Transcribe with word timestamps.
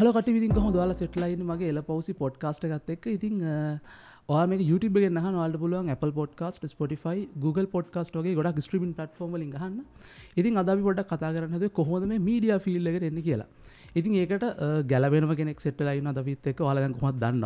හලකට 0.00 0.28
විදින් 0.34 0.52
කොහ 0.56 0.68
දල 0.74 0.92
සෙටලයින් 0.98 1.40
මගේ 1.48 1.70
එල 1.72 1.78
පවසි 1.88 2.12
පොඩ්කාස්ට 2.20 2.64
ගත් 2.72 2.94
එක් 2.94 3.06
ඉතින් 3.14 3.34
ඔයා 4.32 4.44
මේ 4.50 4.66
YouTube 4.68 4.98
ගෙන් 5.02 5.18
නහ 5.20 5.26
නල්ට 5.30 5.58
පුළුවන් 5.62 5.90
Apple 5.94 6.12
podcast 6.18 6.64
Spotify 6.72 7.16
Google 7.44 7.66
podcast 7.74 8.14
වගේ 8.20 8.36
ගොඩක් 8.38 8.60
ස්ට්‍රීමින් 8.66 8.94
පටෆෝර්ම 8.98 9.34
ගහන්න 9.54 9.74
ඉතින් 10.42 10.60
අදි 10.62 10.76
පොඩක් 10.86 11.10
කතා 11.12 11.32
කරන්නද 11.36 11.66
කොහොද 11.80 12.06
මේ 12.12 12.20
මීඩිය 12.28 12.56
ෆිල්ල 12.66 12.90
එක 12.92 12.96
එන්න 13.10 13.20
කියලා. 13.26 13.48
ඉතින් 13.98 14.16
ඒකට 14.22 14.46
ගැලබෙනම 14.92 15.34
කෙනෙක් 15.40 15.60
සෙට්ලයින්න 15.66 16.12
අදවිත් 16.12 16.48
එක 16.52 16.62
හලගන් 16.70 16.94
කොමත් 17.00 17.20
දන්න 17.24 17.44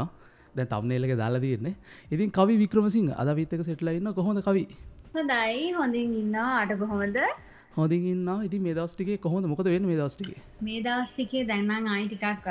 දැ 0.58 0.66
තම්නේලක 0.74 1.14
දාලා 1.22 1.44
තියන්නේ. 1.46 1.74
ඉතින් 2.14 2.30
කවි 2.38 2.60
වික්‍රමසිංහ 2.62 3.10
අදවිත් 3.24 3.56
එක 3.58 3.64
සෙටලයින්න 3.70 4.14
කොහොඳ 4.20 4.44
කවි? 4.48 4.64
හොඳයි. 5.16 5.74
හොඳින් 5.80 6.14
ඉන්න 6.22 6.38
අට 6.44 6.78
කොහොමද? 6.84 7.18
හොඳින්න 7.76 8.28
ඉති 8.46 8.58
මේ 8.66 8.74
දස්ටිගේ 8.78 9.20
කොහොඳ 9.24 9.46
මොකද 9.52 9.68
වෙන 9.74 9.86
මේ 9.90 10.00
දස්ටිගේ 10.00 10.42
මේ 10.68 10.82
දස්ටිකේ 10.86 11.46
දැන්නම් 11.50 11.88
අයි 11.94 12.06
ටිකක් 12.10 12.46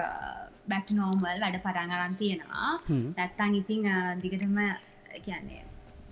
බැක් 0.71 0.87
නෝමල් 0.97 1.37
වැඩ 1.43 1.59
පටන්ගරන් 1.65 2.17
තියෙනවා. 2.21 2.71
නැත්තං 3.17 3.55
ඉතිං 3.61 3.87
දිගටම 4.23 4.57
කියන්නේ 5.27 5.63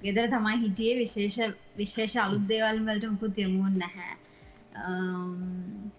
ගෙදර 0.04 0.28
තමයි 0.34 0.58
හිටියේ 0.64 0.96
විශේෂ 1.02 1.38
විශේෂ 1.82 2.16
අලුද්දේවල් 2.26 2.80
වලට 2.88 3.12
මුකුත් 3.14 3.42
යමුන් 3.46 3.76
නැහැ. 3.84 4.14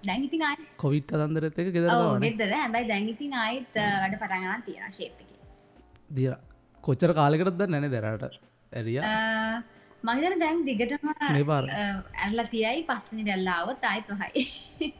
දැංගිතින් 0.08 0.46
අයි 0.48 0.70
කොවිට් 0.84 1.12
කතන්දරත් 1.12 1.60
එක 1.64 1.70
ගෙදර 1.76 1.90
ගෙදර. 2.24 2.56
හැබයි 2.62 2.88
දැංගිතින් 2.92 3.36
අයිත් 3.44 3.76
වැඩ 3.76 4.16
පටන්ගරන් 4.22 4.64
තියෙන 4.68 4.96
ශේප්ක 4.98 5.20
දිය 6.16 6.32
කොච්චර 6.84 7.14
කාලකරත්ද 7.20 7.68
නැන 7.68 7.90
දෙරට? 7.92 8.40
ඇරිය 8.72 9.00
මහිතන 10.04 10.40
දැන් 10.40 10.66
දිගටම 10.66 11.08
ඇල්ල 11.14 12.44
තියයි. 12.50 12.84
පස්සනි 12.84 13.24
දැල්ලාව 13.24 13.74
තයි 13.80 14.00
පහයි. 14.10 14.92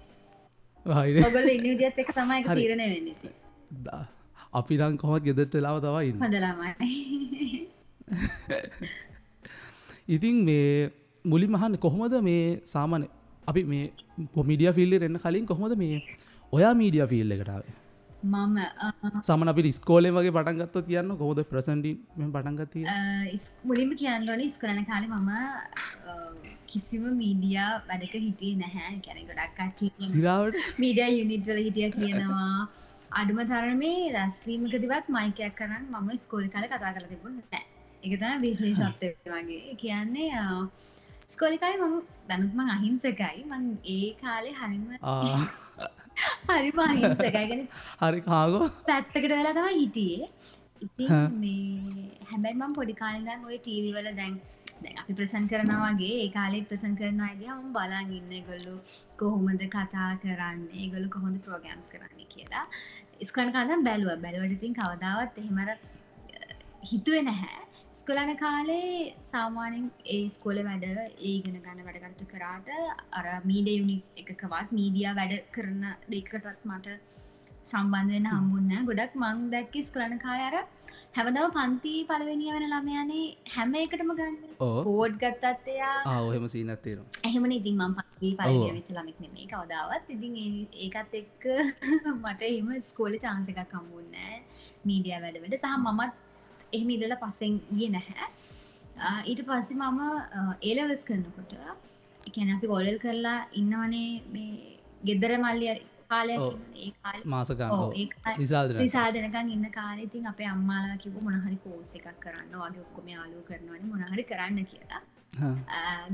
ඔගල 0.86 1.48
ඉනිදියත් 1.48 1.98
එක 1.98 2.10
තමයි 2.12 2.42
තීරණය 2.44 2.86
වෙන්න 2.92 4.06
අපි 4.52 4.77
රං 4.77 4.96
කොහොත් 4.98 5.22
ගෙදට 5.22 5.54
වෙලාව 5.54 5.78
තවයි 5.80 6.12
හොඳලාමයි 6.18 7.68
ඉතින් 10.08 10.42
මේ 10.44 10.90
මුලි 11.24 11.46
මහන්න 11.48 11.78
කොහොමද 11.78 12.16
මේ 12.20 12.60
සාමාන 12.66 13.06
අපි 13.46 13.64
මේ 13.64 13.92
පොමිඩිය 14.34 14.72
ෆිල්ලි 14.72 14.98
එන්න 15.00 15.18
කලින් 15.18 15.46
කොහොමද 15.46 15.78
මේ 15.78 16.02
ඔයා 16.52 16.74
මීඩිය 16.74 17.06
ෆිල්ල 17.06 17.30
එකටාවේ 17.30 17.74
මම 18.24 18.58
සමන 19.22 19.52
අපි 19.52 19.72
ස්කෝලේ 19.72 20.12
වගේ 20.16 20.34
පටන්ගත්ත 20.36 20.76
තියන්න 20.88 21.16
කොහොද 21.20 21.40
ප්‍රසන්ඩි 21.50 21.92
පටන්ගතිය 22.16 22.84
මුලින්ම 23.64 23.94
කියන්නලොන 24.02 24.42
ස්කරන 24.56 24.84
කාලෙ 24.90 25.08
මම 25.08 25.30
කිසිම 26.66 27.02
මීඩියා 27.16 27.72
වැඩක 27.88 28.14
හිටිය 28.18 28.52
නැහැ. 28.60 28.94
කැන 29.04 29.18
ගොඩක් 29.28 29.58
මීඩිය 30.78 31.10
යුනිට්වල 31.18 31.60
හිටිය 31.66 31.90
කියනවා. 31.98 32.68
අඩුම 33.20 33.40
තරමේ 33.50 34.12
රැස්වීමකදිවත් 34.16 35.10
මයිකයක් 35.16 35.54
කරන්න 35.58 35.84
මම 35.92 36.10
ස්කෝල 36.24 36.46
කාල 36.54 36.66
කතා 36.70 36.92
කල 36.96 37.08
තිබුණ 37.12 37.36
නෑ 37.40 37.64
එකතම 38.04 38.46
විශේෂත්වය 38.46 39.08
වගේ. 39.34 39.76
කියන්නේ 39.82 40.30
ස්කෝලිකායි 41.34 41.82
මං 41.82 41.98
දැනුත්මං 42.30 42.72
අහිංසකයි. 42.76 43.44
මං 43.50 43.66
ඒ 43.96 44.08
කාලේ 44.22 44.54
හරිම 44.60 44.86
හරි 46.48 46.70
පහිංසකගෙන 46.72 47.62
හරි 48.02 48.20
කාගෝ. 48.22 48.70
පැත්තකට 48.88 49.28
වෙලා 49.34 49.55
තම 49.58 49.68
හිටියේ. 49.74 50.28
ඉති 50.80 51.05
මේ 51.36 52.08
හැබැයි 52.30 52.56
මම් 52.56 52.74
පොඩිකාලදන් 52.78 53.46
ඔය 53.50 53.58
ටීවි 53.58 53.92
වල 53.96 54.10
දැන් 54.20 54.34
අපි 54.94 55.16
ප්‍රසන් 55.18 55.48
කරනවාගේ 55.52 56.12
ඒ 56.18 56.28
කාලේ 56.36 56.62
ප්‍රසන් 56.70 56.94
කරන 57.00 57.20
අයිද 57.20 57.42
හම් 57.48 57.72
බලාන් 57.77 58.12
ඉන්න 58.18 58.33
ගොල්ලු 58.50 58.77
කොහොමද 59.20 59.64
කතා 59.77 60.10
කරන්නේ 60.24 60.90
ගොලු 60.95 61.08
කොහොඳ 61.17 61.42
ප්‍රෝගෑම්ස් 61.46 61.90
කරන්න 61.92 62.30
කියලා. 62.34 62.67
ස්කරන 63.23 63.52
කාදම් 63.56 63.84
බැලුව? 63.89 64.14
බැලුවටඉතින් 64.24 64.79
කවදාවත් 64.80 65.42
එහෙමර 65.42 65.68
හිතුවේ 66.90 67.23
නැහැ 67.23 67.71
ස්කොලන 68.02 68.30
කාලේ 68.36 69.14
සාමානෙන් 69.24 69.83
ඒ 70.07 70.23
ස්කොල 70.29 70.57
වැඩ 70.61 70.85
ඒගෙන 71.24 71.57
ගන්න 71.57 71.83
වැඩගත්තු 71.89 72.24
කරාට 72.33 72.70
අර 73.13 73.27
මීඩ 73.45 73.68
යුනි 73.70 73.96
එකකවත් 74.17 74.73
මීඩිය 74.79 75.13
වැඩ 75.18 75.35
කරන 75.55 75.85
දෙකටත් 76.08 76.64
මට 76.64 76.96
සම්බන්ධවෙන 77.64 78.27
හම්බුන්න 78.30 78.73
ගොඩක් 78.89 79.14
මං 79.17 79.45
දැක්ක 79.52 79.79
ස්කලන 79.83 80.17
කායර 80.24 80.57
හැවදාව 81.12 81.55
පන්ති 81.55 81.92
පලවෙනිය 82.11 82.51
වෙන 82.57 82.67
ළමයනේ 82.73 83.23
හැම 83.51 83.79
එකටම 83.83 84.11
ගන්න 84.14 84.35
ඕෝඩ් 84.61 85.14
ගත්තත්තයා 85.23 85.95
ආහෙම 86.08 86.48
සීනත්තේරු 86.48 87.07
එහෙමන 87.23 87.57
ඉතින් 87.58 87.79
මං 87.79 87.96
පන්ති 88.01 88.33
පලවිය 88.35 88.74
වෙච්ච 88.79 88.92
ලමෙක් 88.96 89.23
නෙමේ 89.27 89.46
කවදාවත්. 89.46 90.05
ඉතින් 90.08 90.35
ඒකත් 90.80 91.17
එක්ක 91.20 91.48
මට 92.17 92.51
එම 92.51 92.74
ස්කෝල 92.83 93.17
චාන්සකක් 93.20 93.64
කම්බුන්නෑ 93.70 94.42
මීඩිය 94.85 95.17
වැඩවට 95.20 95.58
සහ 95.61 95.79
මමත් 95.79 96.31
එහෙම 96.72 96.90
ඉල්ලල 96.96 97.16
පස්සෙන් 97.22 97.55
ගිය 97.78 97.88
නැහැ. 97.94 98.28
ඊට 99.27 99.42
පස්සේ 99.48 99.77
මම 99.78 100.00
ඒලවස් 100.62 101.02
කරනකොට 101.08 101.52
එකැන 102.28 102.52
අපි 102.56 102.66
ගොලල් 102.74 102.98
කරලා 103.05 103.38
ඉන්නවනේ 103.60 104.10
මේ 104.34 104.78
ගෙදර 105.05 105.32
මල්ලිය 105.44 105.74
කාලය 106.11 106.34
මාසකා 107.27 107.68
විසාදනකන් 108.80 109.52
ඉන්න 109.56 109.66
කාලෙතින් 109.78 110.27
අපේ 110.32 110.48
අම්මාලා 110.55 110.98
කිව 111.05 111.16
මොනහරි 111.28 111.58
කෝස 111.64 111.94
එකක් 111.98 112.08
කරන්න 112.24 112.52
වගේ 112.55 112.84
ඔක්කොම 112.86 113.08
යාලු 113.14 113.42
කරනවන 113.48 113.88
මොනහරි 113.92 114.24
කරන්න 114.24 114.66
කියලා. 114.66 115.02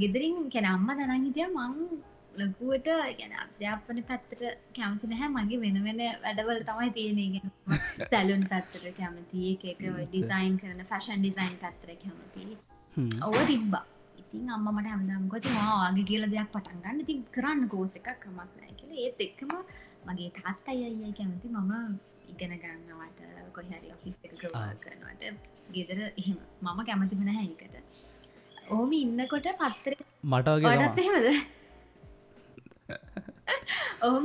ගෙදරින් 0.02 0.38
කැන 0.54 0.66
අම්ම 0.66 0.88
දනන් 0.92 1.26
හිටිය 1.26 1.48
මං 1.48 1.74
ලකුවට 2.40 2.88
ගැන 3.18 3.34
අධ්‍යාපන 3.42 4.00
පැත්තට 4.08 4.42
කැමති 4.76 5.06
නැහැ. 5.06 5.28
මගේ 5.36 5.60
වෙන 5.60 5.78
වෙන 5.84 6.00
වැඩවල 6.24 6.62
තමයි 6.62 6.90
තියෙනගෙන 6.92 7.52
සැලුන් 8.10 8.44
පැත්තට 8.52 8.88
කැමති 8.98 9.44
එක 9.52 9.84
ඩිසයින් 10.06 10.58
කරන 10.62 10.82
ෆැෂන් 10.90 11.20
ඩිසයින් 11.20 11.56
පැත්තර 11.62 11.94
කැමති. 11.96 12.46
ඔව 13.22 13.38
තිබ්බා. 13.46 13.84
ඉතින් 14.18 14.50
අම්ම 14.50 14.70
මට 14.72 14.92
හැමදම්ගොති 14.92 15.54
මවාගේ 15.56 16.08
කියල 16.10 16.26
දෙයක් 16.30 16.50
පටන්ගන්න 16.54 17.04
ති 17.04 17.20
කරන්න 17.34 17.68
කෝස 17.68 17.98
එකක් 18.00 18.10
කමක් 18.18 18.50
නෑ 18.56 18.74
කියල. 18.74 18.96
ඒත් 18.98 19.20
එක්කම 19.20 19.54
මගේ 20.06 20.32
තාත්ත 20.38 20.66
අයයි 20.68 21.14
කැමති 21.14 21.54
මම 21.54 21.72
ඉගෙන 22.30 22.58
ගන්නවට 22.58 23.22
කොහරි 23.54 23.94
ඔෆිස් 23.94 24.18
එක 24.24 24.36
කරනවට. 24.82 25.54
ගෙදර 25.72 26.00
එහෙම 26.00 26.38
මම 26.62 26.80
කැමතිබෙන 26.86 27.30
හැකට 27.30 27.74
ඕම 28.70 28.90
ඉන්නකොට 28.94 29.48
පත්තර 29.60 29.94
මට 30.24 30.54
ගඩත් 30.62 31.00
එහෙමද 31.02 31.26
ඔහොම 34.06 34.24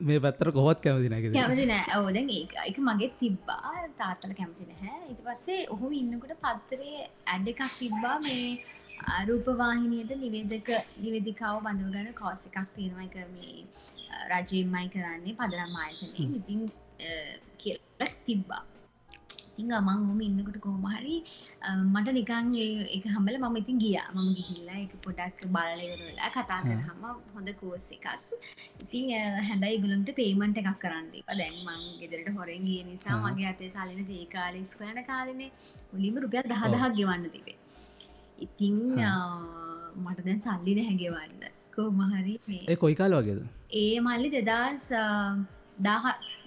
මේ 0.00 0.18
පැත්තර 0.18 0.50
කොහොත් 0.50 0.82
කැමති 0.84 1.12
නැක 1.12 1.28
කැමති 1.30 1.66
නෑ 1.66 2.00
ඕදැන් 2.00 2.30
ඒ 2.30 2.42
එක 2.64 2.82
මගේ 2.88 3.10
තිබ්බා. 3.20 3.72
තාත්තල 3.98 4.34
කැමති 4.34 4.68
නැහැ. 4.68 5.00
ඉති 5.06 5.22
පස්සේ 5.22 5.62
ඔහු 5.68 5.94
ඉන්නකොට 6.00 6.36
පත්තරේ 6.44 7.08
ඇඩ 7.28 7.50
එකක් 7.52 7.64
තිබ්බා. 7.78 8.16
මේ 8.20 8.46
රූපවාහිනියට 9.28 10.12
නිවේදක 10.18 10.70
නිවේදිකාව 10.98 11.62
බඳව 11.66 11.94
ගන 11.94 12.12
කෝස 12.14 12.46
එකක් 12.48 12.58
තියෙනවා. 12.76 13.04
එක 13.04 13.16
මේ 13.30 13.56
රජයම්මයි 14.30 14.88
කරන්නේ 14.90 15.38
පදනම් 15.38 15.78
ආයතනය 15.78 16.28
ඉතින් 16.32 16.60
කියල 17.58 17.78
තිබ්බා 18.26 18.64
ඉතිං 19.60 19.72
අමං 19.78 20.00
හොම 20.08 20.20
ඉන්නකොට 20.26 20.58
කෝමහරි 20.64 21.16
මට 21.92 22.12
නිකන් 22.18 22.46
එක 22.96 23.04
හමල 23.14 23.36
මම 23.38 23.56
ඉතින් 23.60 23.76
ගිය. 23.82 23.96
මම 24.14 24.28
ගිහිල්ලා 24.38 24.78
එක 24.84 24.94
පොඩක් 25.04 25.40
බලලවරලා 25.54 26.30
කතා 26.36 26.60
කරහම 26.66 27.02
හොඳ 27.34 27.50
කෝස 27.60 27.88
එකක්. 27.96 28.06
ඉතින් 28.84 29.04
හැබැයි 29.48 29.82
ගුලන්ට 29.84 30.10
පේමන්ට 30.18 30.60
එකක් 30.62 30.80
කරන්නේ 30.84 31.36
දැන් 31.40 31.56
මං 31.66 31.82
ගෙදරට 32.00 32.32
හොරෙන් 32.38 32.64
ගිය 32.68 32.80
නිසා 32.90 33.20
මගේ 33.24 33.48
අතේ 33.52 33.70
සාලින 33.76 34.00
ඒ 34.18 34.26
කාලෙස් 34.34 34.74
කරන 34.80 35.00
කාලනේ 35.10 35.50
මුලිම 35.92 36.20
රුපියල් 36.24 36.50
දහදහක් 36.52 36.92
ගෙවන්න 36.98 37.30
තිබේ. 37.36 37.58
ඉතිං 38.46 38.76
මට 40.04 40.20
දැන් 40.26 40.40
සල්ලි 40.46 40.72
නැහැගෙවන්න 40.78 41.42
කෝමහරි 41.76 42.34
ඒ 42.68 42.76
කොයි 42.82 43.00
කාල 43.00 43.20
වගේද? 43.20 43.40
ඒ 43.84 43.96
මල්ලි 44.06 44.28
දෙදස් 44.36 44.86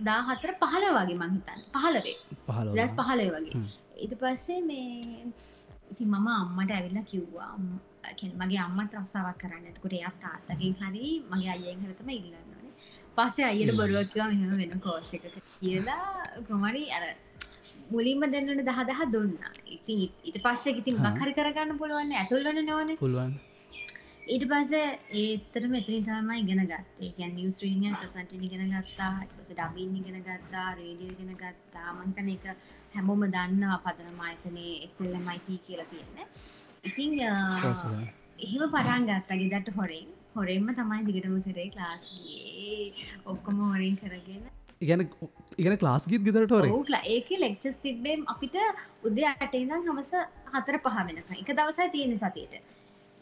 දා 0.07 0.21
හතර 0.27 0.51
පහල 0.61 0.85
වගේ 0.97 1.19
මංහිතන් 1.21 1.61
පහලවේ 1.75 2.17
දස් 2.47 2.93
පහලය 2.99 3.27
වගේ. 3.35 3.63
ඊට 4.03 4.13
පස්සේ 4.21 4.61
මේ 4.69 5.25
ඉති 5.91 6.05
මම 6.05 6.27
අම්මට 6.35 6.71
ඇවිල්ලා 6.77 7.09
කිව්වා. 7.11 7.51
මගේ 8.41 8.61
අම්මත් 8.67 8.95
රස්සාාවක් 9.01 9.37
කරන්න 9.41 9.67
ඇතකොට 9.69 9.93
එයක් 9.99 10.15
තාත්තකින් 10.23 10.73
හරි 10.81 11.05
මගේ 11.31 11.51
අයෙන් 11.55 11.83
හරතම 11.83 12.09
ඉල්ලන්නන 12.17 12.71
පස්සේ 13.17 13.47
අයට 13.51 13.71
බොරුවත්කා 13.79 14.27
මෙහම 14.31 14.57
වෙන 14.61 14.81
කෝස 14.85 15.13
එක 15.17 15.25
කියලා. 15.61 16.07
කොමරි 16.49 16.83
අර 16.97 17.03
මුලින්ම 17.93 18.23
දෙන්නට 18.33 18.65
දහදහ 18.69 19.01
දුන්න. 19.13 19.33
ඉති 19.75 19.95
ඉට 20.29 20.37
පස්සේ 20.45 20.77
ඉතින් 20.81 21.01
මකරි 21.07 21.33
කරගන්න 21.39 21.79
පුළුවන් 21.81 22.13
ඇතුල්වන 22.21 22.59
නොවන 22.69 22.95
පුළුවන් 23.03 23.33
ඊට 24.25 24.43
පස 24.47 24.71
ඒතර 25.13 25.63
මෙතරින් 25.67 26.05
තම 26.05 26.29
ඉගෙන 26.33 26.61
ගත්තේ. 26.63 27.09
ගැන් 27.17 27.33
නිියස්ත්‍රීනියන් 27.35 27.95
ප්‍රසන්ට 27.99 28.31
ඉගෙන 28.37 28.71
ගත්තා. 28.73 29.11
පස 29.31 29.49
ඩබින් 29.51 29.95
ඉගෙන 29.99 30.19
ගත්තා 30.21 30.67
රේඩිය 30.77 31.09
ඉගෙන 31.11 31.31
ගත්තා. 31.35 31.87
මංතන 31.95 32.29
එක 32.31 32.45
හැමෝම 32.93 33.25
දන්නවා 33.27 33.79
පදන 33.85 34.15
මාතනය 34.15 34.67
එක්සල්ලමයිට 34.85 35.49
කියලා 35.65 35.87
තියෙන 35.91 36.31
ඉතිං 36.83 37.19
එහෙම 37.19 38.63
පටන් 38.71 39.07
ගත්තා 39.09 39.39
ගෙදට 39.43 39.71
හොරෙන්. 39.77 40.07
හොරෙන්ම 40.35 40.69
තමයි 40.73 41.01
දිගටම 41.07 41.35
කරේ 41.47 41.69
ක්ලාස්ගේ 41.73 42.93
ඔක්කොම 43.25 43.59
හොරින් 43.65 43.97
කරගෙන. 43.97 44.45
ඉගැන 44.81 45.03
ඉගෙන 45.57 45.75
ක්ලාස් 45.81 46.07
ගීත් 46.07 46.23
ගෙදරට 46.27 46.55
ඔවුලා 46.59 47.03
ඒක 47.15 47.33
ලෙක්චස් 47.43 47.81
තිබ්බේම් 47.83 48.23
අපිට 48.35 48.55
උදේ 49.03 49.35
අටඉදම් 49.35 49.83
හමස 49.89 50.15
හතර 50.53 50.79
පහ 50.87 51.03
වෙනක 51.09 51.35
එක 51.37 51.53
දවසයි 51.59 51.89
තියෙන 51.97 52.17
සතියට 52.17 52.71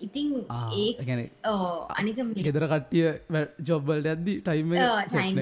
ඉතිං 0.07 0.27
ඒ 0.79 1.29
ඕ 1.51 1.69
අනික 1.99 2.19
ගෙදර 2.47 2.65
කට්ටිය 2.73 3.05
ජොබ්බල්ට 3.69 4.09
ඇද්දි 4.13 4.33
ටයිම 4.47 4.73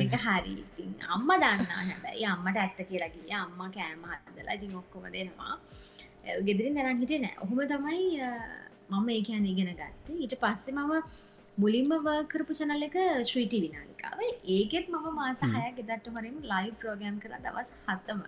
එක 0.05 0.17
හරි. 0.25 0.53
ඉතින් 0.63 0.91
අම්ම 1.15 1.29
දන්න 1.43 1.65
හැබැයි 1.71 2.27
අම්මට 2.33 2.61
ඇත්ත 2.63 2.79
කියලාගිය 2.91 3.33
අම්ම 3.43 3.59
කෑම 3.77 4.05
හදලා 4.11 4.59
ඉතින් 4.59 4.77
ඔක්කොම 4.81 5.09
දෙනවා. 5.17 5.55
ගෙදරින් 6.47 6.77
දැනන් 6.77 7.01
හිටේ 7.03 7.21
නෑ. 7.25 7.35
ඔහොම 7.43 7.59
තමයි 7.73 8.05
මම 8.91 9.09
ඒ 9.15 9.21
කියන්න 9.27 9.51
ඉගෙන 9.53 9.75
ගත්ත. 9.81 10.07
ඊට 10.23 10.39
පස්සේ 10.43 10.75
මම 10.77 10.93
මුලින්ම 11.57 11.91
වර්කරපු 12.05 12.53
චනල 12.57 12.83
එක 12.87 12.95
ශ්‍රීටි 13.29 13.57
විනාලිකාව 13.63 14.19
ඒකෙත් 14.55 14.85
මම 14.93 15.07
මාස 15.17 15.41
හය 15.55 15.65
ගෙදට 15.79 16.05
හොරින් 16.15 16.37
ලයි් 16.51 16.69
ප්‍රෝගම් 16.81 17.17
කර 17.23 17.33
දවස් 17.45 17.69
හත්තම 17.87 18.21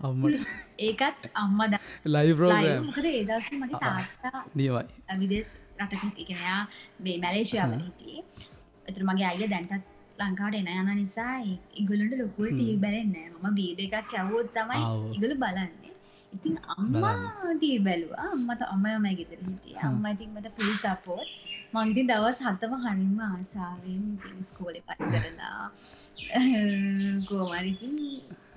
අම්ම. 0.00 0.24
ඒකත් 0.80 1.28
අම්ම 1.34 1.60
ලයිබ්‍රෝගම් 2.06 2.86
මොකද 2.88 3.06
ඒදස 3.06 3.48
මගේ 3.54 3.80
තාත්තා 3.80 4.42
නියවයි 4.54 5.18
විදෙස් 5.20 5.52
රටක 5.78 6.18
එකනයා 6.24 6.60
බේ 7.00 7.16
මැලේශයාවල 7.18 7.80
හිටියේ. 7.80 8.24
එතුර 8.88 9.04
මගේ 9.04 9.28
අය 9.30 9.48
දැන්ටත් 9.48 9.94
ලංකාට 10.18 10.54
එන 10.54 10.70
යන 10.72 10.92
නිසා 10.96 11.34
ඉගුලට 11.74 12.14
ලොකුල් 12.20 12.48
ටී 12.50 12.76
බැලෙන්න 12.84 13.16
ම 13.34 13.58
බීඩ 13.58 13.84
එකක් 13.86 14.14
ඇවෝත් 14.14 14.54
තමයි 14.54 14.84
ඉගුල 15.16 15.34
බලන්නේ. 15.42 15.92
ඉතින් 16.32 16.56
අම්මා 16.74 17.56
දී 17.60 17.76
බැලවා. 17.80 18.30
අම්මට 18.30 18.62
අම්මයමයි 18.68 19.18
ගෙතර 19.18 19.42
හිටිය. 19.42 19.76
අම්ම 19.82 20.08
ඉතින්මට 20.12 20.48
පුලි 20.56 20.74
සපෝට් 20.78 21.28
මංති 21.74 22.08
දවස් 22.08 22.38
හතම 22.44 22.74
හනින්ම 22.82 23.20
ආසාාවෙන් 23.22 24.42
ස්කෝලෙ 24.42 24.80
පට 24.86 25.12
කරලා 25.14 25.64
කෝමරිතින් 27.28 27.96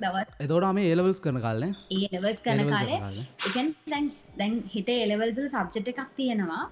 දවස්. 0.03 0.33
එතෝට 0.45 0.73
මේ 0.77 0.89
ඒලවල්ස් 0.91 1.21
කරන 1.25 1.41
කාලන 1.45 1.75
ඒ 1.95 2.09
ලෙවල්ස් 2.15 2.43
කන 2.45 2.63
කාලේ. 2.73 3.25
එකන් 3.47 3.71
දැන් 3.93 4.11
දැන් 4.39 4.55
හිට 4.75 4.91
එලවල්සල් 4.95 5.49
සබ්ජෙට් 5.49 5.91
එකක් 5.93 6.13
තියෙනවා. 6.19 6.63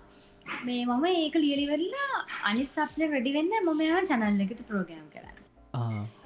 මේ 0.68 0.85
මම 0.85 1.06
ඒක 1.13 1.35
ලියලිවෙල්ලා 1.44 2.21
අනිත් 2.51 2.79
සබ්ජෙක් 2.79 3.18
රඩි 3.19 3.35
වෙන්න 3.38 3.57
මම 3.62 3.81
යා 3.88 4.06
චනල්ල 4.12 4.45
එකට 4.45 4.63
ප්‍රෝග්‍රම් 4.71 5.07
කරන්න. 5.13 5.38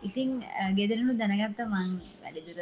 ඉතින් 0.07 0.29
ගෙදරනු 0.77 1.17
දැනගත්ත 1.21 1.61
මං 1.67 1.91
වැඩිදුර 2.23 2.59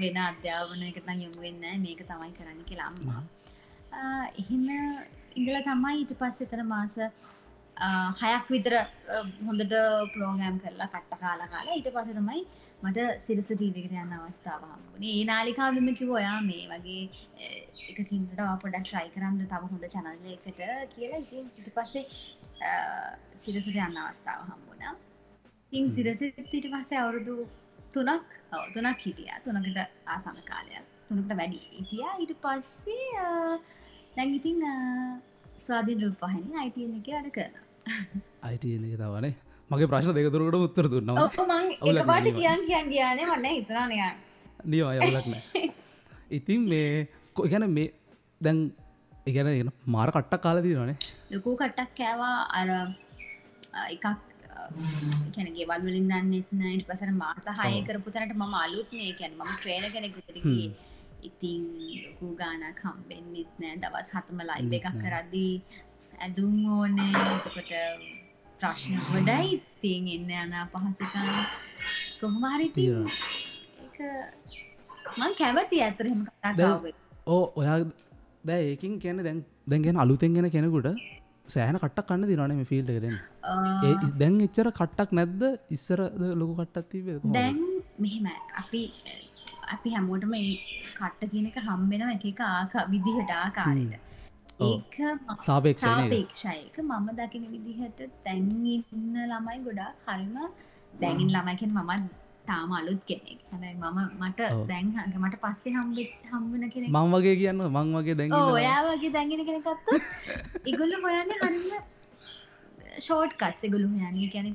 වෙන 0.00 0.18
අධ්‍යාපනයකට 0.28 1.10
යොමු 1.24 1.40
වෙන්න 1.46 1.82
මේක 1.84 2.02
තමයි 2.10 2.32
කරන්න 2.38 2.60
කියලාම්මා 2.70 3.22
එහෙම 4.42 4.68
ඉඳල 5.38 5.58
තමයි 5.68 5.94
ඊට 6.00 6.14
පස්ස 6.20 6.46
එතන 6.46 6.62
මාස 6.72 6.96
හයක් 8.22 8.46
විතර 8.54 8.74
හොඳට 9.46 9.74
ප්‍රෝගෑම් 10.14 10.56
කරලා 10.64 10.88
කට්ට 10.94 11.20
කාලා 11.24 11.48
කාලා 11.54 11.76
ඊට 11.78 11.90
පස 11.96 12.14
තමයි 12.18 12.42
මට 12.82 13.06
සිරස 13.20 13.48
ටීවිකට 13.50 13.94
යන්න 13.94 14.16
අවස්ථාව 14.16 14.66
හම්බුණේ 14.66 15.14
ඒ 15.14 15.24
නාලිකාවම 15.24 15.88
කිව 16.00 16.10
ඔයා 16.10 16.40
මේ 16.42 16.66
වගේ 16.72 17.02
එකකින්ට 17.90 18.42
පොඩක් 18.62 18.90
ශ්‍රයි 18.90 19.14
කරන්න 19.14 19.40
තම 19.44 19.64
හොඳ 19.66 19.86
චනල්ල 19.86 20.28
එකට 20.34 20.60
කියලා. 20.94 21.18
ඉතින් 21.18 21.48
ඉට 21.56 21.72
පස්සේ 21.74 22.04
සිරසට 23.36 23.72
යන්න 23.76 24.02
අවස්ථාව 24.04 24.44
හම්බුණා. 24.50 24.94
ඉන් 25.72 25.90
සිරස 25.92 26.22
ඊට 26.22 26.68
පස්සේ 26.68 27.00
අවුරුදු 27.00 27.48
තුනක් 27.94 28.38
තුනක් 28.74 29.04
හිටිය. 29.06 29.34
තුනකට 29.44 29.82
ආසම 30.08 30.38
කාලයක්. 30.46 30.94
තුනකට 31.08 31.34
වැඩි 31.36 31.60
ඉටිය 31.80 32.06
ඊට 32.14 32.32
පස්සේ 32.42 33.26
දැංගිතින් 34.16 34.64
ස්වාධීන 35.60 36.02
රූපහනි 36.02 36.58
අයිතියන 36.62 36.96
එක 36.98 37.08
වැඩ 37.10 37.30
කරන 37.32 37.54
අයිටන 38.42 38.84
එක 38.88 38.98
තවනේ 39.00 39.47
මගේ 39.70 39.88
ප්‍රශ්න 39.88 40.14
දෙකතුරකට 40.14 40.58
උත්තර 40.60 40.86
දුන්නවා 40.88 42.06
පාට 42.06 42.28
කියන් 42.32 42.66
කියන් 42.66 42.86
කියනේ 42.88 43.26
වන්න 43.26 43.48
හිතරනය 43.50 44.02
නිය 44.66 44.82
අයවලක් 44.84 45.26
නෑ 45.28 45.64
ඉතින් 46.38 46.68
මේ 46.68 47.08
කොගැන 47.36 47.70
මේ 47.70 47.88
දැන් 48.40 48.58
ඉගැන 49.26 49.48
එන 49.52 49.72
මාර 49.86 50.10
කට්ටක් 50.10 50.42
කාලදී 50.42 50.74
නොනේ 50.74 50.96
ලොකූ 51.30 51.54
කට්ටක් 51.56 51.92
කෑවා. 51.94 52.38
අර 52.50 52.68
එකක් 53.86 54.06
කැනගේ 55.34 55.66
වල්වලින් 55.66 56.08
දන්නෙත්න 56.08 56.62
ඉට 56.68 56.86
පසර 56.88 57.12
මාස 57.14 57.48
හය 57.58 57.72
කරපු 57.84 58.10
තැනට 58.10 58.34
මම 58.34 58.54
අලුත්නය 58.56 59.08
කැන 59.18 59.36
ම 59.36 59.42
ට්‍රේන 59.50 59.92
කෙනෙකුතරගේ 59.92 60.68
ඉතින් 61.22 61.62
ලොකු 62.04 62.26
ගානක් 62.36 62.80
හම්බෙන්න්නෙත් 62.82 63.52
නෑ. 63.56 63.76
දවස් 63.78 64.14
හතම 64.14 64.40
ලයිබ 64.42 64.72
එකක් 64.72 64.88
කරද්දී 64.96 65.54
ඇදුම් 66.18 66.56
ඕනේ. 66.70 67.26
එතකොට 67.28 67.72
ප්‍රශ්න 68.60 68.94
ගොඩයි 69.08 69.46
ඉතින් 69.56 70.08
එන්න 70.14 70.30
යන 70.36 70.54
පහසකන් 70.72 71.28
කොහොමහරි 72.20 72.66
මං 75.18 75.32
කැමති 75.38 75.78
ඇතරහෙම 75.82 76.20
කතාව 76.26 76.90
ඕ 77.28 77.44
ඔයා 77.56 77.78
දැ 78.44 78.60
ඒකින් 78.64 78.98
කියන 79.00 79.22
දැන් 79.22 79.40
දැන්ගෙන 79.66 80.02
අලුතෙන්ගෙන 80.04 80.50
කෙනෙකුට 80.50 80.90
සෑහන 81.48 81.78
කට්ටක් 81.78 82.08
කන්න 82.08 82.28
දිනනේ 82.30 82.66
ෆිල්ට 82.66 82.90
කරෙන 82.90 83.16
ඒ 83.84 83.94
දැන් 84.16 84.40
එච්චර 84.40 84.68
කට්ටක් 84.72 85.10
නැද්ද? 85.12 85.42
ඉස්සර 85.70 86.00
ලොකු 86.34 86.52
කට්ටක් 86.54 86.90
තිබේ 86.92 87.16
දැන් 87.32 87.62
මෙහෙම 87.98 88.28
අපි 88.56 88.82
අපි 89.68 89.94
හැමෝටම 89.94 90.34
ඒ 90.34 90.52
කට්ට 90.98 91.32
කියනක 91.32 91.58
හම්බෙන 91.64 92.06
එක 92.10 92.44
ආක 92.50 92.76
විදිහට 92.92 93.34
ආකාරයට 93.36 94.07
ඒක 94.60 94.96
සාපේක්ෂයක 95.40 96.76
මම 96.80 97.08
දකින 97.18 97.44
විදිහට 97.52 98.00
තැන්ඉන්න 98.24 99.18
ළමයි 99.24 99.58
ගොඩා 99.66 99.90
හරිම 100.06 100.34
දැගින් 100.94 101.30
ළමයිකෙන් 101.34 101.70
මමත් 101.72 102.08
තාම 102.46 102.72
අලුත් 102.72 103.00
කෙනෙක්. 103.06 103.38
හැබයි 103.50 103.74
මම 103.74 103.98
මට 104.20 104.40
දැන් 104.68 104.86
මට 105.16 105.36
පස්සේ 105.42 105.74
හම්බෙත් 105.74 106.10
හම්බන 106.30 106.64
කෙනෙ 106.72 106.86
මං 106.90 107.14
වගේ 107.14 107.36
කියන්න 107.36 107.62
මං 107.68 107.94
වගේ 107.96 108.16
දැන් 108.16 108.34
ඔයා 108.50 108.80
වගේ 108.88 109.12
දැගෙන 109.12 109.44
කෙනෙකත්ත 109.44 109.86
ඉගොල්ල 110.64 110.92
හොයන්න 111.04 111.32
හරිම 111.36 111.64
ෂෝට් 112.98 113.32
කට්ස 113.36 113.70
ගොලු 113.72 113.88
හයන්නේ. 113.94 114.30
කැනෙ 114.34 114.50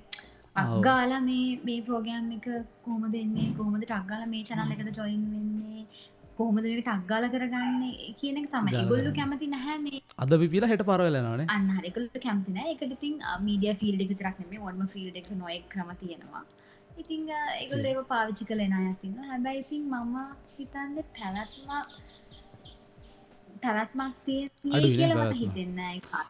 අක්ගාලා 0.55 1.21
මේ 1.21 1.45
මේ 1.65 1.79
ප්‍රෝගෑම් 1.81 2.27
එක 2.37 2.47
කොහොම 2.83 3.05
දෙන්නේ 3.13 3.47
කොහොමද 3.57 3.85
ටක්ගාල 3.85 4.25
මේ 4.27 4.43
චනල්ලකට 4.43 4.97
ජොයින් 4.99 5.23
වෙන්නේ 5.31 5.85
කොහොමද 6.33 6.63
මේක 6.63 6.81
ටක්ගාල 6.81 7.25
කරගන්න 7.29 7.83
කියන 8.19 8.41
තම 8.47 8.67
ගොල්ලු 8.87 9.11
කැමති 9.13 9.49
නැහැ 9.49 9.77
මේ. 9.79 10.01
අද 10.17 10.33
පිපිලා 10.39 10.71
හෙට 10.71 10.83
පරවලනනේ 10.85 11.47
අන්න 11.49 11.69
හරිකල් 11.75 12.05
කැමතින 12.17 12.59
එකට 12.65 12.93
තින් 12.99 13.15
මීඩිය 13.41 13.73
ෆිල්ඩ 13.75 14.03
එක 14.05 14.13
තරක්නෙම 14.17 14.63
ඔන්ම 14.63 14.83
ෆිල්ඩ 14.89 15.19
එක 15.21 15.29
නොයෙක් 15.35 15.65
ක්‍රම 15.69 15.91
තියෙනවා 15.97 16.43
ඉතිං 16.97 17.29
ඒගොල්ල 17.33 17.85
ඒව 17.85 18.01
පාවිච්චි 18.07 18.49
කළ 18.49 18.63
නායතින්න 18.69 19.19
හැබැයි 19.25 19.63
ඉතින් 19.63 19.83
මම 19.91 20.17
හිතන්න 20.57 20.97
පැවැත්ම 21.11 21.69
පැවැත්මක් 23.63 24.15
තිය 24.25 24.41
කියලමට 24.93 25.35
හිතෙන්න 25.35 25.79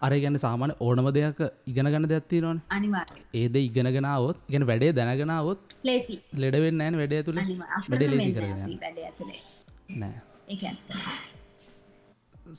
අර 0.01 0.13
ගැන 0.18 0.39
සාමාන 0.39 0.75
ඕනම 0.82 1.10
දෙයක් 1.13 1.42
ඉගෙන 1.68 1.92
ගන්න 1.94 2.62
අනිවා 2.72 3.06
ඒද 3.36 3.58
ඉගෙනගෙනාවොත් 3.62 4.44
ගෙන 4.50 4.68
වැඩේ 4.70 4.94
දැනගෙනාවොත් 4.94 5.80
ලේසි 5.84 6.22
ලෙඩවෙන්න 6.38 6.80
නෑන 6.80 7.01
වැඩේ 7.01 7.24
තුළ 7.24 7.42
වැඩේ 7.42 8.13
ලේසි 8.13 8.32
කරගෙන 8.34 9.51
නෑ. 9.90 10.18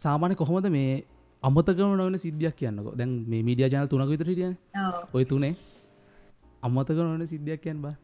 සාමානය 0.02 0.34
කොහොමද 0.42 0.66
මේ 0.76 0.92
අමතකම 1.42 1.92
නොවන 2.00 2.16
සිද්ධියක් 2.24 2.56
කියන්නක? 2.60 2.88
දැන් 3.00 3.12
මේ 3.30 3.42
මීඩිය 3.48 3.68
ජන 3.72 3.88
තුනක 3.92 4.10
විතර 4.12 4.28
හිටිය 4.32 4.52
ඔය 5.16 5.24
තුනේ. 5.32 5.54
අමතක 6.66 6.98
නොවන 7.00 7.26
සිද්ධියක් 7.32 7.60
කියන්න 7.64 7.80
බා. 7.84 7.96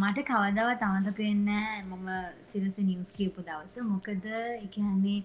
මට 0.00 0.18
කවදාව 0.28 0.68
තමතක 0.82 1.18
වෙන්න 1.24 1.48
මම 1.90 2.08
සිරස 2.50 2.76
නිවස් 2.88 3.10
කියපු 3.16 3.40
දවස. 3.48 3.74
මොකද 3.92 4.26
එකන්නේ 4.66 5.20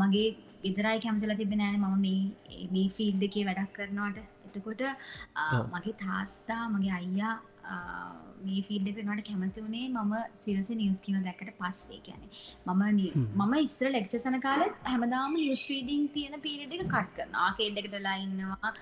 මගේ 0.00 0.28
ගෙදරයි 0.64 0.98
කැමතිල 1.04 1.32
තිබෙන 1.40 1.58
නෑන 1.62 1.76
මම 1.80 1.96
මේ 2.04 2.20
මේ 2.74 2.88
ෆිල්් 2.96 3.22
එකේ 3.28 3.44
වැඩක් 3.48 3.72
කරනවාට. 3.78 4.18
එතකොට 4.46 4.82
මගේ 5.74 5.94
තාත්තා 6.04 6.62
මගේ 6.74 6.94
අයියා 6.98 7.34
මේ 8.40 8.60
ෆිල්ඩ 8.62 8.90
කරනට 8.98 9.22
කැමති 9.26 9.64
වුණේ 9.64 9.88
මම 9.90 10.14
සිරස 10.36 10.68
නිවස් 10.72 11.00
කියන 11.00 11.18
දැකට 11.22 11.50
පස්සේ. 11.58 12.00
ගැන 12.00 12.22
මම 12.66 12.82
මම 13.38 13.54
ඉස්ර 13.60 13.90
ලෙක්ච 13.90 14.16
සන 14.16 14.38
කාලත් 14.40 14.78
හැමදාම 14.84 15.36
නිස් 15.38 15.64
්‍රීඩිං 15.66 16.06
තියෙන 16.14 16.40
පිරිඩ 16.40 16.76
එක 16.76 16.84
කට් 16.86 17.12
කරන 17.16 17.36
ආකේඩ්ඩකට 17.40 17.92
වෙලා 17.92 18.16
ඉන්නවා 18.18 18.72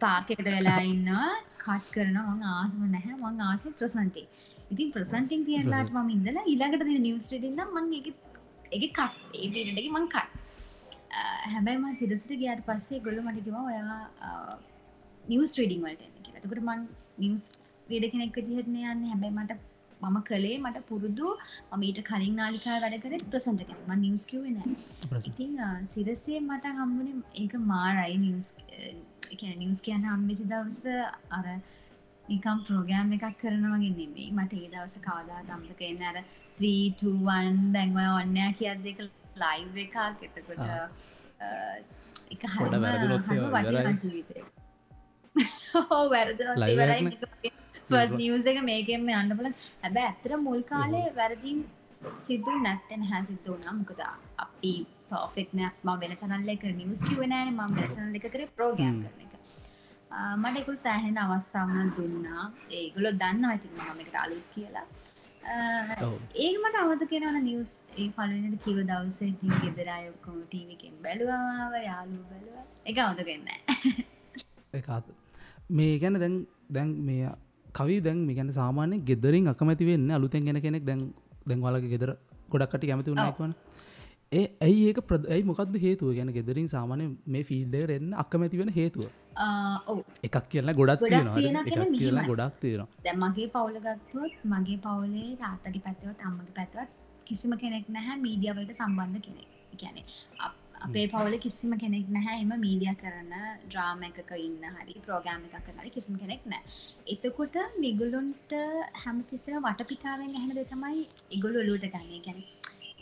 පාකෙකට 0.00 0.48
වෙලා 0.48 0.80
ඉන්නවා 0.86 1.30
කට් 1.58 1.90
කරන 1.92 2.18
මං 2.24 2.46
ආසම 2.52 2.84
නැහැ. 2.88 3.16
මං 3.22 3.42
ආසම 3.42 3.76
ප්‍රසන්ටේ 3.80 4.26
ඉතින් 4.68 4.92
ප්‍රසන්ටිං 4.92 5.44
තියලාට 5.44 5.92
ම 5.96 6.08
ඉදලා 6.10 6.46
ඉලාකට 6.48 6.84
තින 6.84 7.02
නිවස් 7.02 7.28
්‍රඩින්න 7.32 7.66
මං 7.68 7.92
එක 8.00 8.08
එක 8.72 8.84
කට් 8.92 9.36
ඒ 9.36 9.50
පිරිඩකි 9.50 9.90
මං 9.90 10.08
කට් 10.08 10.32
හැබැයි 11.48 11.78
ම 11.78 11.92
සිරසට 11.94 12.32
ගයාට 12.36 12.64
පස්සේ 12.64 13.00
ගොල්ල 13.00 13.20
මටිකිවා 13.22 13.66
ඔයා 13.66 14.58
නිවස් 15.24 15.54
්‍රඩිං 15.58 15.84
වලට 15.84 16.34
එතකට 16.36 16.60
මං 16.62 16.82
නිවස් 17.18 17.46
ක්‍රඩ 17.88 18.10
කෙනෙක් 18.12 18.36
දිහරන 18.48 18.76
යන්න. 18.82 19.04
හැබැයි 19.04 19.34
මට 19.34 19.52
මම 20.00 20.22
කළේ 20.22 20.58
මට 20.58 20.86
පුරුදු 20.88 21.36
මම 21.70 21.82
ඊට 21.82 22.02
කලින් 22.08 22.36
නාලිකා 22.36 22.80
වැඩ 22.82 23.00
කරේ 23.02 23.20
ප්‍රසන්ට 23.30 23.62
කෙනෙක්. 23.62 23.88
මම 23.88 24.00
නිවුස් 24.00 24.24
කිව්වේ 24.24 24.50
නෑ. 24.50 24.76
ප්‍රස- 25.10 25.26
ඉතින් 25.30 25.86
සිරසේ 25.86 26.40
මට 26.40 26.64
හම්බුනේ 26.78 27.22
ඒක 27.34 27.54
මාරයි 27.72 28.18
නිවස් 28.18 28.52
කියන්න 29.82 30.06
හම්බෙචි 30.06 30.44
දවස 30.44 30.84
අර 31.30 31.60
නිකම් 32.24 32.58
ප්‍රෝගෑම් 32.66 33.12
එකක් 33.12 33.38
කරන 33.40 33.66
වගේ 33.66 33.92
නෙමෙයි. 33.92 34.32
මට 34.32 34.52
ඒ 34.54 34.68
දවස 34.68 34.98
කවදා 35.00 35.44
තමතක 35.44 35.82
එන්න 35.82 36.02
අර 36.10 36.24
3වන් 36.58 37.72
දැන්ව 37.72 37.96
ඔන්නයා 38.04 38.52
කියත් 38.60 38.82
දෙක 38.82 38.98
ලයිව් 39.36 39.78
එකක්. 39.78 39.96
එතකොට 40.28 40.60
එක 42.30 42.42
පොඩ 42.52 42.74
හරිම 42.74 42.84
වැරදුනොත් 42.84 43.26
හරිම 43.26 43.38
ඒවා 43.38 43.50
ෆස් 47.90 48.12
නිියස් 48.20 48.46
එක 48.46 48.58
මේකෙන්ම 48.68 49.08
යන්න 49.14 49.34
බල 49.38 49.48
හැබැ 49.82 50.06
ඇතර 50.10 50.36
මුල් 50.40 50.62
කාලේ 50.70 51.06
වැරදිම් 51.16 51.58
සිදු 52.20 52.52
නැත්තෙන 52.60 53.02
හැ 53.10 53.22
සිද්ධ 53.24 53.48
වනා 53.52 53.74
මොකද 53.78 54.00
අපි 54.38 54.74
පෝෆෙක් 55.10 55.50
නෑ. 55.54 55.72
ම 55.84 55.88
වෙන 56.02 56.16
චනල්ල 56.16 56.52
එක 56.54 56.64
නිවස් 56.74 57.02
කිවනෑන 57.08 57.54
ම 57.54 57.60
චනල 57.88 58.18
එක 58.20 58.28
කර 58.28 58.44
ප්‍රෝග්‍රම් 58.56 58.86
හ්ම්. 58.88 59.02
කරන 59.04 59.20
එක. 59.20 59.34
ආ, 60.10 60.34
මට 60.36 60.62
එකුල් 60.62 60.78
සෑහෙන 60.84 61.18
අවස්සාාවන 61.24 61.90
දුන්නා. 61.96 62.44
ඒගොලො 62.72 63.12
දන්න 63.22 63.50
ඇතින් 63.50 63.72
මම 63.78 64.00
එකට 64.04 64.16
අලුත් 64.24 64.46
කියලා. 64.54 64.86
ආ, 65.46 65.96
ඔව්. 66.02 66.18
ඒක 66.36 66.56
මට 66.62 66.82
අවද 66.82 67.06
කෙනවන 67.12 67.40
නිවස් 67.44 67.72
ඒ 67.96 68.08
පලනට 68.16 68.64
කිව 68.64 68.78
දවස 68.88 69.18
ඉතින් 69.24 69.52
ගෙදරයොක්කොම 69.62 70.38
ටීවිකෙන් 70.44 70.94
බැලුවාව 71.04 71.74
යාලු 71.82 72.18
බැලුව 72.30 72.56
එක 72.84 72.98
අවදගන්න 72.98 73.48
එකත් 74.72 75.12
මේ 75.70 75.98
ගැන 75.98 76.18
දැන් 76.22 76.34
දැන් 76.70 76.90
මේ 77.06 77.30
කවි 77.76 77.96
දැන් 78.00 78.20
ගැන 78.30 78.52
සාමාන්‍ය 78.52 78.98
ගෙදරින් 79.02 79.48
අකමැති 79.48 79.84
වෙන්න 79.84 80.10
අලුතෙන් 80.10 80.44
ගෙන 80.44 80.60
කෙනෙක් 80.60 80.84
දැන් 80.84 81.02
දැන්වාලගේ 81.46 81.92
ගෙදර 81.94 82.10
ගොඩක්කට 82.50 82.86
කැමති 82.86 83.10
උන්නක්වන 83.10 83.52
ඒ 84.32 84.44
ඇයි 84.60 84.86
ඒක 84.88 84.98
ප්‍රද 85.00 85.24
ඇයි 85.30 85.44
මොකක්ද 85.44 85.76
හේතුව? 85.76 86.08
ගැන 86.14 86.30
ගෙදරින් 86.32 86.68
සාමානය 86.68 87.04
මේ 87.26 87.42
ෆිල්ඩ 87.42 87.74
එන්න 87.90 88.14
අකමැති 88.14 88.58
වෙන 88.58 88.70
හේතුව. 88.70 89.06
එකක් 90.22 90.36
කියන්න 90.50 90.72
ගොඩක් 90.74 91.02
කියලා. 91.06 92.26
ගොඩක් 92.26 92.56
තියෙනවා. 92.60 92.88
දැන් 93.04 93.18
මගේ 93.24 93.48
පවුල 93.48 93.76
ගත්තොත් 93.78 94.34
මගේ 94.44 94.78
පවුලේ 94.78 95.30
තාත්තගේ 95.36 95.82
පැත්තවත් 95.82 96.20
අම්මගේ 96.20 96.54
පැත්තවත් 96.54 96.90
කිසිම 97.26 97.52
කෙනෙක් 97.56 97.88
නැහැ 97.88 98.16
මීඩියා 98.18 98.56
වලට 98.56 98.74
සම්බන්ධ 98.74 99.20
කෙනෙක්. 99.20 99.46
කියන්නේ 99.76 100.04
අප- 100.40 100.65
අපේ 100.86 101.06
පවුලේ 101.12 101.40
කිසිම 101.44 101.72
කෙනෙක් 101.82 102.10
නැහැ 102.16 102.42
එම 102.42 102.52
මීඩියා 102.64 102.96
කරන 103.00 103.32
ඩ්‍රාම 103.62 104.02
එකක 104.08 104.30
ඉන්න 104.38 104.66
හරි 104.74 104.94
ප්‍රෝග්‍රෑම් 105.06 105.46
එකක් 105.48 105.56
කරන 105.66 105.80
හරි 105.82 105.92
කිසිම 105.96 106.18
කෙනෙක් 106.22 106.42
නැහැ. 106.52 106.64
එතකොට 107.14 107.56
මේගොල්ලොන්ට 107.82 108.54
හැමතිස්සෙම 109.04 109.66
වටපිටාවෙන් 109.66 110.36
ඇහෙන 110.38 110.54
දේ 110.58 110.66
තමයි 110.72 111.02
ඒගොල්ලෝ 111.34 111.64
ඔලුවට 111.64 111.88
ගන්න. 111.94 112.46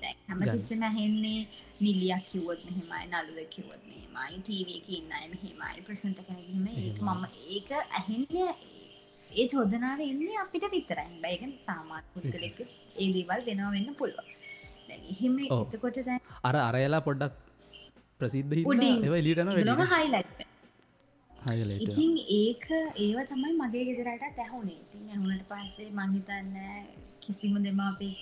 දැන් 0.03 0.19
හැමතිස්සෙම 0.29 0.87
ඇහෙන්නේ 0.91 1.41
නිලියක් 1.81 2.25
කිව්වොත් 2.31 2.63
මෙහෙමයි 2.69 3.05
නළුවෙක් 3.13 3.51
කිව්වොත් 3.57 3.83
මෙහෙමයි 3.89 4.41
ටීවී 4.41 4.79
එකේ 4.81 5.01
ඉන්න 5.01 5.17
අය 5.19 5.27
මෙහෙමයි 5.35 5.73
එහෙම 6.39 6.67
ඒක 6.77 7.03
මම 7.09 7.25
ඒක 7.57 7.71
ඇහෙන්නේ 8.01 8.51
ඒ 9.31 9.47
චෝදනාව 9.53 10.05
එන්නේ 10.11 10.37
අපිට 10.45 10.69
විතරයි. 10.77 11.09
ඒක 11.31 11.43
සාමාන්‍ය 11.69 12.07
පුද්ගලෙක් 12.15 12.61
ඒ 12.61 13.09
දේවල් 13.17 13.49
වෙනවා 13.49 13.73
වෙන්න 13.77 13.97
පුළුවන්. 14.01 14.31
දැන් 14.89 15.11
එහෙම. 15.15 15.43
එතකොට 15.57 16.07
දැන් 16.11 16.23
අර 16.49 16.57
අරයලා 16.69 17.07
පොඩ්ඩක් 17.09 17.43
ප්‍රසිද්ධ 18.21 18.53
උඩින්. 18.73 18.97
හිද 18.97 19.09
එව 19.09 19.17
ලිටන 19.27 19.53
ඒගොල්ලෝම 19.53 19.95
highlight. 19.95 20.45
හයලට 21.31 21.83
ඉතින් 21.87 22.13
ඒක 22.35 22.67
ඒව 23.05 23.19
තමයි 23.31 23.57
මගේ 23.63 23.85
ගෙදරට 23.89 24.39
ඇහුනේ. 24.45 24.79
ඉතින් 24.85 25.11
ඇහුනට 25.15 25.45
පස්සේ 25.51 25.91
මං 25.99 26.15
හිතන්න 26.17 26.55
කිසිම 27.25 27.59
දෙමාපිය 27.67 28.15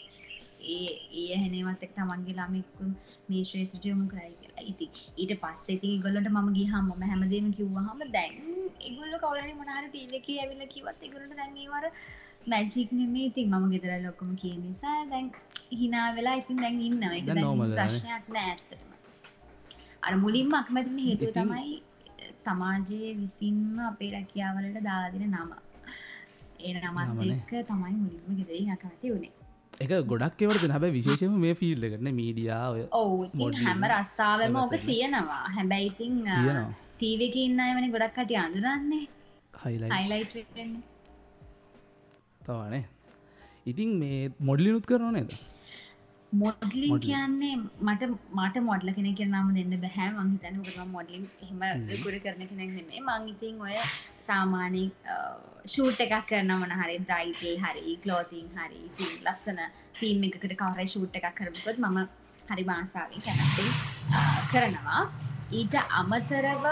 ඒ 0.72 0.90
ඒ 1.20 1.28
ඇහෙනවත් 1.36 1.84
එක් 1.86 1.94
තමන්ගේ 1.98 2.36
ළමෙක් 2.38 2.82
මේ 3.28 3.44
ශ්‍රේෂ්ඨ 3.48 3.86
යොමු 3.90 4.08
කරයි 4.12 4.34
කියලා. 4.40 4.66
ඉති 4.72 4.90
ඊට 5.16 5.34
පස්සේ 5.44 5.76
ඉතින් 5.78 5.94
ඒගොල්ලන්ට 5.96 6.32
මම 6.32 6.50
ගියාම 6.58 6.90
මම 6.90 7.04
හැමදේම 7.12 7.48
කිව්වහම 7.58 8.02
දැන් 8.16 8.34
ඒගොල්ලෝ 8.80 9.22
කවුරුහරි 9.24 9.54
මොන 9.60 9.72
හරි 9.76 9.88
ටීවී 9.88 10.20
එකේ 10.22 10.38
ඇවිල්ලා 10.44 10.72
කිව්වත් 10.74 11.08
ඒගොල්ලන්ට 11.08 11.38
දැන් 11.40 11.58
ඒවර 11.64 11.84
මැජික් 12.46 12.92
නෙමෙයි. 13.00 13.26
ඉතින් 13.32 13.50
මම 13.50 13.66
ගෙදර 13.74 14.08
ඔක්කොම 14.12 14.32
කියන 14.42 14.62
නිසා 14.68 14.98
දැන් 15.12 15.34
hina 15.80 16.00
වෙලා 16.16 16.38
ඉතින් 16.42 16.64
දැන් 16.64 16.80
වෙලානේ. 16.80 17.76
ප්‍රශ්නයක් 17.76 18.32
නෑ 18.36 18.48
ඇත්තටම 18.54 18.91
අර 20.02 20.12
මුලින්ම 20.24 20.54
අකමැති 20.54 20.90
වෙන 20.90 21.04
හේතුව 21.06 21.30
තමයි 21.34 21.76
සමාජයේ 22.38 23.12
විසින්ම 23.20 23.84
අපේ 23.90 24.10
රැකියාවලට 24.16 24.80
දාදින 24.88 25.24
නම. 25.28 25.52
ඒ 26.60 26.72
නමත්. 26.74 27.30
එක්ක 27.30 27.52
තමයි 27.70 27.94
මුලින්ම 28.00 28.36
ගෙදරින් 28.40 28.74
අකමැති 28.76 29.14
වුණේ 29.14 29.32
එක 29.80 29.92
ගොඩක් 30.06 30.44
එවට 30.46 30.74
හැබ 30.74 30.86
විශේෂම 30.98 31.40
මේ 31.44 31.54
ෆිල්ඩ 31.54 31.88
කරන 31.92 32.12
මීඩියා 32.20 32.62
ඔය 32.72 32.84
ඔව් 32.92 33.12
හැම 33.62 33.84
රස්සාාවම 33.90 34.60
ඕක 34.62 34.78
තියෙනවා. 34.86 35.42
හැබැයි 35.56 35.90
ඉතින් 35.92 36.14
තියෙනවා. 36.28 36.70
ටීවක 36.94 37.36
ඉන්න 37.44 37.66
අයවනි 37.66 37.92
ගොඩක් 37.94 38.16
කට 38.18 38.40
අඳුරන්නේ. 38.44 39.04
හයිලයි 39.60 39.88
හයිලයිට් 39.92 40.34
තවානේ 42.40 42.84
ඉතින් 43.66 43.90
මේ 43.98 44.20
මොඩලිනුත් 44.40 44.86
කරන 44.86 45.12
නේද 45.16 45.34
මොඩලින්. 46.32 47.00
කියන්නේ 47.00 47.56
මට 47.80 48.02
මට 48.32 48.62
මොඩල 48.62 48.92
කෙන 48.92 49.08
කරනම 49.12 49.50
දෙන්න 49.54 49.74
බැහැ 49.80 50.08
මංහිතන 50.12 50.60
හකම 50.60 50.90
මොඩලින් 50.90 51.26
හ්ම්. 51.42 51.62
ගුර 52.02 52.16
කරන 52.18 52.42
කෙනෙක් 52.42 52.70
නෙමේ 52.70 53.02
මංඉතින් 53.02 53.60
ඔය 53.60 53.76
සාමානී 54.22 54.86
ෂූට් 55.66 56.00
එකක් 56.00 56.16
කරන 56.28 56.54
මොන 56.54 56.74
හරි 56.74 56.96
ද්‍රයිටේ 57.02 57.54
හරි 57.58 57.96
කලෝතින් 57.98 58.48
හරි 58.56 58.80
ඉතින් 58.82 59.12
ලස්සන 59.20 59.60
තීම් 59.94 60.24
එකකට 60.24 60.56
කවරයි 60.56 60.88
ෂූට් 60.88 61.20
එකක් 61.20 61.30
කරමකොත් 61.34 61.78
මම 61.80 62.00
හරි 62.46 62.64
මාසාාවෙන් 62.64 63.22
කැනැත්තේ 63.22 63.70
කරනවා 64.50 65.04
ඊට 65.52 65.78
අමතරව 65.92 66.66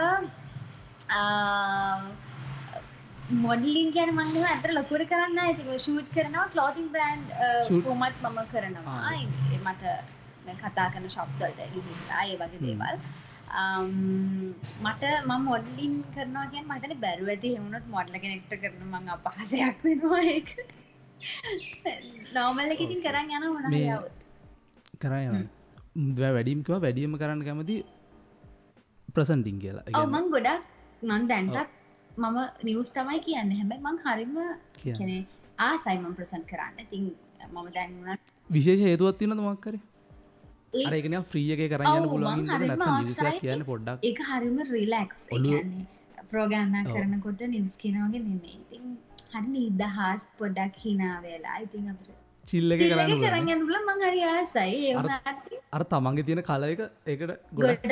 මොඩලින් 3.30 3.92
ගැන 3.94 4.10
මංගව 4.14 4.44
ඇතර 4.44 4.70
ලොකුට 4.74 5.04
කරන්න 5.10 5.38
ඇති 5.38 5.78
ෂූට් 5.78 6.08
කරනවා 6.14 6.46
කලෝතින් 6.54 6.88
බ්‍රන්්. 6.94 7.20
කොමත් 7.86 8.16
මම 8.22 8.38
කරනවා. 8.52 9.12
මට 9.58 9.84
කතා 10.62 10.88
කරන 10.92 11.10
ශොප්සල්ට 11.16 11.60
ගිහිල්ලා 11.74 12.22
ඒ 12.24 12.36
වගේ. 12.36 12.60
දේවල්. 12.64 12.96
මට 14.82 15.04
මම 15.26 15.40
මොඩලින් 15.44 15.94
කරනවා 16.14 16.46
ගැන් 16.52 16.66
මතන 16.66 17.00
බැරුව 17.06 17.28
ඇති 17.28 17.54
හෙවුණොත් 17.54 17.86
මොඩල 17.94 18.20
කෙනෙක්ට 18.24 18.52
කරන 18.62 18.84
මං 18.90 19.08
අපහසයක් 19.16 19.84
වෙනවා 19.84 20.22
ඒක. 20.34 20.50
නෝමල්ල 22.34 22.76
ඉතින් 22.76 23.00
කරන්න 23.06 23.30
යන 23.36 23.44
මේ 23.70 23.96
යවත් 23.96 24.14
කරන්න 25.02 25.42
යන 25.96 26.14
වැඩීම්කව 26.36 26.78
වැඩියම 26.86 27.18
කරන්න 27.22 27.44
කැමති 27.48 27.82
ප්‍රසන්ටිං 29.14 29.58
කියලා. 29.62 30.06
මං 30.06 30.32
ගොඩක් 30.34 30.62
මන් 31.02 31.28
දැන්ටත් 31.30 31.78
මම 32.20 32.38
නිවස් 32.64 32.90
තමයි 32.92 33.20
කියන්න. 33.20 33.52
හැබැයි 33.58 33.82
මං 33.82 33.98
හරිම 34.04 34.34
කියන්නේ. 34.78 34.98
කැනෙ 34.98 35.16
ආසයිමම් 35.60 36.14
ප්‍රසන්් 36.14 36.42
කරන්න. 36.46 36.80
ඉතින් 36.80 37.06
මම 37.48 37.70
දැන්වුණත් 37.76 38.34
විශේෂ 38.50 38.82
හේතුවත් 38.82 39.18
තියන 39.18 39.36
මක්කර 39.38 39.74
ඒ- 40.72 40.86
අරගෙන 40.88 41.16
්‍රිය 41.30 41.52
එක 41.54 41.62
කරන්න. 41.72 42.08
විසයක් 43.04 43.40
කියන්න 43.40 43.64
පොඩ්ඩක්. 43.64 43.98
ඒක 44.02 44.18
හරිම 44.30 44.58
රිලක්ස් 44.70 45.20
ඔව්. 46.86 46.94
කරනකොට 46.94 47.40
නිවස් 47.48 47.76
කියනවගේ 47.76 48.22
නෙමේ 48.24 48.56
ඉතින් 48.56 48.84
හරි 49.32 49.48
නිදහස් 49.50 50.26
පොඩ්ඩක් 50.38 50.82
හිනා 50.84 51.16
වෙලා 51.22 51.56
ඉතින් 51.60 51.88
අපට 51.92 52.10
චිල්ල 52.46 52.72
එක 52.72 52.80
කරන්න 52.80 54.02
හරි 54.02 54.22
ආසයි. 54.24 54.94
අර- 55.72 55.86
තමන්ගේ 55.86 56.24
තියෙන 56.24 56.42
කල 56.42 56.64
එක 56.64 56.80
ඒකට 57.06 57.32
ගොඩක්. 57.52 57.86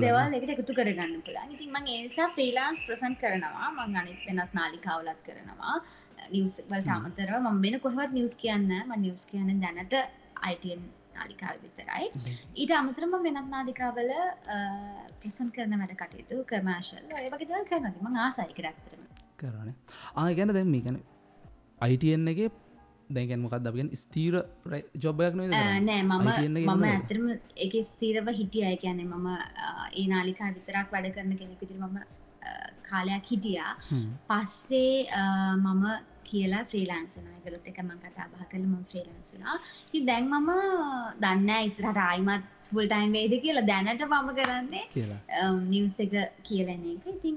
දෙවල් 0.00 0.34
එකට 0.38 0.52
එකතු 0.54 0.72
කරගන්න 0.74 1.20
පුළන් 1.22 1.54
ඉතින් 1.54 1.70
මං 1.72 1.86
ඒසා 1.88 2.28
ෆ්‍රීලාන්ස් 2.34 2.84
ප්‍රසන්් 2.86 3.14
කරනවා. 3.16 3.68
මං 3.78 3.96
අනිත් 3.96 4.20
වෙනත් 4.28 4.54
නාලිකාවලත් 4.54 5.20
කරනවා. 5.26 5.76
නිවස් 6.32 6.58
වලට 6.64 6.88
හ්ම්. 6.88 6.98
අමතරව 6.98 7.40
මම 7.42 7.62
වෙන 7.62 7.80
කොහවත් 7.80 8.12
නිවස් 8.12 8.36
කියන්න 8.36 8.70
ම 8.80 8.92
නිවස් 8.98 9.24
කියන්න 9.26 9.60
දැනට 9.60 9.94
අයිටන් 10.42 10.84
නාලිකාව 11.14 11.56
විතරයි. 11.62 12.06
ඊට 12.56 12.72
අමතරම 12.72 13.12
වෙනත් 13.22 13.50
නාලිකාවල 13.50 14.10
ප්‍රසන් 15.20 15.50
කරන 15.50 15.74
වැඩ 15.80 15.94
කටයුතු 16.00 16.44
කර්මාශල් 16.44 17.04
ඔය 17.12 17.28
වගේ 17.28 17.48
දවල් 17.50 17.66
කරනති 17.70 18.00
ම 18.04 18.16
ආසයික 18.18 18.58
රැක්තරම 18.58 19.04
කරන 19.36 19.70
ආ 20.16 20.26
ගැන 20.32 20.52
දැම් 20.52 20.70
මේ 20.70 20.84
ගැන 20.86 20.98
අයිටන් 21.80 22.28
එක 22.32 22.40
දැගැන් 23.10 23.40
මොකක් 23.40 23.56
දගෙන 23.60 23.90
ස්තීර 23.96 24.34
ජොබයක් 24.96 25.34
නොද 25.34 25.50
නෑ 25.50 26.02
මම 26.02 26.12
මම? 26.64 26.84
ඇතරම 26.86 27.26
එක 27.56 27.74
ස්තීරව 27.84 28.28
හිටිය. 28.30 28.64
අය 28.64 28.76
කියන්නේ 28.76 29.06
මම 29.06 29.28
ඒ 29.94 30.06
නාලිකා 30.08 30.52
විතරක් 30.56 30.92
වැඩ 30.92 31.12
කරන 31.14 31.36
කෙනෙකුතිර 31.36 31.78
මම 31.78 31.98
කාලයක් 32.88 33.30
හිටියා. 33.30 33.72
පස්සේ 34.28 35.06
මම 35.56 35.84
කියලා 36.24 36.64
ෆ්‍රීලාන්සන 36.70 37.28
ගලුත් 37.44 37.66
එක 37.66 37.78
මං 37.82 37.98
කතා 38.00 38.26
බහ 38.32 38.48
කළ 38.50 38.66
ම 38.66 38.74
ෆ්‍රීලාන්සනා 38.90 39.56
දැන් 40.08 40.30
මම 40.30 40.50
දන්න 41.20 41.50
ඉස්රට 41.68 42.00
ආයිමත් 42.04 42.44
ෆුල් 42.70 42.86
ටයිම් 42.86 43.12
වේද 43.16 43.34
කියලා 43.44 43.66
දැනට 43.70 44.06
මම 44.06 44.30
කරන්නේ 44.38 44.84
නිවස් 45.68 46.00
එක 46.00 46.14
කියලන 46.42 46.88
එක. 46.94 47.04
ඉතින් 47.12 47.36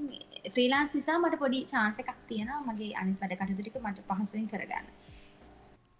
ෆ්‍රීලාන්ස් 0.54 0.94
නිසා 0.94 1.18
මට 1.18 1.38
පොඩි 1.44 1.60
චාන්ස 1.72 2.00
එකක් 2.02 2.10
තියෙන 2.28 2.50
මගේ 2.66 2.90
අනි 3.00 3.14
වැඩ 3.20 3.38
කටතුරික 3.40 3.78
මට 3.82 4.06
පහසුවෙන් 4.08 4.50
කරගන්න 4.52 4.86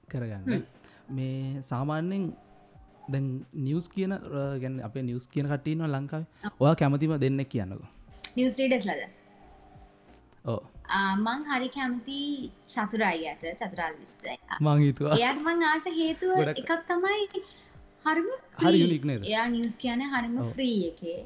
කරගන්න. 0.09 0.65
මේ 1.11 1.62
සාමාන්‍යෙන් 1.62 2.25
දැන් 3.09 3.29
නිියස් 3.67 3.88
කියන 3.88 4.17
ගැන 4.62 4.81
අපේ 4.88 5.03
නිියස් 5.03 5.29
කියන 5.29 5.47
කටීන 5.53 5.87
ලංකාව. 5.88 6.25
ඔයා 6.61 6.75
කැමතිම 6.77 7.15
දෙන්න 7.21 7.45
කියන්නක. 7.47 7.87
නිවස් 8.37 8.59
රීඩස්ලද 8.61 9.07
ඕ 10.47 10.61
මං 11.19 11.47
හරි 11.50 11.69
කැමති 11.71 12.19
චතුරායියට 12.67 13.47
චතුරාල් 13.61 13.97
විස්ත 14.00 14.29
මංහිතුවා 14.61 15.19
එයට 15.19 15.43
මං 15.45 15.65
ආස 15.71 15.88
හේතුව 15.97 16.53
එකක් 16.53 16.73
තමයි 16.91 17.43
හරිම 18.05 18.29
හරි 18.59 18.81
යුනික් 18.83 19.05
නේද? 19.05 19.23
එයා 19.25 19.47
නිියස් 19.49 19.77
කියන 19.77 20.05
හරිම. 20.07 20.38
ෆ්‍රී 20.55 20.79
එකේ. 20.88 21.21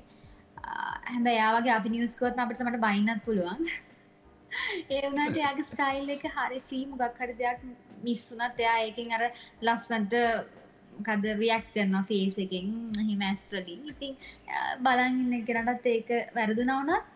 හැබ 1.07 1.27
යාවගේ 1.33 1.75
අපි 1.77 1.95
නිියස්කෝත් 1.95 2.45
අපට 2.45 2.63
මට 2.67 2.83
බයිනත් 2.85 3.25
පුළුවන්. 3.27 3.63
ඒ 4.95 5.03
වනට 5.05 5.37
යාගේ 5.37 5.69
ස්ටයිල් 5.71 6.13
එක 6.17 6.27
හරි 6.37 6.61
ෆී 6.71 6.85
මොගක් 6.87 7.21
හරි 7.21 7.37
දෙයක් 7.41 7.67
මිස්සුනත් 8.03 8.59
එයා 8.59 8.77
ඒකින් 8.81 9.13
අර 9.13 9.25
ලස්සන්ට 9.63 10.15
කද 11.01 11.35
රියක් 11.39 11.67
කරන්න 11.75 12.05
ෆේස 12.05 12.39
එකෙන්. 12.39 12.71
හිමැස්වලින් 13.03 13.83
ඉතින් 13.93 14.17
බලන්න 14.81 15.45
කරටත් 15.49 15.87
ඒක 15.89 16.11
වැරදුනවනත් 16.35 17.13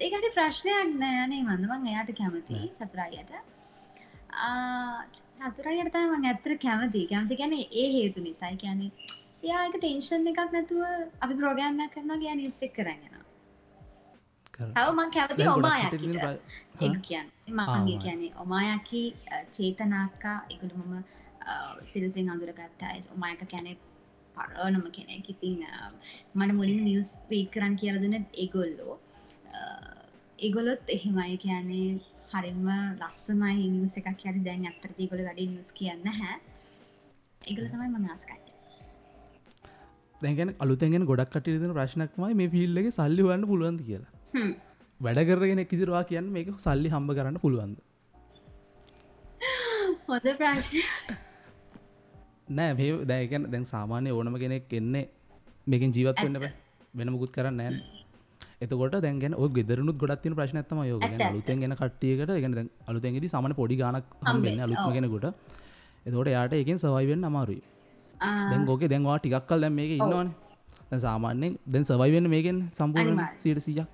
ඒකට 0.00 0.26
ප්‍රශ්නයක් 0.34 0.96
නෑනේ 0.96 1.42
මඳවන් 1.42 1.86
එයාට 1.88 2.16
කැමති 2.16 2.58
චතුරායට 2.78 3.32
චතුරයට 5.38 5.92
තම 5.94 6.24
ඇත්තර 6.24 6.56
කැමති 6.58 7.06
කැමති 7.08 7.38
ගැන 7.40 7.54
ඒ 7.54 7.86
හේතු 7.94 8.20
නිසයි. 8.22 8.56
කියන්නේ 8.56 8.90
එයාක 9.44 9.74
ටෙන්ෂන් 9.76 10.28
එකක් 10.28 10.42
නැතුව 10.50 10.82
අපි 11.20 11.34
ප්‍රෝගෑම්මයක් 11.36 11.94
කරනවා 11.94 12.22
ගැන 12.22 12.38
නිස්සෙක් 12.38 12.74
කරගෙන 12.74 13.25
තව 14.58 14.86
මං 14.90 15.10
කැමති 15.16 15.48
ඔමායකිට. 15.48 16.16
ඒ 16.82 16.90
කියන්න 17.08 17.28
මගේ 17.58 17.98
කියන්නේ 18.04 18.32
ඔමායකි 18.44 19.02
චේතනාක්කා 19.56 20.38
එකතු 20.54 20.74
මම 20.80 20.94
සිරසිෙන් 21.92 22.32
අඳුරගත්තා 22.34 22.94
ඔමායක 23.16 23.44
කැනෙ 23.52 23.76
පරනම 24.34 24.86
කෙනෙක්. 24.96 25.30
ඉතින් 25.34 25.62
මට 26.34 26.52
මුලින් 26.60 26.84
නිියස් 26.88 27.14
වීක් 27.30 27.48
කරන්න 27.54 27.80
කියලදන 27.82 28.18
ඒගොල්ලෝ. 28.42 28.98
ඒගොලොත් 30.38 30.94
එහෙමයි. 30.96 31.32
කියන්නේ 31.38 31.88
හරිම 32.32 32.66
ලස්සමයි 33.00 33.68
නිවස 33.74 33.94
එකක් 34.00 34.10
කියරි 34.22 34.40
දැන් 34.48 34.66
ඇත්තරති 34.70 35.08
ගොල 35.12 35.22
වැඩි 35.28 35.46
නිස් 35.52 35.70
කියන්න 35.78 36.10
හැ 36.18 36.34
ඒගල 37.40 37.66
තමයි 37.72 37.88
මං 37.92 38.08
ආස්කයි 38.14 38.38
දැගෙන 40.22 40.52
අලුතැගෙන 40.66 41.08
ගොඩක් 41.10 41.32
කටයුතුන 41.34 41.74
ප්‍රශ්නක්මයි 41.78 42.38
මේ 42.40 42.52
ෆිල්ලගේ 42.56 42.94
සල්ලි 42.98 43.26
වන්න 43.28 43.48
පුළුවන්ද 43.52 43.82
කියලා 43.88 44.15
වැඩ 45.00 45.20
කරගෙන 45.28 45.62
කිදිරවා 45.72 46.04
කියන්න 46.04 46.32
මේක 46.36 46.48
සල්ලි 46.58 46.92
හම්බ 46.94 47.10
කරන්න 47.18 47.42
පුළුවන්ද? 47.44 47.76
ප්‍රශ්න 50.06 50.82
නෑ 52.48 52.72
මේ 52.78 53.04
දැකැන 53.04 53.50
දැන් 53.52 53.64
සාමානය 53.66 54.10
ඕනම 54.12 54.38
කෙනෙක් 54.38 54.72
එන්නේ 54.72 55.04
මේකින් 55.66 55.94
ජීවත් 55.96 56.24
වන්න 56.24 56.50
වෙන 56.94 57.12
මුකුත් 57.14 57.32
කරන්න 57.36 57.56
නෑ 57.56 58.04
එතකොට 58.60 58.96
දැන්ගෙන 59.04 59.34
ඔ 59.34 59.48
ගෙදරනුත් 59.48 59.98
ගොඩත් 59.98 60.22
තින 60.22 60.34
ප්‍රශ්නත්තම 60.34 60.80
යෝග. 60.90 61.02
අලුතෙන් 61.20 61.60
ගෙන 61.60 61.74
කට්ටියකට 61.74 62.32
ගෙන 62.44 62.70
අලුතැන්ගෙදි 62.86 63.28
සමන 63.28 63.54
පොඩි 63.54 63.76
ගනක් 63.76 64.04
හම්බෙන්න 64.22 64.60
අලුත්ම 64.60 64.86
ඔව්. 64.86 64.94
කෙනෙකුට. 64.94 65.26
එතකොට 66.06 66.28
යාට 66.28 66.52
එකෙන් 66.54 66.78
සවයිවෙන් 66.78 67.24
අමාරුයි. 67.24 67.62
දැන් 68.50 68.64
ගෝක 68.64 68.82
දැන්වා 68.86 69.18
ටිකක්කල් 69.18 69.60
දැම් 69.60 69.74
මේක 69.74 69.92
ඉන්නවාන. 69.98 70.28
සාමාන්‍යෙන් 70.98 71.58
දැන් 71.66 71.84
සවයිවෙන්න 71.84 72.28
මේකෙන් 72.28 72.58
සම්පූර්ණ. 72.72 73.20
සීට 73.36 73.60
සියක් 73.60 73.88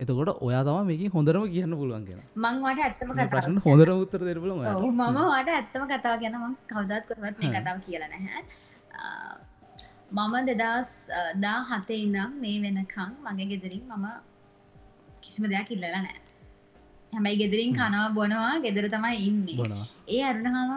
එතකොට 0.00 0.30
ඔයා 0.40 0.62
තම 0.64 0.86
මේකින් 0.86 1.10
හොඳරම 1.10 1.44
කියන්න 1.48 1.74
පුළුවන් 1.74 2.04
කියෙන 2.06 2.20
මං 2.36 2.56
වට 2.64 2.84
ඇත්තම 2.84 3.10
ප්‍රශ්න 3.30 3.58
හොඳර 3.66 3.90
උත්තර 3.94 4.22
දෙරබල 4.22 4.50
ඔව් 4.52 4.84
මම 4.90 5.00
වාට 5.24 5.50
ඇත්තම 5.50 5.84
කතාව 5.92 6.16
ගැන 6.20 6.36
මං 6.40 6.54
කවදත් 6.68 7.04
කොවත් 7.10 7.38
මේ. 7.40 7.52
කතාව 7.56 7.78
කියලා 7.86 8.10
නැහැ. 8.10 8.42
මම 10.12 10.34
දෙදස් 10.52 10.90
දා 11.38 11.58
හතේ 11.70 12.00
ඉනම් 12.00 12.34
මේ 12.40 12.58
වෙනකං 12.64 13.10
මගේ 13.26 13.48
ගෙදරින් 13.52 13.84
මම 13.90 14.06
කිසිම 15.22 15.44
දෙයක් 15.46 15.70
ඉල්ලලා 15.70 16.02
නෑ 16.02 16.18
හැබැයි 17.16 17.40
ගෙදරින් 17.42 17.70
හ්ම්. 17.70 17.76
කනවා 17.78 18.08
බොනවා 18.18 18.54
ගෙදර 18.64 18.86
තමයි 18.94 19.16
ඉන්නේ. 19.28 19.68
ඒ 20.14 20.20
අරුණහම 20.30 20.72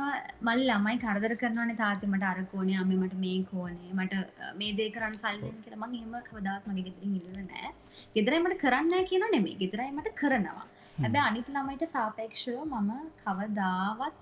මල් 0.47 0.62
ළමයි 0.69 0.97
කරදර 1.04 1.34
කරනවන 1.41 1.71
තාතිමට 1.82 2.26
අරකෝනේ 2.32 2.78
අම 2.84 2.91
මට 3.00 3.15
මේ 3.26 3.39
කෝනේ. 3.52 3.91
මට 4.00 4.13
මේ 4.60 4.71
දේ 4.80 4.89
කරන්න 4.95 5.17
සල්ලෙන් 5.23 5.58
කියලා 5.65 5.82
මං 5.84 5.97
එහෙම 6.00 6.15
කවදාත් 6.30 6.69
මගේ 6.69 6.86
ගෙදරින් 6.88 7.17
ඉල්ල 7.19 7.41
නෑ. 7.52 7.73
ගෙදරයි 8.15 8.43
මට 8.45 8.62
කරන්න 8.63 8.93
කියන 9.12 9.28
නෙමේ 9.36 9.58
ගෙදරයි 9.63 9.91
මට 9.97 10.15
කරනවා. 10.21 10.65
හැබැ 11.02 11.26
අනිත් 11.30 11.52
ළමයිට 11.56 11.86
සාපේක්ෂව 11.95 12.58
මම 12.71 12.91
කවදාවත් 13.26 14.17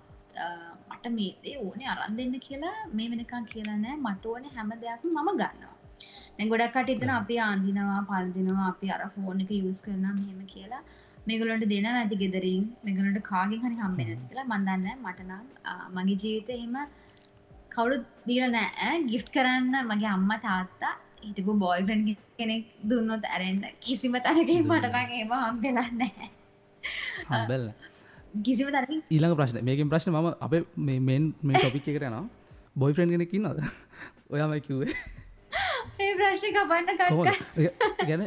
මට 0.92 1.06
මේ 1.18 1.32
දේ 1.44 1.56
ඕනේ 1.68 1.90
අරන් 1.94 2.20
දෙන්න 2.20 2.36
කියලා 2.48 2.76
මේ 2.98 3.10
වෙනකං 3.14 3.50
කියලා 3.54 3.80
නෑ. 3.86 3.98
මට 4.06 4.34
ඕනේ 4.34 4.54
හැම 4.58 4.76
දෙයක්ම 4.84 5.10
මම 5.16 5.32
ගන්නවා. 5.42 5.74
දැන් 6.38 6.50
ගොඩක් 6.52 6.74
කට 6.76 6.90
ඉතන 6.94 7.12
අපි 7.18 7.36
ආන්දිනවා 7.48 8.00
පල්දිනවා 8.10 8.68
අපි 8.72 8.88
අර 8.96 9.04
ෆෝන් 9.16 9.42
එක 9.44 9.52
යස් 9.58 9.80
කරන 9.86 10.06
මෙහෙම 10.18 10.42
කියලා 10.54 10.82
මේගලට 11.28 11.66
දෙන 11.74 11.88
ඇති 11.92 12.18
ගෙදරින්. 12.24 12.64
මෙගලට 12.86 13.20
කාගෙන් 13.24 13.64
හරි 13.64 13.78
හම්බෙන 13.78 14.10
හ්ම්. 14.10 14.28
කියලා 14.28 14.48
මන්දන්න 14.52 14.86
මටනම් 15.00 15.44
මගේ 15.96 16.20
ජීවිත 16.24 16.50
එහෙම 16.50 16.76
කවුරු 17.76 17.98
දීල 18.28 18.46
නෑ 18.52 18.94
ගිෆ් 19.12 19.26
කරන්න 19.36 19.74
මගේ 19.90 20.12
අම්ම 20.12 20.32
තාත්තා 20.46 20.94
හිටපු 21.24 21.58
බොයිෆන් 21.64 22.06
කෙනෙක් 22.40 22.66
දුන්නොත් 22.90 23.26
ඇරෙන්න්න 23.26 23.66
කිසිම 23.82 24.16
තරකින් 24.20 24.48
දුන්නේ. 24.48 24.62
මටනං 24.72 25.12
ඒම 25.14 25.34
හම්බෙලන්න 25.42 26.02
හම්බෙල්ල 27.30 27.68
කිසිම 28.46 28.70
තරකින් 28.70 29.04
ඊළඟ 29.10 29.36
ප්‍රශ්න. 29.40 29.62
මේකින් 29.64 29.92
ප්‍රශ්න 29.92 30.12
ම 30.14 30.32
අප 30.40 30.54
මෙන් 30.78 31.34
මේ 31.44 31.58
ටොපික් 31.58 31.88
එකට 31.88 32.06
නවා 32.06 32.26
බොයිෆ්‍රන්් 32.76 33.16
කෙනෙක් 33.16 33.34
නද 33.36 33.58
ඔයාමයි 34.34 34.62
කිව්වේ. 34.62 34.94
ඒ 36.04 36.14
ප්‍රශ්ි 36.20 36.54
කපන්න 36.56 36.98
ගැන 38.04 38.24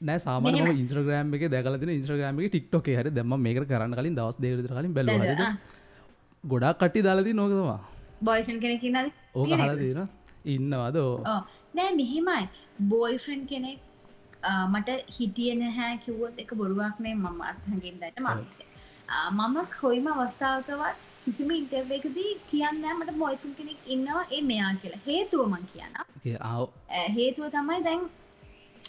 නෑ 0.00 0.18
සාමාන 0.20 0.54
මෙහෙම. 0.54 0.76
ඉන්ස්්‍රග්‍රම් 0.76 1.34
එක 1.34 1.44
දැකලතින 1.50 1.90
ඉන්ස්්‍රග්‍රම 1.90 2.40
එක 2.40 2.50
ටික්ටොක 2.50 2.86
හරි 2.94 3.10
දෙම 3.12 3.34
මේක 3.38 3.58
කරන්න 3.66 3.94
කලින් 3.94 4.14
දවස් 4.14 4.38
දෙවර 4.38 4.68
කලින් 4.70 4.94
බැල 4.94 5.10
ගොඩක් 6.44 6.78
කට්ටි 6.78 7.02
දාලදී 7.02 7.34
නොකවා 7.34 7.78
බොයිෆන් 8.22 8.58
කෙනෙක් 8.60 8.82
නද 8.84 9.06
ඕක 9.34 9.46
තියෙනවද? 9.46 9.62
හල 9.62 9.78
දීන 9.78 10.00
ඉන්නවාද 10.46 10.96
නෑ 11.74 11.90
මෙහෙමයි. 11.94 12.48
බෝයිෆන් 12.88 13.42
කෙනෙක් 13.46 13.78
මට 14.68 14.88
හිටිය 15.10 15.52
නැහැ 15.56 15.98
කිව්වොත් 16.04 16.38
එක 16.38 16.54
බොරුවක්නේ 16.54 17.14
මම 17.16 17.40
අත්හගෙන් 17.42 18.00
දට 18.00 18.20
මන්සේ 18.20 18.66
මම 19.32 19.56
කොයිම 19.74 20.06
අවස්ථාවකවත් 20.08 20.96
කිසිම 21.24 21.50
ඉන්ටර්වේකදී 21.52 22.30
කියන්න 22.50 22.80
මට 22.94 23.12
බොයිෆන් 23.18 23.52
කෙනෙක් 23.58 23.78
ඉන්නවා 23.88 24.24
ඒ 24.30 24.40
මෙයා 24.44 24.72
කියලා. 24.76 25.00
හේතුවමන් 25.06 25.66
කියන්න 25.72 25.94
ආව. 26.42 26.68
අ, 26.90 27.02
හේතුව 27.10 27.50
තමයි 27.50 27.78
දැන් 27.84 28.08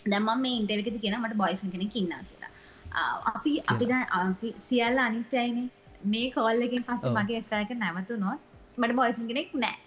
දැම්ම 0.06 0.30
මේ 0.44 0.56
ඉන්ටර්වකති 0.60 1.00
කියෙන 1.04 1.20
මට 1.20 1.38
බොයිෆන් 1.44 1.72
කෙනෙක් 1.76 1.96
ඉන්න 1.96 2.14
කියලා. 2.30 2.52
අපි 3.34 3.54
අපි 3.74 3.86
අපි 4.20 4.50
සියල්ල 4.68 5.00
අනිත්‍යයිනේ. 5.08 5.68
මේ 6.12 6.28
කෝල්ලකින් 6.36 6.84
පස්ස 6.88 7.06
ඔව්. 7.08 7.16
මගේ 7.18 7.40
එෆෑක 7.44 7.72
නැවතුනොත් 7.84 8.40
මට 8.78 8.94
බොයිෆන් 9.00 9.28
කෙනෙක් 9.32 9.50
නෑ 9.64 9.78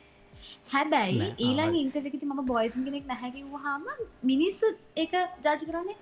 හැබැයි 0.72 1.26
ඊළඟ 1.38 1.72
ආ, 1.72 1.80
ඉන්ටර්වකති 1.84 2.26
ම 2.26 2.44
බොයිෆන් 2.52 2.84
කෙනෙක් 2.88 3.08
නැහැකිවහම 3.10 3.88
මිනිස්සු 4.30 4.70
එක 5.04 5.12
ජාජ 5.46 5.64
කරන්නේ 5.70 5.96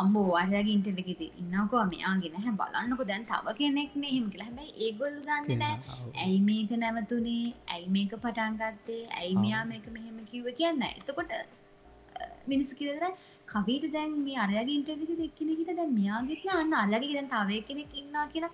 අම්බෝ 0.00 0.24
වාරයාගේ 0.28 0.74
ඉන්ටර්වකති 0.78 1.26
ඉන්නකෝ 1.42 1.82
මෙයාගෙන 1.92 2.34
හැ 2.46 2.54
බලන්නක 2.62 3.02
දැන් 3.10 3.26
තව 3.32 3.56
කෙනෙක් 3.60 3.92
නෙහෙම 4.02 4.24
කියලා. 4.32 4.48
හැබැයි 4.48 4.72
ඒගොල්ලු 4.86 5.20
දන්න 5.28 5.62
නෑ 5.62 5.76
ඇයි 6.24 6.40
මේක 6.48 6.70
නැවතුනේ? 6.84 7.44
ඇයි 7.74 7.86
මේක 7.96 8.12
පටන්ගත්තේ 8.24 9.02
ඇයි. 9.20 9.34
මෙයා 9.44 9.64
මේක 9.72 9.86
මෙහෙම 9.96 10.18
කිව්ව? 10.32 10.46
කියන්න 10.58 10.82
එතකොට 10.90 11.32
මිනිස් 12.50 12.70
කියර 12.78 12.98
කවීට 13.48 13.86
දැන් 13.92 14.14
මේ 14.20 14.38
අරයාගේ 14.38 14.78
ඉන්ටර්වික 14.78 15.12
දෙක්කෙනෙකට 15.16 15.70
දැන් 15.72 15.92
මෙයාගෙත් 15.94 16.46
අන්න 16.54 16.74
අල්ලගේ 16.76 17.14
දැන් 17.18 17.28
තවය 17.34 17.60
කෙනෙක් 17.68 17.92
ඉන්නා 17.94 18.26
කියලා. 18.28 18.52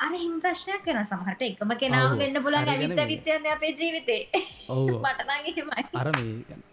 අර 0.00 0.12
හිම 0.14 0.34
ප්‍රශ්නයක් 0.40 0.88
වෙන 0.88 1.02
සමහට 1.04 1.44
එකම 1.48 1.74
කෙනාව. 1.76 2.16
වෙන්න 2.16 2.42
පුලන් 2.42 2.58
ගැන 2.60 2.72
ඇවිත 2.76 3.04
විත්‍යයන්න 3.12 3.50
අපේ 3.56 3.74
ජීවිතේ. 3.74 4.22
මටනගේමයි 5.04 5.86
අර 5.94 6.08
මේ 6.12 6.40
ගැන. 6.48 6.64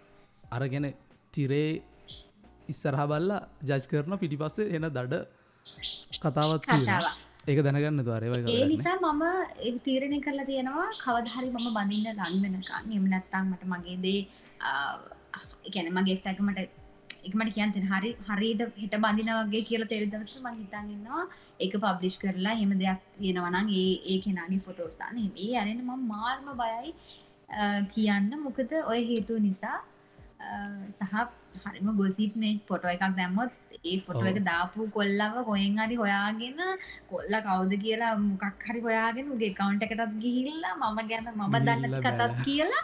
අර 0.52 0.68
ගැන 0.68 0.88
තිරේ 1.34 1.70
ඉස්සරහ 2.70 3.06
බල්ලා 3.08 3.42
ජජ් 3.64 3.82
කරන 3.92 4.18
පිටිපස්සේ 4.18 4.72
එන 4.76 4.90
දඩ 4.90 5.24
කතාවත් 6.22 6.70
ඒක 7.46 7.60
දැනගන්න 7.62 8.00
ඒ 8.00 8.06
තුවරය 8.06 8.62
නිසා 8.68 8.96
මම 9.04 9.24
ඒ 9.62 9.74
තීරණය 9.82 10.20
කරලා 10.22 10.46
තියෙනවා 10.46 10.88
කවදහරි 11.02 11.50
මම 11.50 11.68
බඳන්න 11.76 12.24
ලං 12.30 12.42
වෙනකං 12.46 12.96
එම 12.98 13.06
නැත්තං 13.12 13.52
මට 13.52 13.70
මගේ 13.74 13.98
දේ 14.00 14.20
එකැන 15.68 15.92
මගේ 15.94 16.18
ෆැකමට 16.24 16.85
එකමට 17.28 17.54
කියන්තෙන 17.56 17.86
හරි 17.92 18.12
හරිට 18.28 18.62
හිට 18.78 18.96
බඳිනවගේ 19.04 19.64
කියලා 19.70 19.92
තෙරි 19.92 20.08
දවස 20.14 20.36
මං 20.42 20.60
හිතන්ගන්නවා 20.62 21.24
එක 21.60 21.74
පබ්ලිෂ් 21.84 22.18
කරලා 22.24 22.56
හෙම 22.62 22.72
දෙයක් 22.82 23.02
තියෙනවනන් 23.18 23.74
ඒ 23.80 23.90
ඒ 24.06 24.18
කෙනගේ 24.26 24.62
ෆොටෝස්ථාන 24.68 25.20
ඒ 25.24 25.52
අරෙන 25.62 25.82
ම 25.82 26.08
මාර්ම 26.08 26.48
බයයි 26.62 26.94
කියන්න. 27.94 28.32
මොකද 28.46 28.72
ඔය 28.86 29.02
හේතුව 29.10 29.42
නිසා 29.42 29.78
සහ 30.94 31.14
හරිම 31.66 31.88
ගොසිප්නේ 32.00 32.54
පොටෝ 32.70 32.92
එකක් 32.92 33.16
දැම්මොත් 33.20 33.52
ඒ 33.84 33.98
ෆොටෝ 34.06 34.28
එක 34.32 34.40
දාපු 34.50 34.88
කොල්ලව 34.92 35.36
කොයෙන් 35.50 35.78
හරි 35.80 35.96
හොයාගෙන 35.96 36.60
කොල්ල 37.12 37.36
කවුද 37.48 37.74
කියලා 37.84 38.14
මොකක් 38.22 38.66
හරි 38.68 38.82
හොයාගෙන 38.88 39.32
උගේ 39.36 39.54
කවුන්ට 39.60 39.86
එකටත් 39.86 40.16
ගිහිල්ලා 40.24 40.74
මම 40.82 41.00
ගැන 41.12 41.30
මම 41.34 41.56
දන්න 41.68 42.02
කතත්. 42.06 42.32
කියලා 42.46 42.84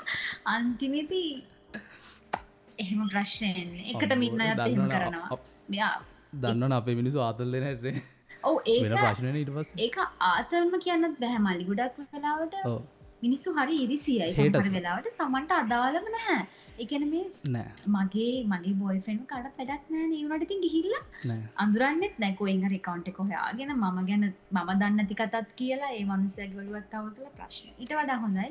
අන්තිමිති 0.53 1.23
එහෙම 2.83 3.03
ප්‍රශ්නයෙන් 3.13 3.75
එකට 3.91 4.15
මින්න 4.23 4.47
එහෙම 4.47 4.87
කරනවා. 4.93 5.39
මෙයා 5.73 5.93
දන්නන 6.41 6.77
අපේ 6.79 6.97
මිනිසු 7.01 7.23
ආතල්ලෙන 7.27 7.67
හැටේ 7.67 8.01
ඔව 8.49 8.57
වෙන 8.59 8.95
ඒක 8.95 9.03
ප්‍රශ්නන 9.03 9.37
ඉට 9.43 9.53
පස් 9.57 9.75
ඒක 9.85 9.99
ආතරම 10.31 10.73
කියන්නත් 10.85 11.21
බැහැ 11.23 11.45
මල්ලි 11.45 11.69
ගොඩක් 11.69 12.01
වෙලාවට 12.15 12.57
මිනිස්සු 13.23 13.53
හරි 13.57 13.75
ඉරිසියයි. 13.85 14.33
සමහර 14.35 14.73
වෙලාවට. 14.77 15.09
තමන්ට 15.19 15.51
අදාළම 15.57 16.07
නැහැ. 16.15 16.39
එකන 16.83 17.03
මේ 17.11 17.25
නෑ. 17.55 17.67
මගේ 17.95 18.31
මගේ 18.51 18.73
බොයිෆෙන්් 18.79 19.19
කට 19.31 19.51
පැඩක් 19.57 19.91
නෑ 19.93 20.07
නවනට 20.07 20.45
ඉතින් 20.47 20.63
ගිහිල්ල 20.65 20.95
අඳුරන්නෙත් 21.63 22.15
දැකෝ 22.23 22.49
එං 22.53 22.65
රෙකවන්ට 22.75 23.11
කොහයාගෙන 23.19 23.73
මම 23.75 23.99
ගැන 24.09 24.25
මම 24.55 24.71
දන්නති 24.81 25.19
කතත් 25.21 25.55
කියලා 25.61 25.91
ඒ 25.97 26.03
මනුසය 26.11 26.49
ගොලුවත්තාව 26.55 27.11
කළ 27.15 27.31
ප්‍රශ්න. 27.37 27.69
ඉට 27.83 27.93
වඩා 27.99 28.19
හොඳයි. 28.25 28.49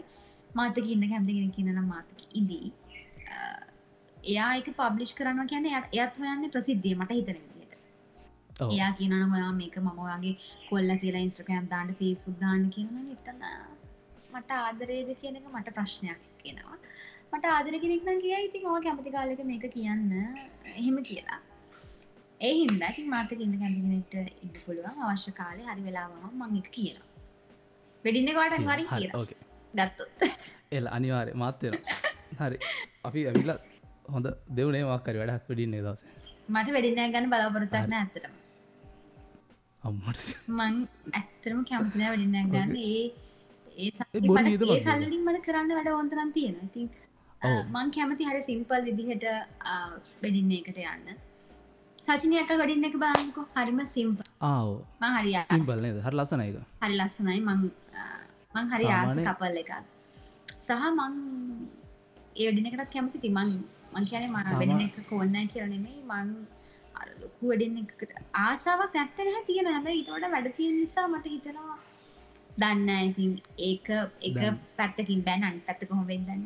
මාතක 0.58 0.86
ඉන්න 0.94 1.08
කැමතිගෙන 1.10 1.50
කියනන 1.56 1.82
මාතක 1.88 2.20
ඉදී 2.40 2.68
එයා 4.24 4.50
එක 4.61 4.68
පබ්ලිෂ් 4.78 5.14
කරනවා 5.18 5.46
කියන 5.52 5.66
එයත් 5.70 6.18
හොයන්න 6.20 6.50
ප්‍රසිද්ධිය 6.54 6.94
මට 6.94 7.18
හිතන 7.18 7.38
විදියට. 7.38 7.74
එයා 8.68 8.92
කියනන 8.98 9.35
ඔයා 9.37 9.52
මේක 9.61 9.76
මමවාගේ 9.83 10.35
කොල්ල 10.70 10.96
කියලා 11.02 11.26
ඉන්ස්ට්‍රකෑම් 11.26 11.68
දාන්න 11.74 11.94
ෆේස්බුක් 12.00 12.40
දාන්න 12.40 12.66
කියන 12.74 13.12
එතන 13.16 13.44
මට 14.33 14.50
ආදරේද 14.64 15.14
කියන 15.22 15.40
එක 15.40 15.46
මට 15.52 15.76
ප්‍රශ්නයක් 15.78 16.20
කෙනවා 16.42 16.76
මට 17.33 17.44
ආදර 17.54 17.78
කෙනෙක් 17.83 18.02
නම් 18.06 18.20
කිය 18.24 18.37
ඉතින් 18.48 18.66
ඕ 18.70 18.80
කැමති 18.87 19.14
කාලක 19.16 19.40
මේක 19.50 19.64
කියන්න. 19.74 20.11
එහෙම 20.74 20.96
කියලා. 21.09 21.40
ඒ 22.40 22.52
හින්දා 22.61 22.90
ඉතින් 22.92 23.11
මාතක 23.14 23.40
ඉන්න 23.46 23.59
කැමතිගෙනෙක්ට 23.62 24.14
ඉන්න 24.44 24.54
පුළුවන්. 24.64 25.02
අවශ්‍ය 25.09 25.33
කාලේ 25.40 25.66
හරි 25.70 25.87
වෙලාවම 25.88 26.38
මං 26.40 26.56
එක 26.61 26.70
කියනවා. 26.76 27.09
වෙඩින්න 28.04 28.35
වාට 28.38 28.56
වරින් 28.68 28.88
කිය 28.94 29.11
ඕක 29.20 29.35
ගත්තොත්. 29.74 30.30
එල් 30.78 30.87
අනිවාරය 30.96 31.37
මාත්‍යන 31.44 31.76
හරි. 32.40 32.59
අපි 33.09 33.26
ඇවිල්ල 33.28 33.52
හොඳ 34.14 34.26
දෙවනේ 34.58 34.84
වාකර 34.90 35.16
වැඩක් 35.22 35.48
පිඩින්නේ 35.48 35.82
දවස. 35.86 36.02
මට 36.54 36.68
වැඩින්න 36.76 37.12
ගන්න 37.14 37.30
බලාපොරොත්තක්න 37.32 37.96
ඇත්තටම. 38.00 38.34
අම්මට 39.82 40.24
මං 40.60 40.74
ඇත්තරම 41.18 41.60
කැමතින 41.70 42.06
වැඩින්න 42.06 42.50
ගන්න. 42.54 42.76
ඒ 42.76 43.04
ඒ 43.78 44.80
සල්ලින් 44.86 45.22
මට 45.26 45.44
කරන්න 45.46 45.72
වැඩ 45.78 45.90
ඕන්තරන් 45.96 46.32
තියෙන 46.36 46.56
ඉතින්. 46.68 46.90
මං 47.74 47.90
කැමති 47.96 48.30
හරි 48.30 48.42
සිම්පල් 48.48 48.86
විදිහට 48.88 49.26
වැඩින්න 50.22 50.52
එකට 50.58 50.80
යන්න. 50.84 51.18
සචනයක 52.06 52.50
ගඩින්න 52.60 52.88
එක 52.88 52.96
බාන්නකෝ 53.04 53.46
හරිම 53.54 53.80
සිම්ප 53.94 54.20
ආෝ 54.50 54.76
මං 55.00 55.18
හරි. 55.18 55.32
සිම්පල් 55.52 55.86
හර 56.06 56.14
ලසන 56.20 56.44
එක 56.46 56.60
හරි 56.84 56.94
ලස්සනයි. 57.00 57.40
මං 57.48 57.60
මං 58.54 58.72
හරි 58.74 58.86
ආස 59.00 59.18
කපල් 59.28 59.60
එකක්. 59.62 59.72
සහ 60.66 60.88
මං 60.94 61.14
ඒඩිනකටත් 62.42 62.90
කැමති 62.94 63.18
ති 63.22 63.30
මං 63.92 63.96
මං 63.96 64.07
කියන 64.07 64.26
මන 64.29 64.50
වැඩින 64.53 64.81
එක 64.81 64.96
කොන්න 65.09 65.37
කියනෙමයි 65.48 65.94
මං 66.07 66.33
ලොකු 67.20 67.50
වැඩින්න 67.50 67.79
එකට 67.83 68.16
ආසාාවක් 68.40 68.94
නැත්තන 68.94 69.44
තියෙන 69.46 69.68
හැබ 69.68 69.87
ඉටට 69.92 70.26
වැඩ 70.31 70.50
තියෙන 70.57 70.76
නිසා 70.76 71.07
මට 71.09 71.26
හිතනවා 71.26 71.79
දන්න 72.57 72.90
ඉතින් 73.11 73.37
ඒක 73.61 73.88
එක. 74.22 74.40
පැත්තකින් 74.76 75.22
බැනන් 75.24 75.62
පැත්ත 75.66 75.87
කොහොම 75.88 76.07
වෙදන්න 76.07 76.44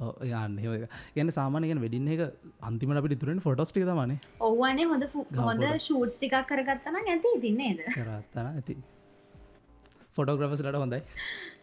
යන්න 0.00 0.86
ගැන 1.16 1.30
සාමානයගෙන 1.30 1.82
වෙඩින්න 1.84 2.08
එක 2.08 2.22
අන්තිමට 2.62 3.02
අපිට 3.02 3.20
තුරෙන් 3.20 3.44
ෆොටස්ටි 3.46 3.84
තමනේ 3.84 4.18
ඔවනේ 4.40 4.86
හොඳ 4.86 5.04
හොඳ. 5.40 5.68
ෂූට්ස් 5.78 6.18
ටිකක් 6.18 6.40
කරගත්තන 6.48 7.00
ඇති. 7.02 7.36
තින්නේද 7.40 7.86
කරත්තන 7.90 8.46
ඇති. 8.48 8.76
ෆොටෝග්‍රෆස්ලට 10.16 10.82
හොඳයි. 10.84 11.02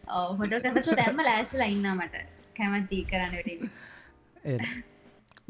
හොට 0.08 0.58
කටසු 0.64 0.96
දැම්ම 0.96 1.24
ලෑස්ල 1.24 1.64
ඉන්න 1.66 1.88
මට. 1.92 2.26
කැමති 2.56 2.98
කරන්න 3.04 3.32
වැඩින් 3.34 3.60
ඒ 3.64 3.97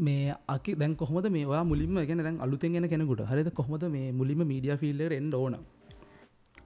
මේ 0.06 0.36
අකි 0.54 0.74
දැන් 0.82 0.94
කොහොමද 1.02 1.26
මේවා 1.38 1.64
මුලින්ම 1.70 1.98
ගැන 2.10 2.22
දැන් 2.26 2.38
අලුතෙන් 2.46 2.76
ගෙන 2.76 2.88
කෙනෙකුට? 2.92 3.24
හරිද? 3.32 3.50
කොහොමද 3.58 3.84
මේ 3.96 4.12
මුලින්ම 4.20 4.46
මීඩිය 4.52 4.76
ෆිල්ලර් 4.84 5.12
එන්ඩ 5.18 5.34
ඕන? 5.34 5.56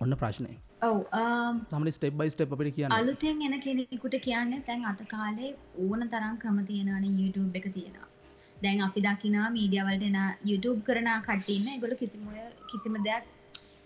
ඔන්න 0.02 0.14
ප්‍රශ්නය 0.20 0.54
ඔව් 0.86 0.96
සමනි 1.72 1.92
ස්ටෙප් 1.96 2.14
බයි 2.20 2.30
ස්ටප් 2.32 2.54
අපිට 2.56 2.76
කියන්න 2.76 2.94
අලුතෙන් 2.96 3.42
එන 3.48 3.54
කෙනෙකුට 3.66 4.16
කියන්න 4.24 4.56
තැන් 4.68 4.88
අත 4.92 5.02
කාලේ 5.12 5.52
ඕන 5.84 6.08
තරම් 6.14 6.34
ක්‍රම 6.42 6.58
තියෙනවන 6.70 7.06
YouTube 7.20 7.60
එක 7.60 7.68
තියෙනවා. 7.76 8.08
දැන් 8.56 8.82
අපි 8.86 9.00
දකිනා 9.06 9.46
මීඩියවලට 9.58 10.08
එන 10.08 10.18
YouTube 10.50 10.80
කරන 10.88 11.08
කටන්න 11.28 11.80
ගොල 11.84 11.94
කිසිමය 12.02 12.42
කිසිම 12.72 12.98
දෙයක් 13.06 13.24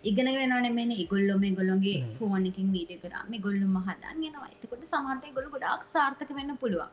ඉගෙන 0.04 0.28
වෙනන 0.38 0.74
මෙන 0.78 0.90
ඉගොල්ලොම 0.94 1.44
ගොලොගේ. 1.60 1.98
ෆෝනකින් 2.18 2.68
වීඩිය 2.74 3.00
කරම 3.04 3.32
ගොල්ලුම 3.46 3.76
හදන්ගෙනවා 3.86 4.48
එතකොට 4.54 4.86
සමහට 4.92 5.34
ගොල 5.38 5.48
ගොඩක් 5.54 5.86
සාර්ථක 5.92 6.30
වෙන්න 6.38 6.56
පුළුවන් 6.62 6.90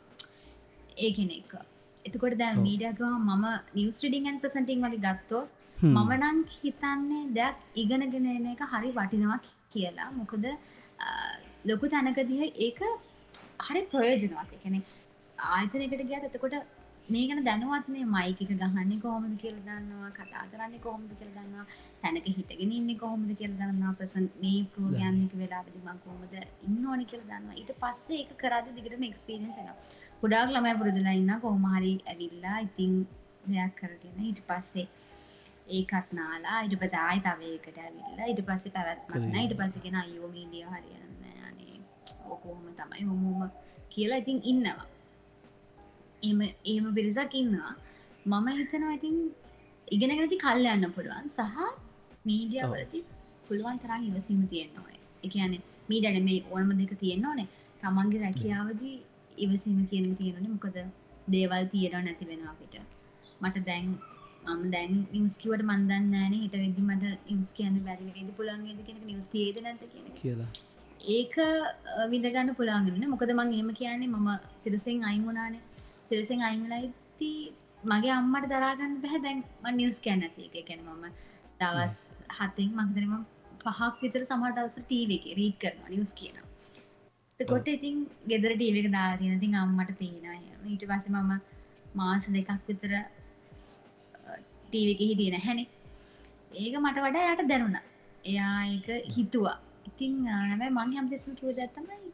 ඒ 0.97 1.11
කෙනෙක් 1.17 1.53
එතකොට 2.05 2.37
දැ 2.41 2.51
ඔව්. 2.53 2.63
මීඩියගවා 2.67 3.15
මම 3.19 3.45
නිවස් 3.77 3.97
ටිඩිංගන් 3.99 4.39
ප්‍රසටිං 4.43 4.85
වලි 4.85 4.99
ගත්තෝ 5.05 5.43
හ්ම්. 5.77 5.95
මම 5.95 6.11
නං 6.19 6.43
හිතන්නේ 6.57 7.23
දෙයක් 7.37 7.55
ඉගෙනගෙන 7.83 8.29
එන 8.35 8.45
එක 8.53 8.63
හරි 8.73 8.91
වටිනවා 8.99 9.39
කියලා. 9.73 10.09
මොකද 10.19 10.45
ලොකු 11.69 11.91
තැනකදිය 11.95 12.45
ඒක 12.67 12.79
හරි 13.67 13.81
ප්‍රයෝජනවත්. 13.91 14.53
එකන 14.57 14.75
ආයතනකට 15.37 16.07
ගියත් 16.11 16.29
එතකොට 16.29 16.55
මේ 17.09 17.23
ගැන 17.29 17.45
දැනුවත්නේ 17.45 18.05
මයික 18.07 18.41
ගහන්නේ 18.51 18.99
කොහොමද 19.05 19.33
කියල 19.41 19.57
දන්නවා 19.65 20.11
කතා 20.17 20.43
කරන්නේ 20.51 20.83
කොහොමද 20.85 21.09
කියල 21.19 21.31
දන්නවා 21.37 21.65
තැනක 22.03 22.27
හිටගෙන 22.37 22.71
ඉන්න 22.77 22.91
කොහොමද 23.01 23.31
කියල 23.39 23.53
දන්නවා 23.59 23.93
ප්‍රසන් 23.99 24.29
මේ 24.43 24.61
ප්‍රෝගෑම්ක 24.75 25.33
වෙලාබදිම 25.41 25.89
කොහොමද 26.05 26.33
ඉන්න 26.67 26.87
ඕනි 26.91 27.05
කියල 27.11 27.23
දන්නවා. 27.29 27.59
ඊට 27.61 27.73
පස්සේ 27.81 28.21
එක 28.23 28.31
කරද 28.43 28.71
දිගටම 28.77 29.03
එක්ස්පිරියන්ස් 29.09 29.57
එක 29.61 29.69
ගොඩාක් 30.23 30.51
ළමයි 30.51 30.75
පුරදලා 30.79 31.13
ඉන්න 31.13 31.31
කොහොමහරි 31.41 31.93
ඇවිල්ලා 32.07 32.57
ඉතිං 32.65 32.91
දෙයක් 33.45 33.73
කරගෙන 33.79 34.19
ඊට 34.23 34.39
පස්සේ 34.47 34.87
ඒකත් 35.69 36.13
නාලා 36.13 36.59
ඉට 36.65 36.75
පස 36.79 36.93
ආයි 36.99 37.23
තවයකට 37.25 37.77
ඇවිල්ලා 37.79 38.29
ඉට 38.33 38.41
පස්සේ 38.47 38.71
පැවැත්මන්න. 38.71 39.35
ඉට 39.41 39.55
පසගෙන 39.59 39.95
අයෝ 39.95 40.29
මීඩිය 40.29 40.63
හරියන්න 40.65 41.43
අනේ. 41.43 41.77
ඕකෝහම 42.25 42.65
තමයි 42.79 43.03
හොමෝම 43.03 43.51
කියලා 43.89 44.21
ඉතින් 44.23 44.41
ඉන්නවා. 44.45 44.87
එම 46.23 46.41
ඒම 46.65 46.85
පිරිසක් 46.95 47.35
ඉන්නවා. 47.35 47.75
මම 48.25 48.47
හිතනවා 48.55 48.97
ඉතින් 48.99 49.15
ඉගෙනගති 49.87 50.37
කල්ල 50.37 50.65
යන්න 50.67 50.91
පුළුවන්. 50.95 51.29
සහ 51.29 51.55
මීඩියවලති 52.25 53.07
පුළුවන් 53.47 53.79
තරම් 53.79 54.07
ඉවසීම 54.09 54.47
තියෙන්න 54.47 54.77
ඕනේ. 54.79 55.01
එකන 55.23 55.63
මීඩන 55.89 56.25
මේ 56.29 56.43
ඕනම 56.51 56.77
දෙක 56.79 56.99
තියෙන්න 56.99 57.25
ඕනේ. 57.25 57.49
තමන්ගේ 57.81 58.21
රැකියාවදී 58.21 58.99
ඉවසීම 59.37 59.79
කියන 59.87 60.15
තියෙනන. 60.17 60.49
මොකද 60.49 60.77
දේවල් 61.27 61.65
තියෙන 61.67 62.05
නැති 62.05 62.25
වෙන 62.25 62.43
අපිට. 62.47 62.75
මට 63.41 63.65
දැන් 63.65 63.87
මම 64.45 64.63
දැන් 64.71 64.93
නිවස්කිවට 65.11 65.63
මන්දන්න 65.63 66.05
නෑන 66.11 66.33
හිට 66.35 66.55
වෙදදි 66.55 66.81
මට 66.83 67.03
නිවස් 67.29 67.51
කියන්න 67.53 67.79
බැරි 67.85 68.09
වෙද 68.09 68.29
පුළන්ගේද 68.37 68.79
කෙනෙ 68.87 69.01
නිවස් 69.05 69.29
ඒද 69.35 69.59
නැත 69.61 69.83
කියන 69.93 70.07
කියලා. 70.15 70.49
ඒක 71.09 71.35
අ, 71.39 72.07
විඳගන්න 72.07 72.55
පුළාගන්න 72.55 73.09
මොකද 73.09 73.31
මං 73.33 73.53
ඒම 73.53 73.69
කියන්නේ 73.73 74.09
මම 74.09 74.29
සිරසෙන් 74.63 75.03
අයිමුණනේ 75.03 75.61
සිරසෙන් 76.09 76.41
අයිමලයිති 76.41 77.31
මගේ 77.83 78.11
අම්මට 78.11 78.49
දරාගන්න 78.49 78.97
බැහැ. 79.03 79.21
දැන් 79.21 79.39
ම 79.63 79.77
නිවස් 79.77 79.99
කියන්න 79.99 80.23
ඇති 80.23 80.49
එක. 80.49 80.67
කැන 80.67 80.81
මම 80.87 81.05
දවස් 81.61 81.97
හතෙන් 82.37 82.69
මක්දරම 82.79 83.13
පහක් 83.63 83.93
විතර 84.01 84.23
සමටවස 84.25 84.75
ටීව 84.79 85.11
එක 85.17 85.25
රීක් 85.39 85.55
කරනවා 85.59 85.89
නිවස් 85.89 86.11
කියන 86.13 86.37
කොට 87.39 87.67
ඉතින් 87.67 87.95
ගෙදර 88.27 88.51
ටීව 88.53 88.75
එක 88.77 88.89
දාතින 88.91 89.39
තින් 89.39 89.55
අම්මට 89.55 89.91
පේනය 89.99 90.35
ඊට 90.65 90.83
පස 90.89 91.07
මම 91.09 91.31
මාස 91.95 92.27
දෙකක් 92.29 92.51
විතර 92.67 92.93
ටීව 94.67 94.89
එක 94.93 95.01
හිටියෙන 95.01 95.41
හැනේ 95.41 95.67
ඒක 96.53 96.75
මට 96.79 97.03
වඩා 97.05 97.33
යට 97.33 97.49
දැනුණ. 97.49 97.77
එයා 98.23 98.57
ඒක 98.67 98.87
හිතුවා. 99.15 99.57
ඉතින් 99.89 100.13
හැබැයි 100.27 100.75
මං 100.77 100.93
හම් 100.95 101.09
දෙසම 101.09 101.35
කිව 101.35 101.55
දැත්තමයි 101.57 102.11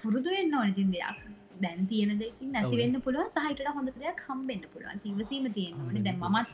පුරුදු 0.00 0.30
වෙන්න 0.30 0.54
ඕන. 0.54 0.72
ඉතින් 0.72 0.90
දෙයක් 0.90 1.18
දැන් 1.60 1.86
තියෙන 1.86 2.18
දෙකින් 2.18 2.52
නැති 2.52 2.76
වෙන්න 2.76 3.00
පුළුවන්. 3.00 3.30
සහිට 3.36 3.62
හොඳ 3.76 3.92
දෙයක් 3.96 4.24
හම්බෙන්න්න 4.28 4.66
පුළුවන්. 4.72 5.02
තිවසීම 5.04 5.52
තියෙන 5.52 5.76
ඕන. 5.76 6.02
දැන් 6.02 6.18
මත් 6.32 6.48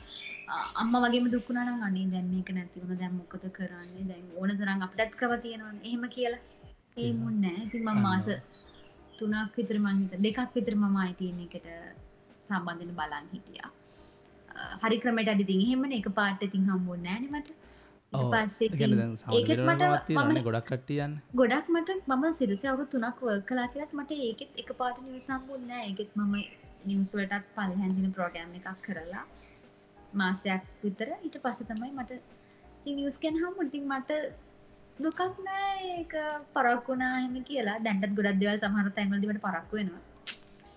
අම්ම 0.82 0.94
වගේම 1.04 1.30
දුක්ුණන 1.30 1.82
අනේ 1.88 2.06
දැම් 2.12 2.28
මේක 2.34 2.50
නැතිවුණ 2.50 3.00
දැම් 3.02 3.18
මොකද 3.20 3.50
කරන්නේ? 3.56 4.08
දැන් 4.10 4.24
ඕන 4.36 4.56
තරම් 4.60 4.86
අපටත් 4.86 5.18
ක්‍රව 5.18 5.42
තියෙනවා 5.44 5.74
එහෙම 5.82 6.04
කියලා 6.16 6.57
ඒ 6.98 7.12
මුන්න 7.14 7.44
ඉතින් 7.56 7.82
මං 7.84 7.98
මාස 8.02 8.26
තුනක් 9.18 9.56
විතර 9.56 9.78
මංහිත 9.80 10.12
දෙකක් 10.24 10.38
විතර 10.54 10.74
මම 10.76 10.96
අයිතියන 10.98 11.40
එකට 11.46 11.66
සම්බන්ධන 12.48 12.92
බලන් 12.98 13.26
හිටියා. 13.32 13.70
හරි 14.82 14.96
ක්‍රමට 15.02 15.28
අඩි 15.28 15.44
තින් 15.44 15.60
හෙම 15.62 15.84
එක 15.92 16.08
පාට 16.14 16.42
ඉතින් 16.42 16.64
හම්බුන්න 16.68 17.02
නෑනමට 17.02 17.50
ඉතින් 18.68 18.94
දැන් 18.94 19.12
ඒකෙත් 19.34 19.60
මට 19.64 19.82
මම- 20.10 20.44
ගොඩක් 20.44 20.68
කට්ටියන්න 20.70 21.14
ගොඩක් 21.34 21.66
මට 21.74 21.90
මම 22.08 22.24
සිරස 22.32 22.64
අවු 22.64 22.86
තුනක් 22.86 23.20
කලා 23.48 23.66
කියලත් 23.68 23.92
මට 23.92 24.10
ඒකෙත් 24.20 24.50
එක 24.56 24.70
පාට 24.80 24.96
නිවසම්බුන්න 25.04 25.70
ඒකෙත් 25.80 26.10
මම 26.16 26.34
නිවස්වලටත් 26.86 27.46
පල්හැන්දින 27.54 28.12
ප්‍රෝගෑම් 28.12 28.52
එකක් 28.54 28.68
කරලා 28.82 29.24
මාසයක් 30.14 30.62
විතර. 30.82 31.08
ඊට 31.24 31.36
පස 31.44 31.58
තමයි 31.70 31.90
මට 31.92 32.12
නිවස් 32.88 33.16
කැන 33.18 33.36
හම් 33.36 33.52
මුටින් 33.58 33.84
මට 33.88 34.10
දුකක් 35.04 35.20
නෑ 35.46 35.76
ඒක 35.96 36.14
පරක්ුණා 36.54 37.14
හෙම 37.22 37.36
කියලා. 37.48 37.78
දැන්ටත් 37.86 38.14
ගොඩක් 38.18 38.40
දෙවල් 38.42 38.58
සමහර 38.62 38.88
තැන්වලදිට 38.96 39.42
පරක්ව 39.46 39.72
වෙනවා. 39.78 40.02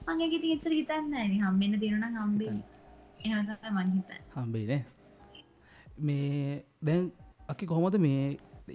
මගේ 0.07 0.39
තිචර 0.43 0.73
හිතන්න 0.79 1.13
ඇනි 1.23 1.37
හම්බෙන්න 1.45 1.79
තිරන 1.81 2.03
හම්බේ 2.19 2.53
එ 3.25 3.71
මංහිත 3.77 4.09
හම්බේනේ 4.37 4.81
මේ 6.07 6.63
දැන් 6.87 7.03
අපි 7.53 7.65
කොහොමද 7.71 7.97
මේ 8.05 8.23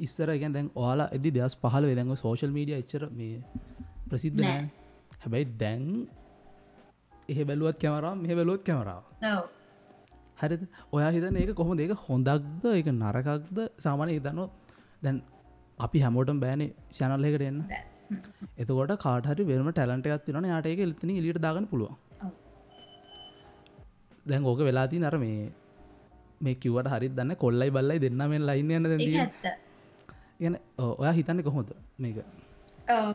ඉස්සර 0.06 0.30
ගැන් 0.42 0.52
දැන් 0.56 0.68
ඔයාලා 0.80 1.08
ඇදි 1.16 1.30
දෙස් 1.38 1.56
පහල 1.62 1.88
වෙදැඟ 1.90 2.14
සෝශල් 2.22 2.52
මීඩිය 2.56 2.76
එච්චර 2.82 3.02
මේ 3.18 3.36
ප්‍රසිද්ධ. 4.08 4.42
හැබැයි 5.22 5.46
දැන් 5.62 5.84
එහ 7.32 7.38
බැලුවත් 7.48 7.78
කැමරා 7.84 8.14
මෙහ 8.22 8.32
බැලුවත් 8.38 8.62
කැමරාව 8.68 9.02
හරිද? 10.40 10.62
ඔයා 10.94 11.10
හිතන 11.14 11.36
ඒක 11.42 11.52
කොහොම 11.60 11.78
ඒක 11.84 11.94
හොඳක්ද? 12.08 12.64
එක 12.80 12.88
නරකක්ද? 12.92 13.58
සාමානය 13.84 14.12
හිතන 14.18 14.38
දැන් 15.04 15.16
අපි 15.78 15.98
හැමෝටම් 16.04 16.40
බෑනේ 16.44 16.70
ශනල්ලෙකට 16.98 17.46
එන්න. 17.48 17.60
එතකොට 18.62 18.92
කාටහරි 19.04 19.44
වෙරම 19.50 19.68
ටැලන්ට 19.70 20.08
එකත් 20.08 20.26
තින 20.26 20.48
යාට 20.50 20.68
එක 20.72 20.82
එල්තන 20.86 21.12
ලිට 21.26 21.40
දාගන්න 21.46 21.68
පුළුව. 21.72 21.92
දැන් 24.26 24.48
ඕක 24.50 24.60
වෙලාති 24.68 25.02
නර 25.02 25.18
මේ 25.24 25.38
මේ 26.40 26.56
කිවට 26.64 26.90
හරි 26.94 27.08
දන්න 27.10 27.36
කොල්ලයි 27.44 27.70
බල්ලයි 27.76 28.02
දෙන්නමෙන් 28.04 28.46
ලයින්න 28.50 28.74
යන්න 28.78 28.90
ද 28.90 28.96
ගැන 30.40 30.56
ඔයා 30.78 31.14
හිතන්න 31.18 31.42
කොහොද 31.42 31.72
මේක? 31.98 32.18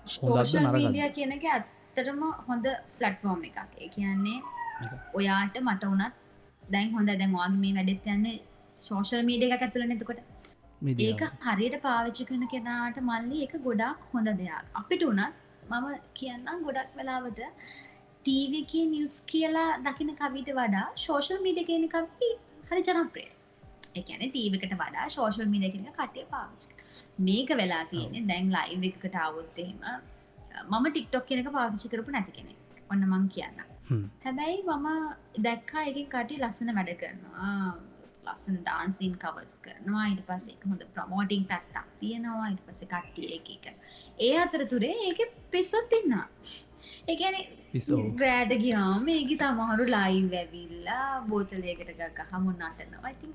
සෝෂල් 0.08 0.58
නරකක්ද? 0.60 0.78
මීඩිය 0.78 1.10
කියනක 1.18 1.46
ඇත්තරම 1.50 2.24
හොඳ 2.48 2.66
ෆලට්ෆෝර්ම් 2.98 3.44
එකක්. 3.50 3.60
ඒ 3.78 3.90
කියන්නේ. 3.96 4.40
ඔයාට 5.20 5.56
මට 5.62 5.84
වනත් 5.92 6.14
දැන් 6.74 6.94
හොඳ 6.96 7.10
දැන් 7.14 7.38
වාගේ 7.38 7.62
මේ 7.64 7.74
වැඩෙත් 7.78 8.08
යන්න 8.16 8.28
සෝෂල් 8.82 9.24
මීඩිය 9.30 9.56
එක 9.58 9.66
ඇතුළ 9.68 9.88
නතකොට 9.88 10.22
ඒක 10.82 11.22
හරියට 11.46 11.78
පාවිච්චි 11.82 12.26
කරන 12.26 12.44
කෙනාට 12.48 12.98
මල්ලි 13.02 13.44
එක 13.44 13.54
ගොඩක් 13.62 14.00
හොඳ 14.14 14.30
දෙයක්. 14.34 14.64
අපිට 14.76 15.04
උනත් 15.04 15.22
මම 15.70 15.88
කියන්නම් 16.16 16.64
ගොඩක් 16.64 16.96
වෙලාවට 16.96 17.42
ටීවක 18.26 18.74
නිවස් 18.90 19.16
කියලා 19.26 19.68
දකින 19.86 20.10
කවිට 20.16 20.50
වඩා 20.52 20.88
ශෝෂල් 20.96 21.40
මීඩ 21.40 21.62
කියන 21.68 21.86
කවි 21.90 22.30
හරි 22.70 22.82
ජනප්‍රය 22.88 23.26
එකන 23.96 24.24
තීවකට 24.32 24.74
වඩා 24.74 25.06
ශෝෂල් 25.10 25.52
මීඩ 25.54 25.68
කියන 25.74 25.88
කටය 25.92 26.26
පාවිච් 26.32 26.66
මේක 27.20 27.54
වෙලා 27.56 27.84
තියෙන 27.86 28.28
දැන් 28.28 28.52
ලයිව 28.52 28.88
එකට 28.90 29.20
අවුත්තහෙම 29.24 29.78
මම 30.72 30.86
ටික්ටොක් 30.88 31.30
කියනක 31.30 31.52
පාවිච්චි 31.52 31.94
කරපු 31.94 32.18
නැති 32.18 32.38
කෙනෙ 32.38 32.54
ඔන්න 32.90 33.08
මං 33.12 33.30
කියන්න 33.30 33.64
හැබැයි 34.26 34.60
මම 34.70 34.90
දැක්කා 35.46 35.86
එක 35.86 36.04
කටි 36.10 36.42
ලස්සන 36.42 36.76
වැඩ 36.78 36.94
කරනවා 36.98 37.56
ලස්සන 38.32 38.58
ඩාන්සින් 38.62 39.16
කවස් 39.18 39.54
කරනවා. 39.62 40.08
ඉට 40.14 40.26
පස 40.28 40.50
එක 40.54 40.68
හොඳ 40.70 40.84
ප්‍රමෝටිං 40.96 41.46
පැත්තක් 41.46 41.94
තියෙනවා. 42.00 42.52
ඉට 42.56 42.66
පස 42.68 42.84
කට්ටිය 42.88 43.32
එක 43.38 43.56
එක. 43.56 43.72
ඒ 44.20 44.36
අතර 44.40 44.68
තුරේ 44.74 44.98
ඒක 45.08 45.22
පිස්සොත් 45.52 45.98
ඉන්න 46.00 46.20
එකන 47.08 47.38
පිසෝ 47.72 48.02
ග්‍රෑඩ 48.18 48.52
ගියාම 48.64 49.08
ඒක 49.12 49.32
සමහරු 49.38 49.86
ලයි 49.94 50.20
වැැවිල්ලා 50.34 51.06
බෝතලයකට 51.30 51.94
ගක 52.00 52.28
හමු 52.32 52.52
නටනවා. 52.54 53.14
ඉතින් 53.16 53.32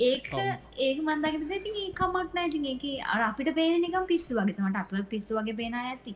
ඒක. 0.00 0.30
ඒක 0.86 0.98
මන්දකට 1.00 1.52
ති 1.64 1.74
ඒ 1.76 1.90
කමක් 2.00 2.30
නෑති 2.34 2.62
ඒක 2.66 2.86
අර 3.14 3.20
අපිට 3.22 3.50
පේන 3.58 3.76
නිකම් 3.80 4.06
පිස්සු 4.12 4.38
වගේ. 4.38 4.56
සමට 4.56 4.80
අප 4.82 5.10
පිස්සු 5.10 5.38
වගේ 5.38 5.58
පේන 5.60 5.76
ඇති. 5.82 6.14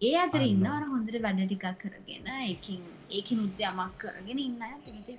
ඒ 0.00 0.14
අතර. 0.16 0.42
ඉන්න 0.44 0.66
අර 0.68 0.82
හොඳට 0.92 1.22
වැඩ 1.26 1.42
ටිකක් 1.44 1.80
කරගෙන 1.82 2.28
එකින් 2.34 2.84
ඒක 3.10 3.32
මුද්‍යමක් 3.40 3.96
කරගෙන 3.98 4.44
ඉන්න 4.46 4.62
ඇති 4.62 5.18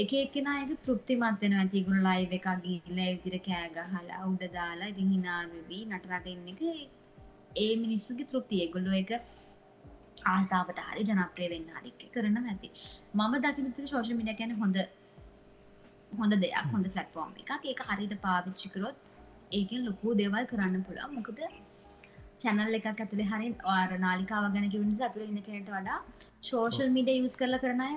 එක 0.00 0.12
එකන 0.14 0.48
එක 0.50 0.72
තෘප්තිමත් 0.82 1.40
වෙන 1.42 1.54
ඇතිගුණ 1.60 2.04
ලයිව 2.06 2.32
එකක් 2.36 2.48
ගිල්ල 2.64 2.98
ඉතිර 3.04 3.36
කෑගහලා 3.46 4.18
උඩ 4.26 4.42
දාලා 4.52 4.90
ඉතින් 4.92 5.08
හිනාවවී 5.14 5.80
නටරට 5.86 6.26
එන්න 6.32 6.50
එක. 6.52 6.60
ඒ 7.56 7.72
මිනිස්සුගේ 7.76 8.28
තෘප්තිය. 8.32 8.66
ගොල්ලො 8.74 8.92
එක 9.00 9.10
ආසාාවට 10.26 10.82
හරි 10.84 11.02
ජනප්‍රය 11.08 11.48
වෙන්න 11.52 11.72
හරික් 11.76 12.04
කරන 12.14 12.38
ඇති. 12.42 12.70
මම 13.14 13.34
දකිනත 13.46 13.80
ශෝෂ 13.86 14.12
මිඩ 14.18 14.30
ගැන 14.40 14.54
හොඳ 14.60 14.78
හොඳ 16.12 16.36
දෙයක් 16.36 16.68
හොඳ 16.74 16.86
ෆලට්ෆෝර්ම් 16.92 17.32
එකක්. 17.36 17.50
ඒක 17.64 17.82
හරිට 17.88 18.14
පාවිච්චිකරොත් 18.26 19.02
ඒකෙන් 19.52 19.82
ලොකූ 19.84 20.14
දේවල් 20.20 20.46
කරන්න 20.52 20.84
පුළා 20.84 21.08
මොකද 21.12 21.42
චැනල් 22.42 22.78
එකක් 22.78 22.86
ඇතුළේ 22.92 23.28
හරින් 23.32 23.58
ආර 23.72 23.98
නාලිකාව 23.98 24.46
ගැන 24.54 24.70
කිවනිස 24.70 25.00
ඇතුළ 25.00 25.26
ඉන්න 25.26 25.42
කෙනට 25.42 25.74
වඩා 25.74 25.98
ශෝෂල් 26.42 26.94
මිඩ 26.96 27.12
යුස් 27.14 27.36
කරල 27.36 27.60
කරනය 27.64 27.90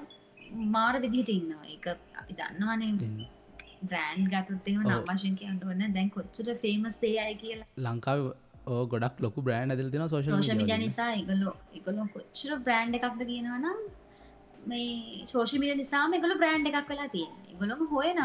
මාර 0.75 0.93
විදිහට 1.05 1.31
ඉන්නවා. 1.37 1.63
එක 1.75 1.85
අපි 2.21 2.33
දන්නවානේ. 2.39 3.27
බ්‍රෑන්් 3.89 4.29
ගතත්තෙම. 4.33 4.81
නම්වශයෙන් 4.85 5.35
කියන්නට 5.41 5.67
වන්න 5.69 5.93
දැන් 5.97 6.09
කොච්චර 6.17 6.55
ෆේමස් 6.63 6.97
දේයයි 7.03 7.35
කියලා. 7.43 7.67
ලංකාව 7.87 8.19
ඕ 8.65 8.81
ගොඩක් 8.93 9.23
ලොකු 9.25 9.45
බ්‍රෑන්් 9.47 9.73
ඇදල් 9.75 9.89
තින 9.95 10.07
සෝෂ 10.09 10.27
නිසා 10.85 11.09
එකගොලො 11.21 11.55
එකගොලො 11.77 12.07
කොච්චර 12.15 12.59
බ්‍රෑන්් 12.67 12.99
එකක්ද 12.99 13.23
කියනවනම් 13.31 13.79
මේ 14.71 15.25
සෝෂ 15.31 15.55
මිඩිය 15.61 15.79
නිසාම 15.81 16.19
එකගොල 16.19 16.35
බ්‍රෑන්් 16.43 16.69
එකක් 16.71 16.93
වෙලා 16.93 17.09
තියෙන 17.15 17.57
ගොලොම 17.61 17.81
හොයන 17.93 18.21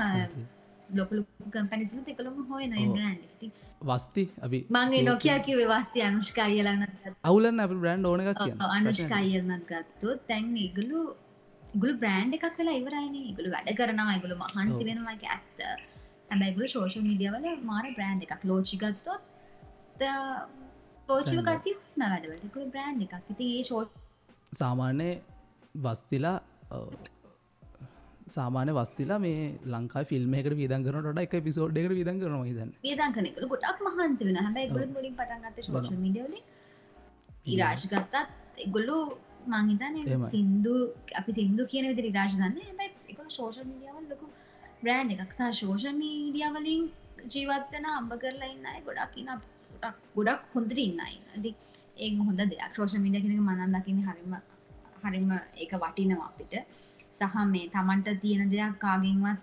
ලොකු 0.99 1.23
කම්පැනිසිල 1.55 2.13
එකළොම 2.15 2.43
හොයන. 2.51 2.77
බ්‍රෑන්් 2.97 3.19
වස්ති 3.83 4.25
අපි 4.47 4.59
මගේ 4.77 5.03
නොකයා 5.09 5.39
කිවේ 5.47 5.69
වස්ති 5.73 6.03
අනුෂ්කායිලන්න 6.09 6.85
අවුලන්න 7.25 7.65
අප 7.65 7.73
බ්‍රන්් 7.83 8.07
ඕන 8.11 8.21
කියන්න. 8.41 8.67
අනුෂ්කායිල්නත් 8.79 9.65
ගත්තු 9.71 10.19
තැන් 10.29 10.53
ඉගලු 10.67 11.01
ගුල 11.77 11.93
බ්‍රෑන්් 12.03 12.35
එකක් 12.37 12.47
වෙලා 12.61 12.77
ඉවරයින. 12.81 13.17
ගුළු 13.37 13.51
වැඩ 13.55 13.71
කරනවා 13.79 14.17
ඉගුළු 14.19 14.37
මහන්සි. 14.43 14.83
වෙනවාගේ 14.85 15.31
ඇත්ත. 15.31 15.59
හැබැයිගුල 16.31 16.67
ශෝෂ 16.67 16.97
මීඩියවල 17.09 17.49
මාර 17.65 17.85
බ්‍රෑන්් 17.99 18.23
එකක්. 18.27 18.45
ලෝචිගත්තොත් 18.45 19.23
තැන්ද. 19.99 21.43
කටි 21.49 21.73
නවැඩවලකුල 21.97 22.71
බ්‍රෑන්් 22.71 23.03
එකක්. 23.03 23.15
ඉති 23.33 23.51
ඒ 23.57 23.65
ෂෝට් 23.65 23.91
සාමාන්‍ය 24.53 25.11
වස්තිලා 25.75 26.39
සාමාන්‍ය 28.29 28.73
වස්තිලා 28.73 29.19
මේ 29.19 29.39
ලංකා 29.67 30.05
ෆිල්ම් 30.05 30.35
එකට 30.35 30.57
විදන් 30.57 30.87
කරනට 30.87 31.23
එක 31.25 31.37
පිසෝඩ් 31.45 31.79
එකට 31.79 31.97
විදන් 32.01 32.21
කරනවා 32.23 32.49
හිදන්න 32.51 32.73
වියදන් 32.83 33.17
කනෙකල 33.17 33.49
ගොඩක් 33.53 33.87
මහන්සි 33.89 34.29
වෙන 34.29 34.39
හැබැයි 34.39 34.73
ගොල 34.73 34.83
ඔව්. 34.83 34.91
මුලින් 34.97 35.15
පටන්ගත්ත 35.15 35.63
ශෝෂ 35.63 35.89
බලමු. 35.89 36.03
මීඩියවලින් 36.03 36.45
ඉරාශ 37.47 37.87
ගත්තත් 37.87 38.27
එගොල්ලු 38.59 38.99
මංහිතන. 39.55 39.97
සින්දු 40.27 40.75
අපි 41.21 41.37
සිින්දු 41.39 41.63
කියන 41.73 41.87
විදි 41.91 42.13
රාශ 42.19 42.37
දන්න 42.41 42.59
හැබයි 42.61 42.89
එක 43.11 43.19
ශෝෂ 43.37 43.59
මීඩියවල් 43.71 44.07
ලොකු 44.13 44.27
බ්‍රෑන්් 44.83 45.13
එකක්සා 45.15 45.51
ශෝෂ 45.61 45.87
මීඩියවලින් 46.01 46.83
ජීවත්වන 47.35 47.87
අම්බ 47.93 48.13
කරලා 48.23 48.51
ඉන්නයි 48.55 48.81
ගොඩක් 48.89 49.17
ඉන්න 49.23 49.31
ගොඩක් 50.17 50.43
හොඳට 50.55 50.79
ඉන්නයි 50.79 51.07
ඇති 51.07 51.51
ඒ 51.99 52.11
හොඳ 52.21 52.41
දෙයක්. 52.43 52.73
ශෝෂ 52.77 52.99
මීඩිය 53.05 53.23
කෙනක 53.25 53.41
මනන් 53.47 53.77
දකින 53.77 54.03
හරිම 54.09 54.37
හරිම 55.05 55.31
ඒක 55.63 55.73
වටිනවා 55.83 56.29
අපිට. 56.31 56.55
සහ 57.13 57.37
මේ 57.53 57.71
තමන්ට 57.75 58.21
තියෙන 58.23 58.51
දෙයක් 58.53 58.77
කාගෙන්වත් 58.85 59.41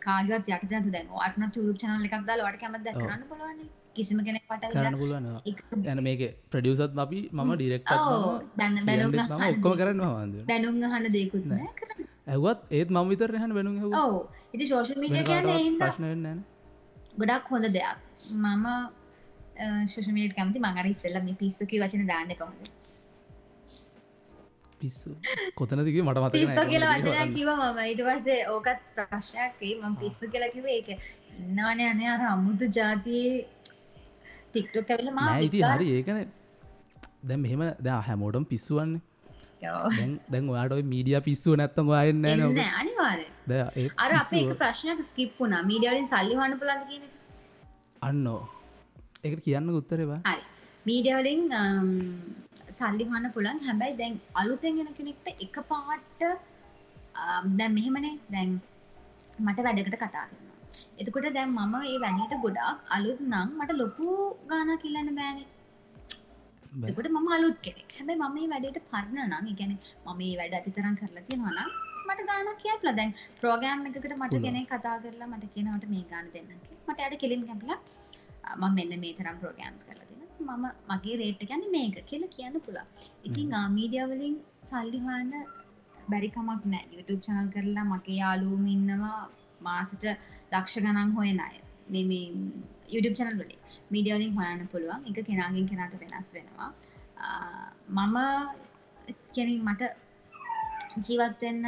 කාගත් 0.00 0.50
යට 0.50 0.66
දැතු 0.72 0.90
දැන් 0.96 1.14
අටන 1.26 1.54
තුරු 1.56 1.78
චනල 1.80 2.08
එකක් 2.08 2.26
දාල 2.28 2.44
වට 2.46 2.60
කැමද. 2.62 2.88
කරන්න 2.96 3.24
පුළුවන් 3.30 3.62
කිසිම 3.96 4.18
කෙනෙක් 4.26 4.44
පට 4.50 4.72
කරන්න 4.74 4.96
පුළුවන් 5.00 5.26
යන 5.92 6.00
මේක 6.08 6.22
ප්‍රඩියසත් 6.52 6.98
අපි 7.04 7.20
මම 7.32 7.52
ඩිරෙක්ට 7.56 7.92
ඔක්කොම 7.96 9.74
කරන්න 9.80 10.02
හන්ද 10.06 10.36
බැනුම් 10.50 10.80
හන්න 10.94 11.12
දෙකුත් 11.16 11.44
ඇවත් 12.26 12.60
ඒත් 12.78 12.88
මම 12.90 13.08
විතර 13.12 13.30
හන 13.42 13.52
ඔව. 14.02 14.14
ඉති 14.54 14.64
ශෝෂ 14.66 14.96
මීඩිය 14.96 15.24
කියන්න 15.30 15.48
හිද 15.54 15.78
ප්‍රශ්න 15.80 16.44
ගොඩක් 17.20 17.48
හොඳ 17.52 17.66
දෙයක්. 17.78 17.96
මම 18.42 18.66
ශෂමට 19.88 20.36
කැමති 20.36 20.62
මඟර 20.62 20.86
ඉස්සල්ල 20.92 21.18
මේ 21.26 21.40
පිස්සකි 21.40 21.82
වචන 21.82 22.06
දාන්න 22.12 22.32
කොහොද 22.38 22.70
පිස්සු? 24.80 25.10
කොතනදිගේ 25.58 26.04
මට 26.04 26.22
මත 26.22 26.32
පිස්ස 26.36 26.60
කියලා 26.70 26.94
වචනයක් 26.98 27.34
කිව 27.36 27.50
මම. 27.56 27.80
ඉට 27.92 28.00
පසේ 28.08 28.38
ඕකත් 28.54 28.80
ප්‍රශ්නයක්කේ 28.96 29.74
මම 29.80 29.98
පිස්සු 30.02 30.30
කියලකිව 30.32 30.70
ඒක. 30.76 30.88
ඉන්නවන 31.40 31.82
අනය 31.90 32.06
අර 32.14 32.22
අමුතු 32.30 32.66
ජාතියේ 32.78 33.46
ටික්ටොක් 34.52 34.92
ඇවිල 34.96 35.10
මා 35.18 35.38
හරි 35.40 35.88
ඒකන. 35.96 36.18
දැ 37.28 37.38
මෙහෙම 37.46 37.62
ද 37.86 37.88
හැමෝටම් 38.08 38.44
පිස්සුවන්න. 38.52 38.92
දැන් 40.32 40.44
ඔයාට 40.52 40.86
මීඩිය 40.92 41.18
පිස්සුව 41.26 41.52
නැත්තම 41.60 41.90
අයන්න 41.98 42.24
එන්න 42.30 42.42
න 42.46 42.60
අනිවාරය 42.80 43.26
ද 43.50 43.52
අර 44.04 44.10
ප්‍රශ්නයක් 44.62 45.00
ස්කිප් 45.10 45.30
වුණා. 45.40 45.62
මීඩියලින් 45.70 46.06
සල්ලිහන්න 46.12 46.54
පුලන්ද 46.62 46.82
කියන 46.90 47.04
අන්නෝ 48.08 48.40
ඒකට 49.24 49.42
කියන්න 49.46 49.70
උත්තරවා 49.80 50.20
හරි. 50.30 50.42
මීඩියවලින් 50.88 51.42
සල්ලි 52.78 53.04
හන්න 53.10 53.26
පුළන් 53.36 53.58
හැබැයි 53.68 53.98
දැන් 54.00 54.14
අලුතෙන් 54.42 54.78
ගෙන 54.78 54.90
කෙනෙක්ට 54.98 55.26
එක 55.46 55.56
පාට්ට 55.70 56.20
දැන් 57.58 57.72
මෙහෙමනේ. 57.78 58.14
දැන් 58.34 58.50
මට 59.46 59.58
වැඩකට 59.66 59.96
කතා 60.02 60.10
කරනවා 60.10 60.41
එතකොට 61.00 61.28
දැන් 61.36 61.50
මම 61.58 61.74
ඒ 61.90 61.98
වැඩට 62.04 62.34
ගොඩක් 62.44 62.92
අලුත් 62.96 63.20
නං 63.30 63.48
මට 63.58 63.78
ලොකු 63.82 64.06
ගාන 64.50 64.70
කියලන්න 64.82 65.10
බෑන. 65.18 65.38
බෑ. 66.80 66.90
එතකොට 66.90 67.08
මම 67.12 67.30
අලුත් 67.36 67.56
කෙනෙක්. 67.66 67.90
හැබැයි 67.98 68.20
මම 68.20 68.34
මේ 68.36 68.50
වැඩේට 68.52 68.90
පරණ 68.92 69.18
නම් 69.30 69.48
කියන්නේ 69.60 69.80
මම 70.06 70.20
මේ 70.20 70.34
වැඩ 70.40 70.58
අතිතරම් 70.60 70.94
කරලා 71.00 71.24
තියෙනවා 71.28 71.54
නම් 71.56 71.70
මට 72.08 72.28
ගානක් 72.30 72.62
කියපලා. 72.64 72.94
දැන් 73.00 73.12
ප්‍රෝග්‍රෑම් 73.40 73.86
එකකට 73.88 74.14
මට. 74.20 74.42
කෙනෙක් 74.46 74.68
කතා 74.72 74.96
කරලා 75.04 75.32
මට 75.32 75.52
කියනවට 75.54 75.86
මේ 75.94 76.04
ගාන 76.12 76.26
දෙන්න 76.34 76.48
කියලා. 76.64 76.86
මට 76.88 76.98
යාට 77.04 77.16
කෙලින් 77.22 77.46
කැපලා 77.50 77.80
මම 78.60 78.72
මෙන්න 78.78 78.94
මේ 79.04 79.14
තරම් 79.18 79.36
ප්‍රෝග්‍රෑම්ස් 79.42 79.84
කරලා 79.88 80.06
තියෙනවා 80.10 80.56
මම 80.56 80.66
මගේ 80.90 81.16
රේට් 81.20 81.42
එක 81.44 81.50
කියන්නේ 81.50 81.74
මේක 81.76 81.98
කියලා 82.10 82.34
කියන්න 82.36 82.62
පුළුවන්. 82.66 82.88
ඉතින් 83.28 83.52
මීඩියා 83.76 84.08
වලින් 84.12 84.34
සල්ලි 84.70 85.00
හොයන්න 85.06 85.32
බැරි 86.10 86.28
කමක් 86.34 86.62
නැහැ 86.72 86.92
YouTube 86.94 87.22
channel 87.26 87.48
කරලා 87.54 87.86
මගේ 87.92 88.18
යාළුවෝම 88.22 88.66
ඉන්නවා 88.76 89.20
මාසෙට 89.66 90.04
ලක්ෂ 90.54 90.76
ගණන් 90.84 91.10
හොයන 91.18 91.40
අය. 91.48 91.56
මේ 91.92 92.26
YouTube 92.94 93.16
channel 93.18 93.36
වලින් 93.40 93.58
මීඩියා 93.94 94.18
වලින් 94.20 94.34
හොයන්න 94.38 94.68
පුළුවන්. 94.72 95.00
එක 95.10 95.18
කෙනාගෙන් 95.30 95.66
කෙනාට 95.72 95.94
වෙනස් 96.02 96.30
වෙනවා. 96.36 96.70
මම 97.98 98.16
කියන්නේ 99.34 99.66
මට 99.68 99.82
ජීවත් 101.06 101.42
වෙන්න 101.44 101.64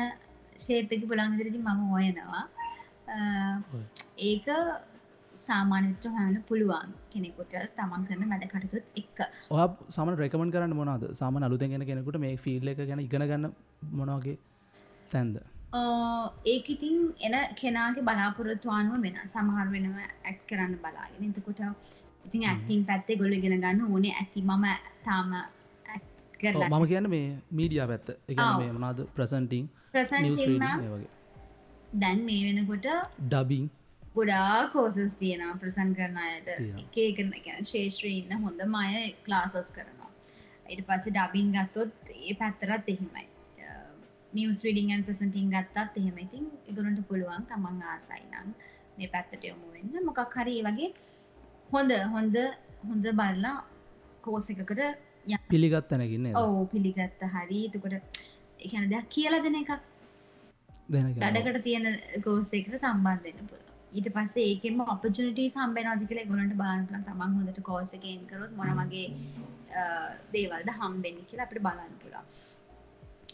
ෂේප් 0.65 0.93
එක 0.97 1.03
පුළුවන් 1.11 1.37
විදිහට 1.39 1.53
ඉතින් 1.53 1.65
මම 1.69 1.81
හොයනවා. 1.95 2.43
ඒක 4.31 4.49
සාමාන්‍ය 5.47 5.87
විදිහට 5.91 6.17
හොයන්න 6.17 6.37
පුළුවන් 6.51 6.91
කෙනෙකුට 7.13 7.55
තමන් 7.79 8.05
කරන 8.09 8.29
වැඩ 8.33 8.47
කටයුතුත් 8.53 8.87
එක්ක. 9.03 9.19
ඔය 9.55 9.65
සම 9.97 10.09
රෙකමන් 10.23 10.53
කරන්න 10.55 10.77
මොනද 10.81 11.05
සාමන 11.21 11.47
අලුතෙන් 11.49 11.75
ගෙන 11.75 11.87
කෙනෙකුට 11.91 12.19
මේ 12.25 12.37
ෆිල්ල 12.45 12.73
එක 12.73 12.81
ගැන 12.91 13.05
ඉගෙන 13.07 13.27
ගන්න 13.33 13.53
මොනවගේ 14.01 14.37
තැන්ද 15.13 15.37
ඒක 15.75 16.67
ඉතින් 16.69 16.97
එන 17.21 17.35
කෙනාගේ 17.55 18.03
බලාපොරොත්තු 18.03 18.71
අනුව 18.71 19.03
වෙන 19.03 19.17
සමහර 19.27 19.67
වෙනව 19.71 19.97
ඇත් 20.01 20.39
කරන්න 20.49 20.75
බලාගෙන. 20.79 21.31
එතකොට 21.31 21.61
ඉතින්. 22.25 22.45
ඇක්ටිං 22.45 22.85
පැත්තේ 22.85 23.17
ගොල්ලෝ 23.17 23.39
ඉගෙන 23.39 23.61
ගන්න 23.61 23.81
ඕනේ. 23.89 24.15
ඇති 24.15 24.43
මම 24.43 24.67
තාම 25.05 25.33
මම 26.71 26.87
කියන්න 26.87 27.11
මේ 27.11 27.27
මීඩියා 27.53 27.89
පැත්ත. 27.89 28.09
එක. 28.29 28.39
මේ 28.59 28.73
මනාද 28.73 29.03
ප්‍රසන්ටිං 29.15 29.67
වගේ. 29.95 31.11
දැන් 31.97 32.25
මේ 32.25 32.41
වෙනකොට 32.47 32.89
ඩබිං 33.27 33.69
ගොඩා 34.15 34.69
කෝසස් 34.69 35.19
තියෙනවා 35.19 35.59
ප්‍රසන් 35.59 35.95
කරන 35.95 36.17
අයට. 36.19 36.49
තියෙනවා. 36.49 36.87
එක 36.87 36.97
එක 37.03 37.45
ගැන 37.45 37.71
ශේෂත්‍රී 37.73 38.17
ඉන්න 38.19 38.43
හොඳ 38.43 38.67
මය 38.71 39.05
ක්ලාසස් 39.27 39.77
කරනවා. 39.77 40.11
ඊට 40.67 40.83
පස්සේ 40.89 41.15
ඩබින් 41.15 41.55
ගත්තොත් 41.55 42.13
ඒ 42.17 42.35
පැත්තරත් 42.35 42.89
එහෙමයි 42.89 43.34
නිවස් 44.35 44.61
රීඩිංගන් 44.67 45.05
ප්‍රසන්ටිං 45.09 45.51
ගත්තත් 45.55 46.01
එහෙම 46.01 46.17
ඉතින් 46.25 46.45
ඉගුණට 46.71 47.01
පුළුවන් 47.09 47.47
තමන් 47.51 47.83
ආසයි 47.93 48.23
නම් 48.23 48.49
මේ 48.99 49.11
පැත්තට 49.15 49.49
යොමු 49.51 49.67
වෙන්න. 49.75 50.05
මොකක් 50.09 50.37
හරි 50.37 50.57
වගේ 50.69 50.91
හොඳ 51.71 51.93
හොඳ 52.15 52.37
හොඳ 52.89 53.07
බලලා 53.21 53.57
කෝස 54.23 54.49
එකකට 54.55 54.83
පිළිගත් 55.51 55.91
තැනකින්න 55.91 56.31
ඔවු 56.37 56.63
පිළිගත්ත 56.73 57.27
හරි. 57.35 57.61
එතකොට 57.69 57.95
එකන 58.61 58.89
දෙයක් 58.93 59.07
කියලා 59.11 59.45
දෙන 59.47 59.61
එකක්. 59.63 59.73
වැඩකට 60.89 61.63
තියෙන 61.63 61.87
කෝස 62.23 62.51
එකට 62.53 62.75
සම්බන්ධන්න 62.81 63.49
පුළ 63.51 63.65
ඊට 63.93 64.09
පස්සේ 64.15 64.47
ඒකෙම 64.51 64.81
ඔපචනිට 64.87 65.41
සම්බෙන 65.49 65.87
අධිකල 65.87 66.21
ගොලට 66.31 66.55
බානපල 66.57 66.99
තමන් 67.01 67.37
හොඳට 67.39 67.61
කෝස 67.63 67.95
එක 67.99 68.07
එන්කරොත් 68.13 68.53
මොනවගේ 68.61 69.07
දේවල්ද 70.33 70.71
හම්බෙන්න්න 70.81 71.25
කියලා 71.29 71.47
අපට 71.49 71.63
බලන්න 71.67 71.95
පුළා 72.03 72.25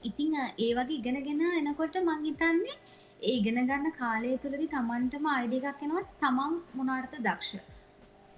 ඉතිං 0.03 0.35
ඒ 0.37 0.71
වගේ 0.77 0.99
ඉගෙනගෙන 0.99 1.43
එනකොට 1.61 1.97
මං 2.01 2.21
හිතන්නේ 2.27 2.77
ඒ 3.23 3.33
ඉගෙන 3.39 3.59
ගන්න 3.71 3.97
කාලය 3.99 4.31
තුළදි 4.43 4.67
තමන්ටම 4.75 5.27
අයිඩ 5.33 5.55
එකක් 5.59 5.83
එෙනවා 5.85 6.05
තමන් 6.23 6.55
මොනාර්ථ 6.79 7.17
දක්ෂ. 7.27 7.51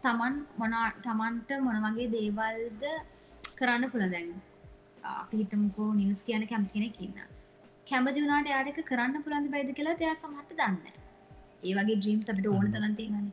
තමන් 0.05 0.35
මොනා 0.61 0.87
තමන්ට 1.05 1.51
මොනවගේ 1.67 2.09
දේවල්ද 2.15 2.83
කරන්න 3.59 3.91
පුළ 3.93 4.07
දැන් 4.15 4.33
අපිහිතමකෝ 5.13 5.91
නිවස් 6.01 6.23
කියන 6.27 6.49
කැම් 6.53 6.67
කෙනෙක් 6.75 6.99
ඉන්න. 7.07 7.19
කැමති 7.87 8.25
වුණට 8.25 8.53
යාඩක 8.55 8.83
කරන්න 8.91 9.25
පුළන්ද 9.27 9.53
බයිද 9.55 9.71
කියලා 9.79 9.99
දෙයා 10.03 10.17
සමහට 10.17 10.57
දන්න 10.59 10.79
ඒ 11.63 11.75
වගේ 11.79 12.01
ද්‍රීම් 12.03 12.21
අපට 12.27 12.49
ඕන 12.49 12.97
තියෙනන 12.99 13.29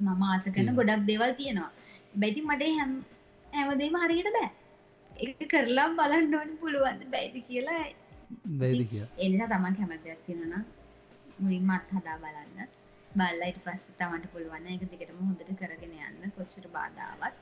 මම 0.00 0.22
ආස 0.24 0.46
කරන. 0.54 0.76
ගොඩක් 0.78 1.08
දෙවල් 1.10 1.32
තියෙනවා. 1.40 1.72
බැති 2.20 2.46
මට 2.48 2.76
හැම් 2.78 2.92
හැමදේම 3.52 4.04
හරියට 4.04 4.36
බෑ 4.36 4.50
එක 5.18 5.38
කරලා 5.50 5.88
බලන්න 5.98 6.34
ඕන 6.34 6.50
පුළුවන්ද 6.60 7.02
බැයිද 7.12 7.36
කියලා. 7.48 7.84
බැද 8.60 8.80
කිය 8.90 9.04
එනිසා 9.18 9.48
තමන් 9.52 9.76
කැමතියක් 9.78 10.20
තියෙනන 10.26 10.54
මුලින්මත් 11.38 11.94
හදා 11.96 12.16
බලන්න. 12.24 12.68
බල්ලයිට 13.10 13.58
පස්ස 13.64 13.94
තමන්ට 13.98 14.32
පුළුවන් 14.32 14.66
එක 14.68 14.84
දිගටම 14.92 15.20
හොඳට 15.20 15.52
කරගෙන 15.60 15.94
යන්න. 16.00 16.32
කොච්චර 16.36 16.66
බාධාවත් 16.76 17.34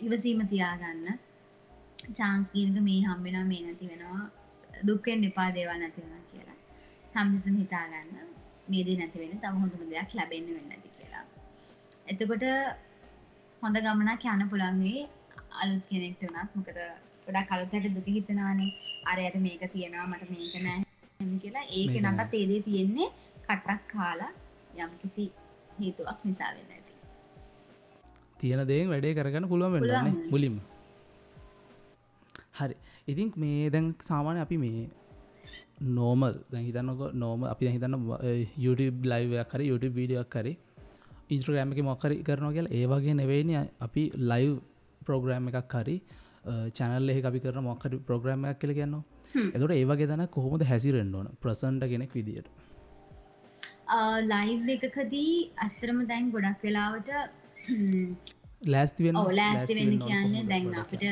ඉවසීම 0.00 0.40
තියාගන්න. 0.52 1.06
චාන්ස් 2.14 2.52
ගීනක 2.54 2.80
මේ 2.88 3.00
හම්බෙන 3.06 3.38
මේ 3.52 3.62
නැති 3.62 3.90
වෙනවා. 3.92 4.24
දුක්කෙන් 4.86 5.28
එපා 5.30 5.48
දේවල් 5.56 5.78
නැති 5.78 6.04
වෙන 6.04 6.24
කියලා. 6.30 6.58
හම්විසම 7.14 7.54
හිතාගන්න. 7.62 8.16
මේදේ 8.68 8.98
නැති 9.00 9.22
වෙන 9.22 9.40
තම 9.42 9.62
හොඳම 9.62 9.86
දෙයක් 9.92 10.10
ලැබෙන්න්න 10.14 10.56
වෙන්න 10.56 10.74
ඇති 10.74 10.96
කියලා. 10.96 11.24
එතකොට 12.06 12.44
හොඳ 13.62 13.76
ගමනක් 13.84 14.34
යන 14.34 14.50
පුළන්ගේ 14.50 15.08
අලුත් 15.62 15.84
කෙනෙක්ට 15.90 16.22
වනත් 16.24 16.50
මොකද 16.54 16.78
ගොඩා 17.26 17.44
කලතට 17.50 17.88
දුක 17.96 18.08
හිතනවානේ 18.08 18.70
අරයට 19.06 19.36
මේක 19.46 19.62
තියෙනවා 19.72 20.06
මට 20.06 20.30
මේක 20.32 20.54
නෑ 20.64 20.80
කියලා 21.38 21.64
ඒක 21.70 21.90
මේක 21.90 22.02
නෑ. 22.02 22.12
නටත් 22.14 22.34
ඒදේ 22.34 22.60
තියෙන්නේ 22.62 23.08
කටක් 23.46 23.82
කාලා 23.92 24.32
යම් 24.78 24.92
කිසි 25.02 25.24
හේතුවක් 25.78 26.20
නිසා 26.24 26.50
වෙන්න 26.56 26.72
ඇති 26.72 26.92
තියෙන 28.38 28.62
දේ 28.70 28.82
වැඩේ 28.92 29.14
කරගන්න 29.14 29.48
පුළුවන් 29.48 29.80
පුළුවන්. 29.80 30.14
මුලින්ම 30.32 30.56
හරි 32.58 32.76
ඉතින් 33.08 33.28
මේ 33.36 33.70
දැන් 33.70 33.90
සාමාන්‍ය 34.08 34.40
අපි 34.44 34.56
මේ 34.64 34.86
නෝමල් 35.98 36.34
දැන් 36.52 36.64
හිතන්නක 36.64 37.04
නෝම 37.14 37.44
අපි 37.52 37.66
දැන් 37.66 37.76
හිතන්න 37.76 37.94
YouTube 38.58 39.12
ලයිවයක් 39.12 39.52
කර 39.52 39.62
YouTube 39.62 39.94
වීඩියක් 39.98 40.32
කරේ 40.34 40.56
ඉස්ට්‍රගෑම 41.30 41.72
එක 41.72 41.84
මොක්කරි 41.84 42.16
කරනවා 42.22 42.56
කියලා 42.56 42.74
ඒවගේ 42.74 43.14
නෙවෙයිනි 43.14 43.54
අපි 43.86 44.02
ලයිව් 44.30 44.52
ප්‍රෝග්‍රෑම් 45.08 45.50
එකක් 45.52 45.76
හරි 45.80 45.96
චැනල් 46.78 47.14
එහ 47.14 47.18
අපි 47.30 47.40
කරන 47.44 47.64
මොක්කරි 47.68 48.00
ප්‍රෝග්‍රෑම් 48.08 48.48
එකක් 48.52 48.60
කියල 48.62 48.74
කියන්නවා 48.78 49.04
හ්ම්. 49.34 49.50
එතට 49.54 49.76
ඒවගේ 49.76 50.08
දන 50.10 50.24
කොහොමද 50.36 50.64
හැසිරෙන්න්න 50.70 51.14
ඕන 51.20 51.28
ප්‍රසන්ට 51.42 51.88
කෙනෙක් 51.92 52.14
විදියට? 52.18 52.48
ලයිව් 54.32 54.68
එකකදී 54.76 55.34
අත්තරම 55.66 55.98
දැන් 56.10 56.30
ගොඩක් 56.34 56.64
වෙලාවට 56.66 57.10
ලෑස්තිවෙන් 58.74 59.18
ඕ 59.20 59.28
ලෑස්ති 59.40 59.76
වෙන්න 59.78 59.98
කියන්නේ 60.06 60.44
දැන් 60.52 60.72
අපිට 60.82 61.04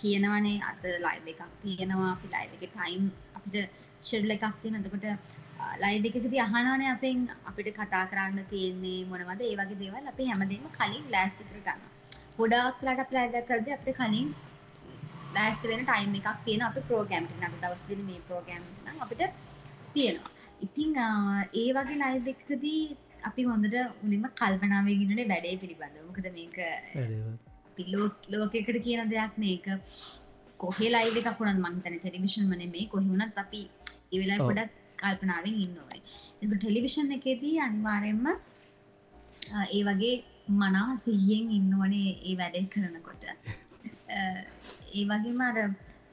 කියනවනේ 0.00 0.58
අත 0.70 0.84
ලයිව 1.06 1.26
එකක් 1.32 1.42
තියෙනවා 1.62 2.10
අපි 2.16 2.28
ලයිව 2.34 2.52
එක 2.58 2.70
ටයිම් 2.74 3.08
අපිට 3.38 3.56
ෂෙඩ්ල 4.04 4.34
එකක් 4.36 4.46
තියෙන 4.62 4.78
එතකොට 4.80 5.06
ලයිව 5.82 6.08
එකකදී 6.10 6.40
අහනවනේ 6.46 6.90
අපෙන් 6.94 7.26
අපිට 7.50 7.68
කතා 7.78 8.04
කරන්න 8.12 8.46
තියෙන්නේ 8.52 9.00
මොනවද? 9.10 9.40
ඒ 9.42 9.56
වගේ 9.60 9.80
දේවල් 9.82 10.12
අපි 10.12 10.30
හැමදේම 10.30 10.66
කලින් 10.78 11.04
ලෑස්ති 11.14 11.48
කරගන්න 11.50 11.80
ගොඩාක් 12.38 12.82
ලට 12.86 13.06
ප්ලයිව 13.10 13.34
කරද 13.48 13.68
අපිට 13.76 13.96
කලින් 13.98 14.28
ලෑස්ති 15.36 15.66
වෙන 15.70 15.82
ටයිම් 15.86 16.14
එකක් 16.20 16.28
තියෙන 16.46 16.62
අප 16.68 16.76
ප්‍රෝගෑම්ට 16.88 17.44
අප 17.48 17.54
දවස් 17.62 17.82
දෙන 17.88 18.02
මේ 18.08 18.20
ප්‍රෝගෑම් 18.28 18.62
අපිට 19.04 19.22
තියෙනවා. 19.94 20.30
ඉතිං 20.60 20.90
ඒ 21.54 21.68
වගේ 21.76 21.98
ලයිව 22.02 22.26
එකකදී 22.34 22.82
අපි 23.28 23.42
හොඳට 23.50 23.76
මුලින්ම 24.02 24.26
කල්පනාවගෙනට 24.40 25.24
වැඩේ 25.32 25.56
පිළිබඳ 25.62 25.96
මොකද 26.08 26.26
මේක 26.38 26.58
පිලෝ 27.76 28.06
ලෝකෙකට 28.32 28.78
කියන 28.86 29.10
දෙයක් 29.12 29.34
මේක 29.38 29.66
කොහෙ 30.60 30.86
ලයිව 30.94 31.16
එකක් 31.22 31.38
වුණත් 31.40 31.60
මං 31.64 31.80
තන 31.82 31.96
ටෙලිවිෂන් 31.98 32.46
මන 32.50 32.62
මේ. 32.74 32.86
කොහුණත් 32.88 33.38
අපි 33.44 33.62
ඉවෙලා. 34.12 34.38
ගොඩක් 34.48 34.72
කල්පනාවෙන් 35.00 35.56
ඉන්න 35.64 35.78
ඕනේ. 35.80 36.00
එතු 36.42 36.54
ටෙලිවිෂන් 36.56 37.10
එකේදී 37.16 37.56
අනිවාරයෙන්ම 37.60 38.26
අ, 38.26 38.36
ඒ 39.76 39.82
වගේ 39.88 40.14
මනා 40.48 40.96
සිහියෙන් 40.96 41.50
ඉන්නවනේ 41.50 42.10
ඒ 42.22 42.36
වැඩෙන් 42.36 42.68
කරනකොට. 42.68 43.24
ඒ 44.94 45.04
වගේ 45.04 45.32
මර 45.32 45.58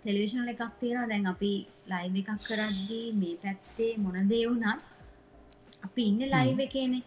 ටෙලිවිෂන් 0.01 0.51
එකක් 0.53 0.63
තියෙනවා. 0.79 1.09
දැන් 1.09 1.27
අපි 1.27 1.51
ලයිව 1.85 2.15
එකක් 2.15 2.31
කරද්දී 2.47 3.05
මේ 3.13 3.35
පැත්තේ 3.43 3.91
මොන 3.97 4.29
දේවුණත් 4.29 4.81
අපි 5.83 6.01
ඉන්න 6.03 6.21
ලයිව 6.27 6.59
එකනේ. 6.59 7.03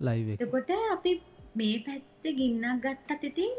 ලයිව 0.00 0.28
එතකොට 0.34 0.70
අපි 0.92 1.12
මේ 1.54 1.76
පැත්ත 1.86 2.32
ගින්නක් 2.38 2.82
ගත්තත් 2.84 3.24
ඉතින් 3.24 3.54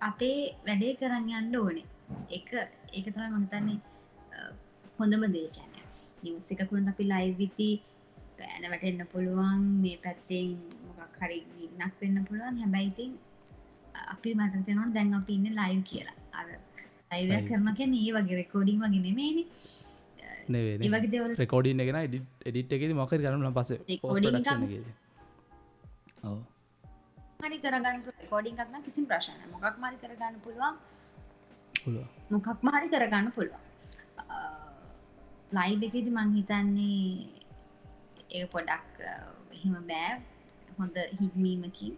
අපේ 0.00 0.40
වැඩේ 0.66 0.96
කරන්න 0.96 1.30
යන්න 1.34 1.56
ඕනේ. 1.56 1.86
එක 2.30 2.48
ඒක 2.92 3.06
තමයි 3.06 3.30
මහිතන්නේ 3.34 3.78
හොඳම 4.98 5.24
දේ 5.32 5.48
කැන 5.50 5.72
නිවස 6.22 6.50
එකකුන් 6.52 6.90
අපි 6.92 7.04
ලයිවිති 7.04 7.70
පෑන 8.38 8.64
වැටෙන්න්න 8.72 9.10
පුළුවන් 9.12 9.62
මේ 9.82 9.98
පැත්තෙන් 10.04 10.48
මොකක් 11.08 11.20
හරි 11.22 11.38
ගින්නක් 11.56 11.94
වෙන්න 12.00 12.24
පුළුවන්. 12.28 12.56
හැබැයිතින් 12.62 13.12
අපි 14.14 14.34
මතතෙනවා 14.34 14.88
දැන් 14.96 15.14
අපි 15.14 15.32
ඉන්න 15.34 15.48
ලයිව් 15.60 15.82
කියලා. 15.90 16.16
අර 16.32 16.46
අයිව. 17.10 17.30
කරනක 17.48 17.80
ඒ 17.80 18.10
වගේ 18.16 18.36
රෙකෝඩිං 18.42 18.78
වගේ 18.80 19.02
නෙමේනි 19.06 19.44
ඒවගේ 20.50 21.36
රෙකෝඩින් 21.36 21.80
එකෙන 21.80 21.98
එඩිට් 22.46 22.72
එකෙද 22.72 22.92
මොකර 23.00 23.18
කරන 23.24 23.48
පස 23.58 23.70
හරි 27.40 27.58
කරගන්න 27.64 28.02
රෙකෝඩින් 28.20 28.54
කරන 28.58 28.84
කිසි 28.84 29.06
ප්‍රශ්න 29.10 29.40
මොකක් 29.54 29.76
මරි 29.82 29.96
කරගන්න 30.04 30.36
පුළුවන්. 30.44 30.74
පුළුව 31.82 32.06
මොකක් 32.30 32.48
මහරි 32.62 32.88
කරගන්න 32.94 33.32
පුළුවන්. 33.36 33.62
ලයිබ 35.58 35.82
එකෙදි 35.88 36.10
මං 36.12 36.34
හිතන්නේ 36.36 37.04
ඒ 38.30 38.46
පොඩක් 38.54 38.98
එහෙම 39.56 39.76
බෑ 39.90 40.10
හොඳ 40.78 40.96
හික්මීමකින් 41.20 41.94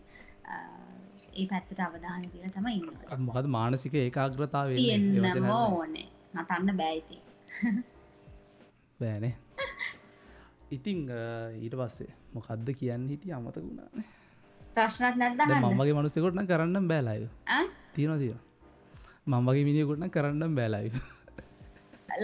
ඒ 1.41 1.47
පැත්තට 1.51 1.81
අවධාන 1.87 2.23
දිල 2.33 2.47
තම 2.57 2.67
ඉන්න. 2.77 2.89
මොකද 3.29 3.47
මානසික 3.57 3.95
ඒකාග්‍රතාව 4.03 4.75
තියෙන්නම 4.79 5.51
ඕනේ. 5.57 6.09
නටන්න 6.35 6.77
බෑයිති 6.81 7.17
බෑනේ. 9.01 9.35
ඉතිං 10.77 10.99
ඊට 11.65 11.77
පස්සේ 11.83 12.11
මොකක්ද 12.35 12.69
කියන්න 12.81 13.07
හිටිය 13.13 13.33
අමතක 13.39 13.57
වුණානේ? 13.63 14.07
ප්‍රශ්නත් 14.75 15.17
නැද්ද 15.23 15.41
මමගේ 15.79 15.95
මනුසකොටන 15.99 16.47
කරන්න 16.51 16.87
බෑලාය 16.93 17.23
තියෙන 17.95 18.21
තිය 18.25 18.35
මං 19.31 19.49
වගේ 19.49 19.65
මිනිියකොටන 19.69 20.13
කරන්න 20.17 20.55
බෑලාය 20.59 20.93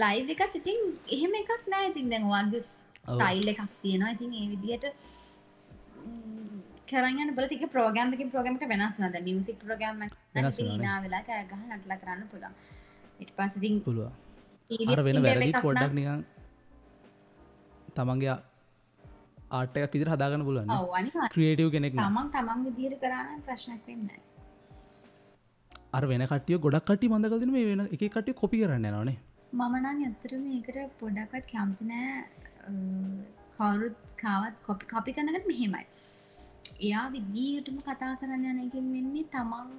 ලයිව 0.01 0.29
එකත් 0.35 0.55
ඉතින් 0.59 0.79
එහෙම 1.15 1.33
එකක් 1.41 1.51
නෑ. 1.73 1.85
ඉතින් 1.91 2.09
දැන් 2.11 2.25
වගේ 2.31 2.61
ටයිල් 3.19 3.47
එකක් 3.53 3.61
තියෙනවා. 3.83 4.11
ඉතින් 4.15 4.31
ඒ 4.39 4.47
විදිහට 4.53 4.85
කරන්න 6.91 7.31
බල 7.37 7.47
තික 7.51 7.63
ප්‍රෝගම් 7.73 8.13
එක 8.15 8.21
ප්‍රෝගමට 8.33 8.65
වෙනස් 8.73 8.99
නද? 9.01 9.15
මියසික් 9.27 9.57
ප්‍රෝගම් 9.61 10.01
වෙලා 11.03 11.21
ගහ 11.49 11.61
නටලා 11.69 11.99
කරන්න 12.01 12.27
පුළන් 12.31 12.53
ඉට 13.19 13.31
පසිතින් 13.37 13.79
පුළුව 13.81 14.91
අර 14.93 15.01
වෙන 15.07 15.21
වැරදි 15.25 15.51
පොඩ්ඩක් 15.65 15.93
නිකන් 15.99 16.21
තමන්ගේ 17.95 18.35
ආටයක් 19.51 19.93
විදිර 19.93 20.09
හදාගන්න 20.13 20.43
අනික 20.99 21.15
ක්‍රියටව් 21.33 21.69
කෙනෙක් 21.75 21.93
නම්. 21.93 22.17
තමන් 22.31 22.65
විදිර 22.69 22.93
කරන්න 23.03 23.39
ප්‍රශ්නක් 23.45 23.87
වෙන්න 23.87 24.09
අර 25.93 26.03
වෙන 26.11 26.23
කටිය 26.31 26.59
ගොඩක් 26.65 26.85
කටි 26.89 27.09
මඳකලතින 27.09 27.51
මේ 27.55 27.65
වෙන 27.69 27.81
එක 27.87 28.03
කටිය 28.11 28.37
කොපි 28.41 28.61
කරන්න 28.61 28.87
නොනේ 28.91 29.17
මමනන් 29.53 30.05
ඇත්තර 30.05 30.33
මේකට 30.39 30.77
පොඩක්වත් 31.01 31.45
කැම්තිනෑ 31.51 32.07
කවුරුත් 33.57 33.95
කාවත් 34.21 34.55
කොපි 34.67 34.85
කොපි 34.93 35.11
කනකට 35.17 35.47
මෙහෙමයි 35.51 35.85
එයා 36.79 37.05
විදිීටම 37.11 37.77
කතා 37.81 38.13
කරන්න 38.15 38.45
යනකින් 38.55 38.91
වෙන්නේ 38.93 39.25
තමන් 39.31 39.69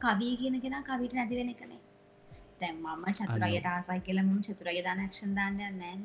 කවී 0.00 0.34
කියන 0.36 0.56
කෙන 0.60 0.76
කවිට 0.82 1.14
නැති 1.14 1.38
වෙන 1.38 1.54
කනේ 1.54 1.80
තැන් 2.60 2.76
මම 2.78 3.04
චතුරයට 3.12 3.68
ආසයි 3.68 4.00
කියලම 4.00 4.28
චතුරය 4.42 4.82
දානක්ෂන් 4.82 5.32
දාන්න 5.38 5.56
නෑන 5.56 6.02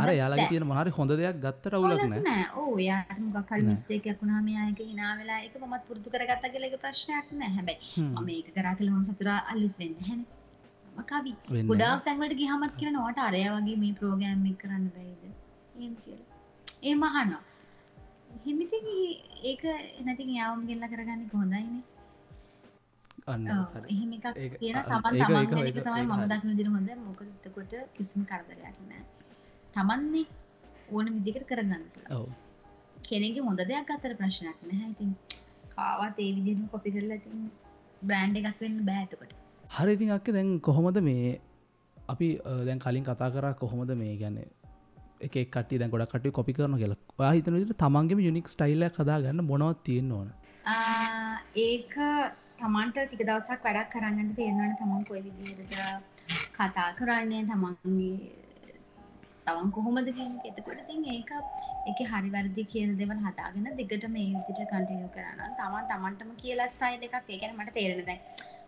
අර 0.00 0.10
යාලා 0.12 0.48
තියෙන 0.48 0.66
මහරි 0.66 0.94
හොඳ 0.96 1.12
දෙයක් 1.12 1.38
ගත්ත 1.44 1.72
රවුලක් 1.72 2.02
නෑ 2.04 2.22
නෑ 2.22 2.46
ඕ 2.56 2.74
යාට 2.80 3.20
මොකල් 3.26 3.52
නෑ. 3.52 3.68
මිස්ටේකයක් 3.68 4.18
වුණා 4.22 4.40
මේයක 4.42 4.80
හිනා 4.82 5.12
වෙලා 5.20 5.38
එක 5.44 5.54
මත් 5.60 5.82
පුරදු 5.90 6.14
කරගත්ත 6.14 6.48
කියලක 6.54 6.74
ප්‍රශ්නයක් 6.84 7.30
නෑ 7.34 7.52
හැබැයි. 7.56 8.08
මම 8.14 8.28
ඒක 8.30 8.48
කරා 8.56 8.74
කළම 8.74 9.04
සතුරා 9.08 9.38
අල්ලිස් 9.52 9.76
වෙන්න 9.82 9.94
හැන 10.08 10.24
කවි. 11.06 11.36
වෙන්න 11.50 11.70
ගොඩාක් 11.70 12.02
තැන්වට 12.08 12.34
ගහමත් 12.40 12.74
කියන 12.80 12.98
නොට 12.98 13.22
අරය 13.26 13.44
වගේ 13.48 13.78
මේ 13.84 13.94
ප්‍රෝගෑම් 14.00 14.42
එක 14.52 14.58
කරන්න 14.64 14.90
බැයිද 14.96 15.22
ඒම 15.76 15.94
කියලා. 16.02 16.40
ඒ 16.82 16.96
මහනවා 16.96 17.49
හිමිති 18.44 18.78
ඒක 19.44 19.62
නැති 20.06 20.28
යාවම් 20.36 20.66
ගෙල්ල 20.68 20.84
කරගන්න 20.92 21.22
හොඳයින. 21.32 21.72
එහෙම 23.88 24.12
එකක් 24.18 24.26
කියන 24.60 24.78
තමන් 24.84 25.14
තමන් 25.22 25.46
තමයි 25.78 26.04
මම. 26.04 26.22
දක්න 26.30 26.56
දිර 26.60 26.68
හොඳ. 26.74 26.90
මොකදකොට 27.00 27.74
කිසිම 27.96 28.22
කරදරයක් 28.30 28.78
නෑ 28.88 29.04
තමන්නේ 29.74 30.26
ඕන 30.92 31.12
විදිකට 31.16 31.46
කරගන්න 31.50 31.84
කෙනෙගේ 33.08 33.46
හොඳ 33.48 33.60
දෙයක් 33.70 33.94
අතර 33.96 34.12
ප්‍රශ්නයක් 34.20 34.58
නැහැ 34.64 34.90
ඉතින්. 34.94 35.12
කාවත් 35.76 36.18
ඒ 36.18 36.32
විදිහම 36.36 36.64
කොපි 36.72 36.92
කරලා 36.94 37.18
ඉතින් 37.20 37.44
බ්‍රෑන්් 38.02 38.36
එකක් 38.40 38.58
වෙන්න 38.62 38.80
බෑතකොට 38.88 39.32
හරි 39.76 39.92
ඉතින් 39.96 40.10
අක්ක 40.16 40.28
දැන් 40.36 40.48
කොහොමද 40.68 40.98
මේ 41.08 41.30
අපි 41.96 42.28
දැන් 42.68 42.80
කලින් 42.84 43.04
කතා 43.08 43.30
කරා 43.34 43.54
කොහොමද 43.62 43.92
මේ 44.02 44.14
ගැන 44.22 44.38
එක 45.20 45.34
කට 45.54 45.80
දැ 45.80 45.88
ගොඩ 45.88 46.06
කට 46.12 46.32
කොපි 46.38 46.52
කරන 46.52 46.76
කියල. 46.82 46.94
හිතන 47.30 47.58
විට 47.60 47.72
තමන්ගේම 47.78 48.20
යුනික් 48.26 48.52
ස්ටයිල්ල 48.54 48.84
කදා 48.98 49.18
ගන්න 49.24 49.46
මොනවත් 49.46 49.82
තියෙන් 49.86 50.12
ඕන? 50.18 50.28
ඒක 51.64 51.96
තමන්ට 52.60 52.98
ටික 53.02 53.24
දවසක් 53.28 53.66
වැඩක් 53.66 53.90
කරගන්න 53.94 54.30
තේරෙනවන 54.38 54.76
තමන් 54.78 55.04
කොයි 55.08 55.22
විදිහටද 55.26 55.74
කතා 56.56 56.88
කරන්නේ 56.98 57.42
තමන්ගේ 57.50 58.14
තවන් 59.46 59.70
කොහොමද 59.76 60.08
කියන 60.16 60.32
එක. 60.38 60.46
එතකොට 60.50 60.80
ඉතින් 60.84 61.04
ඒක 61.14 61.30
ඒක 61.88 62.00
හරි 62.12 62.30
වැරදි 62.36 62.64
කියන 62.72 62.96
දේවල් 63.00 63.20
හදාගෙන 63.26 63.68
දිගට 63.78 64.08
මේ 64.16 64.26
විදිහට 64.38 64.72
කන්ටිනියු 64.72 65.10
කරනවා 65.14 65.50
තමන් 65.60 65.90
තමන්ටම 65.92 66.32
කියලා 66.42 66.70
ස්ටයිල් 66.76 67.06
එකක්. 67.08 67.16
ඒ 67.18 67.38
කියන්නේ 67.38 67.58
මට 67.58 67.76
තේරෙන 67.78 68.02
දැන් 68.08 68.20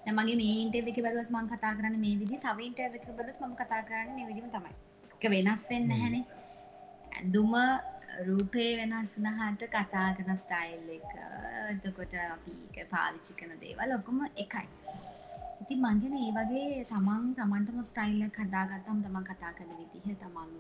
දැන් 0.05 0.17
මගේ 0.19 0.39
මේ 0.41 0.55
ඉන්ටර්විව් 0.63 0.93
එකේ 0.93 1.05
බලුවත් 1.07 1.35
මම 1.35 1.51
කතා 1.53 1.73
කරන්නේ 1.79 2.05
මේ 2.05 2.21
විදිහ 2.23 2.41
තව 2.45 2.69
ඉන්ටර්විව් 2.69 3.01
එකක 3.01 3.11
බලුවත් 3.19 3.43
මම 3.43 3.59
කතා 3.61 3.83
කරන්නේ 3.89 4.17
මේ 4.17 4.31
විදිහම 4.31 4.49
තමයි. 4.55 4.73
ඒක 5.13 5.31
වෙනස් 5.35 5.69
වෙන්නේ 5.71 5.91
නැහැනේ. 5.93 6.25
ඇඳුම 7.13 7.55
රූපේ 8.21 8.71
වෙනස් 8.81 9.17
වුණාට 9.17 9.63
කතා 9.71 10.09
කරන 10.17 10.37
ස්ටයිල් 10.37 10.89
එක. 10.97 11.11
එතකොට 11.73 12.15
අපි 12.27 12.53
ඒක 12.59 12.91
පාවිච්චි 12.91 13.39
කරන 13.39 13.61
දේවල් 13.61 13.95
ඔක්කොම 13.97 14.21
එකයි. 14.37 14.67
ඉතින් 15.63 15.79
මං 15.81 16.01
කියන්නේ 16.03 16.25
ඒ 16.27 16.35
වගේ 16.39 16.85
තමන් 16.91 17.25
තමන්ටම 17.39 17.79
ස්ටයිල් 17.91 18.21
එකක් 18.27 18.39
හදාගත්තම 18.43 18.99
තමන් 19.05 19.29
කතා 19.31 19.53
කරන 19.59 19.73
විදිහ 19.81 20.17
තමන් 20.23 20.51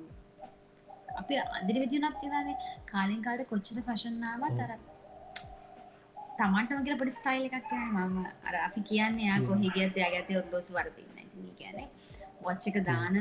අපි 1.20 1.34
අදින 1.58 1.78
විදිහක් 1.82 2.16
තියෙනවානේ 2.20 2.56
කාලෙන් 2.92 3.22
කාලට 3.22 3.50
කොච්චර 3.50 3.78
ෆැෂන් 3.88 4.24
ආවත් 4.30 4.64
අර 4.66 4.72
තමන්ටම 6.38 6.84
කියලා 6.84 7.00
පොඩි 7.00 7.18
ස්ටයිල් 7.20 7.44
එකක් 7.48 7.68
තියෙනවා. 7.68 8.06
මම 8.06 8.26
අර 8.48 8.54
අපි 8.66 8.80
කියන්නේ 8.90 9.28
යා 9.28 9.40
කොහේ 9.48 9.74
ගියත් 9.76 9.96
එයාගේ 9.98 10.22
අතේ 10.24 10.38
ඔරලෝසු 10.42 10.76
වරදින්න. 10.76 11.18
ඉතින් 11.24 11.48
ඒ 11.48 11.56
කියන්නේ 11.60 11.88
වොච් 12.44 12.68
එක 12.70 12.78
දාන 12.88 13.14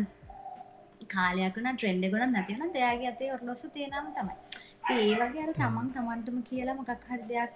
කාලයක් 1.14 1.55
වුණා 1.57 1.76
ට්‍රෙන්ඩ් 1.76 2.07
එක 2.07 2.14
වුණා 2.14 2.32
නැති 2.32 2.55
වුණා 2.55 2.82
එයාගේ 2.82 3.12
අතේ 3.14 3.30
ඔරලෝසු 3.36 3.70
තියෙනම 3.76 4.09
තමයි. 4.18 4.36
ඉතින් 4.82 4.99
ඒ 5.03 5.16
වගේ 5.22 5.45
අර 5.45 5.53
තමන් 5.59 5.93
තමන්ටම 5.95 6.41
කියලා 6.49 6.80
මොකක් 6.80 7.07
හරි 7.09 7.24
දෙයක් 7.30 7.53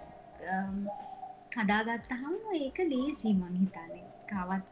හදාගත්තහම 1.58 2.34
ඒක 2.58 2.78
ලේසි 2.86 3.30
මං 3.34 3.54
හිතන්නේ. 3.56 4.06
කාවත් 4.30 4.66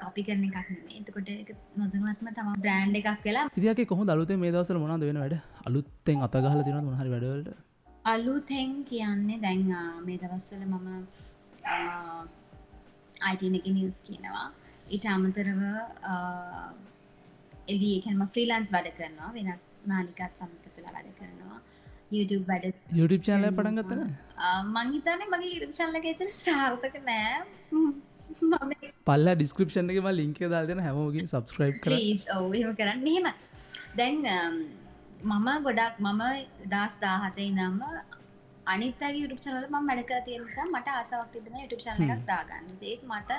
කොපි 0.00 0.22
කරන 0.26 0.44
එකක් 0.44 0.58
නෙමෙයි. 0.66 0.98
එතකොට 1.00 1.30
ඒක 1.32 1.50
නොදැනුවත්ම 1.76 2.28
තමයි 2.34 2.60
බ්‍රෑන්ඩ් 2.64 2.98
එකක් 3.00 3.24
වෙලා 3.24 3.46
ඉදික 3.58 3.88
කොහ 3.92 4.02
දලුත 4.04 4.34
මේ 4.42 4.52
දවසල 4.54 4.78
මොනාද 4.84 5.06
වෙන 5.08 5.22
වැඩ? 5.22 5.36
අලුත්තෙන් 5.66 6.26
අතගහල 6.26 6.62
තින 6.66 6.84
මොහරි 6.84 7.10
වැඩවලට? 7.14 7.48
අලුතෙන් 8.04 8.70
කියන්නේ 8.84 9.40
දැන් 9.40 9.64
මේ 10.06 10.18
දවස්වල 10.22 10.62
මම 10.66 10.86
අයිටන 13.22 13.58
එක 13.58 13.66
නිියස් 13.70 13.98
කියනවා. 14.06 14.46
ඊට 14.88 15.06
අමතරව 15.06 15.60
එලියකැනම 17.68 18.22
ෆ්‍රීලන්ස් 18.34 18.72
වැඩ 18.74 18.90
කරනවා 18.98 19.30
වෙනත් 19.36 19.62
නාලිකත් 19.92 20.40
සමක 20.40 20.74
තුළ 20.74 20.88
වැඩ 20.96 21.12
කරනවා. 21.18 21.60
YouTube 22.16 22.44
වැඩ 22.50 22.66
YouTube 22.98 23.24
චාලය 23.28 23.48
පටන් 23.56 23.80
ගත්තන 23.80 24.02
මංහිතන 24.76 25.24
මගේ 25.32 25.54
ඉරම් 25.56 25.72
චල්ල 25.78 25.96
ෙචන 26.12 26.30
සාර්ථක 26.42 27.00
නෑ. 27.08 27.36
පල්ල 29.08 29.32
ඩිස්ක්‍රපෂන් 29.34 29.94
එක 29.94 30.10
ලින්ක 30.20 30.40
දාල්දන 30.54 30.84
හැමෝගින් 30.86 31.32
සබස්ක්‍රයිබ් 31.32 31.80
කර. 31.84 31.96
එහෙම 31.96 32.76
කරන්න. 32.80 33.02
මෙහෙම 33.06 33.26
දැන් 33.98 34.16
මම 35.24 35.48
ගොඩක් 35.66 35.96
මම 36.06 36.22
දස් 36.74 36.94
දාහතේ 37.04 37.50
නම් 37.50 37.80
අනිතගේ 38.72 39.14
යුටු 39.14 39.36
චනල 39.44 39.66
ම 39.68 39.86
මැඩක 39.88 40.12
තිය 40.26 40.38
නිසා 40.40 40.66
මට 40.66 40.88
ආසාවක් 40.96 41.32
තිබෙන 41.34 41.60
යුටු 41.62 41.78
චනල 41.84 42.12
එකක් 42.14 42.24
දාගන්න. 42.30 42.66
ඒත් 42.82 43.02
මට 43.10 43.30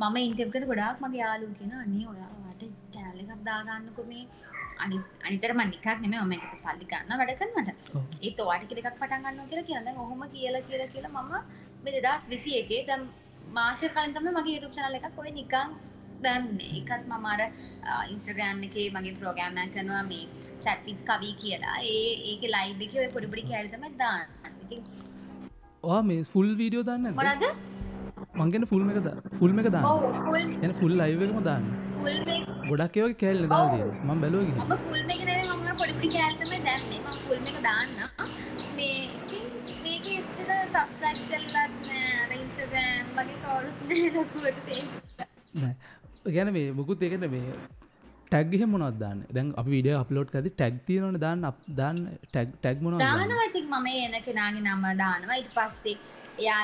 මම 0.00 0.16
ඉන්ටෙක්කට 0.18 0.64
ගොඩක් 0.70 1.00
මගේ 1.04 1.20
යාලු 1.20 1.46
කියෙන 1.58 1.72
අනේ 1.84 2.04
ඔයාට 2.10 2.60
චැනල 2.94 3.20
එකක් 3.22 3.40
දාගන්නකො 3.48 4.02
මේ. 4.10 4.24
අනි 4.82 4.96
අනිතර 5.26 5.52
මනිකක් 5.60 5.86
නෙම 6.02 6.14
ම 6.18 6.34
එකට 6.36 6.58
සල්ලි 6.60 6.86
ගන්න 6.92 7.20
වැඩකන්නට 7.20 7.88
ඔව්. 7.96 8.04
ඒ 8.26 8.32
තවාට 8.38 8.66
කෙනෙක් 8.70 8.88
පටන් 9.00 9.24
ගන්න 9.24 9.48
කියලා 9.50 9.68
කියන්න 9.70 9.98
ඔහොම 10.04 10.22
කියලා 10.34 10.62
කියලා 10.68 10.88
කියලා 10.94 11.22
මම 11.22 11.32
මේ 11.84 12.02
දෙදස් 12.06 12.26
විසි 12.32 12.52
එකේ 12.60 12.80
දැම් 12.90 13.02
මාසය 13.58 13.90
කලින්තම 13.96 14.28
මගේ 14.32 14.54
යුටු 14.56 14.70
චනල 14.76 14.98
එකක් 14.98 15.18
ඔය 15.22 15.32
නිකං 15.38 15.74
දැම් 16.26 16.46
එකත් 16.80 17.08
මමාර 17.12 17.40
ඉන්ස්ට්‍රගෑම් 18.12 18.62
එකේ 18.68 18.86
මගේ 18.96 19.16
ප්‍රෝගෑම්මය 19.22 19.66
කරනවා 19.74 20.04
මේ 20.12 20.24
චැත්විත් 20.64 21.00
කවී 21.10 21.34
කියලා. 21.42 21.76
ඒ 21.94 22.12
ඒක 22.30 22.46
ලයිබ් 22.54 22.86
එක 22.86 22.94
ඔය 23.02 23.08
පොඩිපොඩි 23.16 23.48
කෑල්තම 23.50 23.88
දාන්න. 24.04 24.28
වා 25.84 26.00
මේ 26.10 26.22
ෆුල් 26.32 26.48
වීඩියෝ 26.62 26.86
දන්න 26.88 27.18
මොනද 27.18 27.44
මංගෙන 28.38 28.64
ෆුල්ම 28.70 28.90
එක 28.92 28.98
ෆුල්ම 29.38 29.58
එක 29.60 29.68
දාන්න. 29.74 29.86
එන 30.62 30.72
ෆුල් 30.80 31.00
අයිවකම 31.00 31.40
දාන්න. 31.42 31.66
ගොඩක් 32.70 32.96
ඒවගේ 32.98 33.18
කෑල් 33.22 33.48
දා 33.48 33.62
ඔව්. 33.62 33.70
තිය 33.74 33.84
ම 34.04 34.20
බැලෝග 34.22 34.48
ගැන 46.28 46.52
මේ 46.52 46.72
මුකුත් 46.72 47.02
ඒකට 47.02 47.28
මේ 47.30 47.52
ටැග්හ 48.30 48.64
මොනත් 48.72 48.98
දාන්න? 49.02 49.20
දැන් 49.34 49.52
අප 49.60 49.66
විඩිය 49.74 49.96
අප්ලෝඩ් 50.00 50.34
ඇති 50.34 50.50
ටැක් 50.52 50.80
තියනට 50.86 51.20
දාන්න 51.24 51.46
දාන්න 51.80 52.00
ටැක් 52.32 52.82
මොන 52.82 52.98
දානවා. 52.98 53.46
ඉතින් 53.50 53.66
මම 53.72 53.88
එන 54.06 54.16
කෙනාගේ 54.26 54.64
නම 54.66 54.86
දානවා. 55.02 55.38
ඊට 55.40 55.52
පස්සේ 55.56 55.96
එයා 56.38 56.62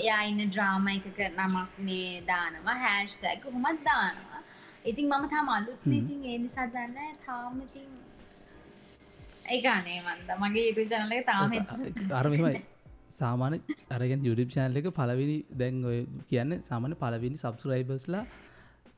එයා 0.00 0.20
ඉන්න 0.30 0.42
ඩ්‍රාම 0.46 0.90
එකක 0.94 1.22
නමක් 1.30 1.86
මේ 1.88 2.10
දානවා. 2.26 2.76
හැෂ්ටැග් 2.84 3.42
කොහොමත් 3.44 3.82
දානවා. 3.84 4.42
ඉතින් 4.84 5.06
මම 5.08 5.24
තාම 5.34 5.48
අලුත්. 5.50 5.80
ඉතින් 5.98 6.20
ඒ 6.24 6.38
නිසා 6.44 6.68
දන්න 6.74 7.18
තාම 7.26 7.62
ඉතින් 7.66 7.88
ඒකානේ 9.54 9.98
මන්ද 10.02 10.36
මගේ 10.42 10.66
යුතු 10.68 10.82
ජනල 10.90 11.12
එක 11.16 11.26
තාම 11.26 11.50
අරමයි 12.18 12.60
සාමාන 13.12 13.54
අරගෙන් 13.96 14.20
යුරිප් 14.28 14.50
චානල 14.54 14.78
එක 14.80 14.88
පලවිනි 14.98 15.38
දැන් 15.60 15.82
ඔය 15.90 15.98
කියන්න 16.30 16.52
සාමාන 16.68 16.94
පලවිනි 17.02 17.42
සබස්රයිබස්ලා 17.42 18.22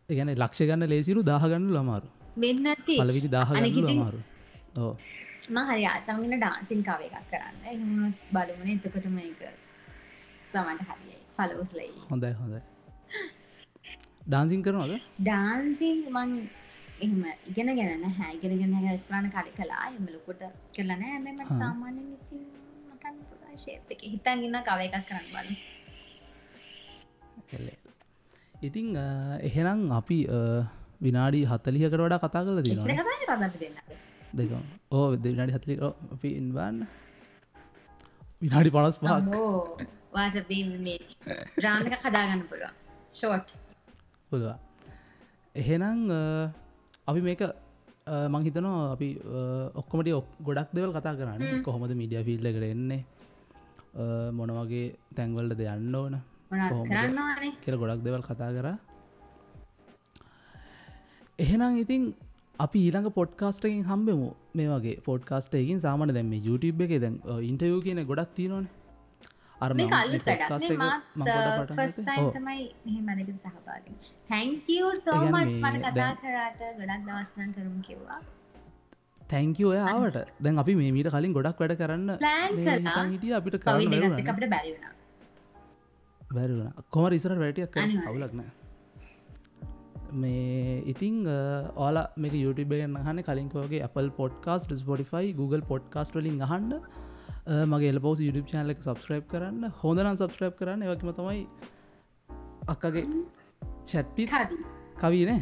ගැන 0.08 0.30
ලක්ෂ 0.34 0.60
ගන්න 0.68 0.90
ලේසිරු 0.92 1.20
දාහගන්න 1.30 1.66
ලමාරු 1.76 2.08
වෙන්න 2.44 2.70
ඇති 2.72 2.94
පලවිනි 3.00 3.28
දාහගන්න 3.36 3.66
ලමාරු. 3.88 4.20
ඕ 4.78 4.94
ම 5.50 5.56
හරි 5.68 5.84
ආසමගෙන 5.90 6.34
ඩාන්සින් 6.38 6.80
කව 6.88 7.00
එකක් 7.08 7.26
කරන්න. 7.30 7.56
එහෙම 7.70 8.14
බලමුණ 8.34 8.72
එතකොට 8.74 9.06
මේක 9.18 9.40
සමට 10.52 10.82
හරියි 10.88 11.18
පලවස්ලයි 11.36 11.92
හොඳයි 12.10 12.32
හොඳයි. 12.40 12.60
ඩාන්සින් 14.28 14.60
කරනවද? 14.66 14.92
ඩාන්සින් 15.20 15.98
මං 16.14 16.30
එහම 17.04 17.22
ඉගෙන 17.50 17.68
ගැන 17.78 18.04
හැ 18.18 18.32
ඉගෙන 18.38 18.54
ගෙන 18.60 18.98
ස්පාන 19.04 19.30
කලි 19.36 19.52
කලා 19.58 19.84
එම 19.90 20.06
ලොකොට 20.14 20.42
කරලන 20.74 21.02
ඇමට 21.04 21.40
හා. 21.42 21.60
සාමාන්‍යෙන් 21.60 22.08
ඉතින් 22.16 22.42
මටන් 22.90 23.16
ශේප 23.64 23.94
එක. 23.94 24.00
හිතන් 24.14 24.38
ඉන්න 24.48 24.58
කව 24.68 24.80
එකක් 24.88 25.06
කරන්න 25.08 25.28
බල. 25.34 25.48
ඉතිං 28.62 28.96
එහෙනම් 29.42 29.80
අපි 29.92 30.18
විනාඩි 31.04 31.40
හතලියකට 31.44 31.96
වඩා 31.98 32.20
කතා 32.24 32.42
කල 32.46 32.58
දෙන්න 32.60 32.78
දෙක 34.38 34.50
ඕ 34.90 35.06
විනාඩි 35.24 35.56
හතලි 35.56 35.74
අපි 36.14 36.28
ඉන්වන්න 36.40 36.76
විනාඩි 38.42 38.70
පනස් 38.76 38.96
පහක් 38.98 39.10
බේ 40.12 40.98
රාමික 41.58 41.94
කදාගන්න 42.04 42.42
පුළුවන්. 42.48 42.74
ෂෝට් 43.12 43.48
පුළුව 44.30 44.54
එහෙනම් 45.54 46.00
අපි 47.08 47.20
මේක 47.20 47.42
මං 48.32 48.42
හිතනවා 48.46 48.92
අපි 48.94 49.08
ඔක්කොමට 49.80 50.12
ඔක් 50.12 50.28
ගොඩක් 50.46 50.70
දෙවල් 50.76 50.92
කතා 50.92 51.18
කරන්න. 51.18 51.40
හ්ම්. 51.42 51.62
කොහොමද 51.64 51.92
මිඩිය 52.00 52.22
ෆිල්ල 52.24 52.46
කරෙන්නේ 52.56 53.02
මොනවගේ 54.38 54.86
තැන්වල්ට 55.16 55.58
දෙයන්න 55.60 55.94
ඕන 55.94 56.14
කියල 57.64 57.76
ගොඩක් 57.76 58.02
දෙවල් 58.02 58.20
කතා 58.20 58.52
කර 58.52 58.78
එහෙනම් 61.38 61.76
ඉතින් 61.76 62.14
අපි 62.60 62.78
ඊළඟ 62.78 63.08
පොඩ්කාස්ටකින් 63.08 63.82
හම්බෙමු. 63.82 64.34
මේ 64.56 64.68
වගේ 64.68 65.00
පොඩ්කාස්ටයකින් 65.04 65.78
සාමන 65.78 66.14
දැම 66.14 66.32
YouTube 66.32 66.84
එක 66.84 67.00
දැන් 67.00 67.20
ඉන්ටයෝ 67.40 67.80
කියන 67.80 68.04
ගොඩක් 68.04 68.28
තියනවන. 68.36 68.66
අර 69.60 69.74
තැංකෝ 79.28 79.72
කතා 79.74 80.16
දැන්- 80.42 80.58
අපි 80.58 80.74
මේ 80.74 80.90
මීට 80.90 81.08
කලින් 81.08 81.32
ගොඩක් 81.32 81.60
වැඩ 81.60 81.72
කරන්න 81.72 82.10
හිටිය 83.10 83.32
අපිට 83.32 83.64
බැරුණා 83.90 84.18
අපට 84.28 84.48
බැරිවුණා 84.50 84.92
බැරිවුණ 86.38 86.82
කොම 86.96 87.12
ඉසර 87.20 87.38
වැටියක්. 87.44 87.78
අවුලක්න 88.08 88.42
මේ 90.22 90.82
ඉතිං 90.92 91.14
ඕල 91.76 91.96
මේක 92.24 92.34
YouTube 92.44 92.72
ගන්න 92.72 92.98
හන 93.06 93.22
කලින්කෝගේ 93.28 93.84
Apple 93.88 94.10
podcast 94.20 94.68
Spotify 94.82 95.32
Google 95.40 95.64
podcast 95.70 96.18
වලින් 96.18 96.42
අහන්ඩ 96.48 96.74
මගේ 97.72 97.92
එල 97.92 98.00
පෝස් 98.06 98.20
YouTube 98.26 98.48
චානල 98.52 98.74
එක 98.74 98.82
සබස්ක්‍රයිබ් 98.86 99.24
කරන්න. 99.32 99.64
හොඳනම් 99.82 100.16
සබස්ක්‍රයිබ් 100.20 100.54
කරන්න. 100.60 100.82
එකම 100.94 101.10
තමයි 101.18 101.40
අක්කගේ 102.74 103.04
චැට්පි 103.90 104.26
කවි. 104.26 104.58
කවීනේ 105.02 105.40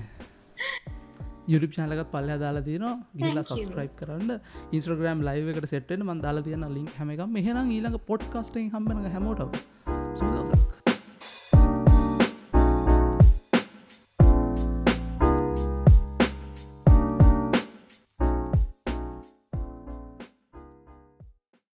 YouTube 1.53 1.75
චානලකත් 1.77 2.11
පල්ල 2.15 2.31
දාලා 2.45 2.67
තියන 2.69 2.87
ගිල්ලා. 3.21 3.45
සබස්ක්‍රයිබ් 3.51 3.95
කරන්න. 4.01 4.31
ඉස්ට්‍රග්‍රම් 4.73 5.25
ලයිව 5.29 5.55
එකට 5.55 5.71
සෙට්ෙන් 5.75 6.07
මන් 6.09 6.23
දාලා 6.27 6.47
තියන 6.49 6.69
ලින්ක් 6.77 6.93
හැමකම් 6.99 7.39
මෙහනම් 7.39 7.75
ඊළඟ 7.77 7.99
පොඩ්කාස්ටෙන් 8.11 8.71
හම්බෙන 8.77 9.11
හැමෝට 9.17 9.59
සුදසක් 10.21 10.80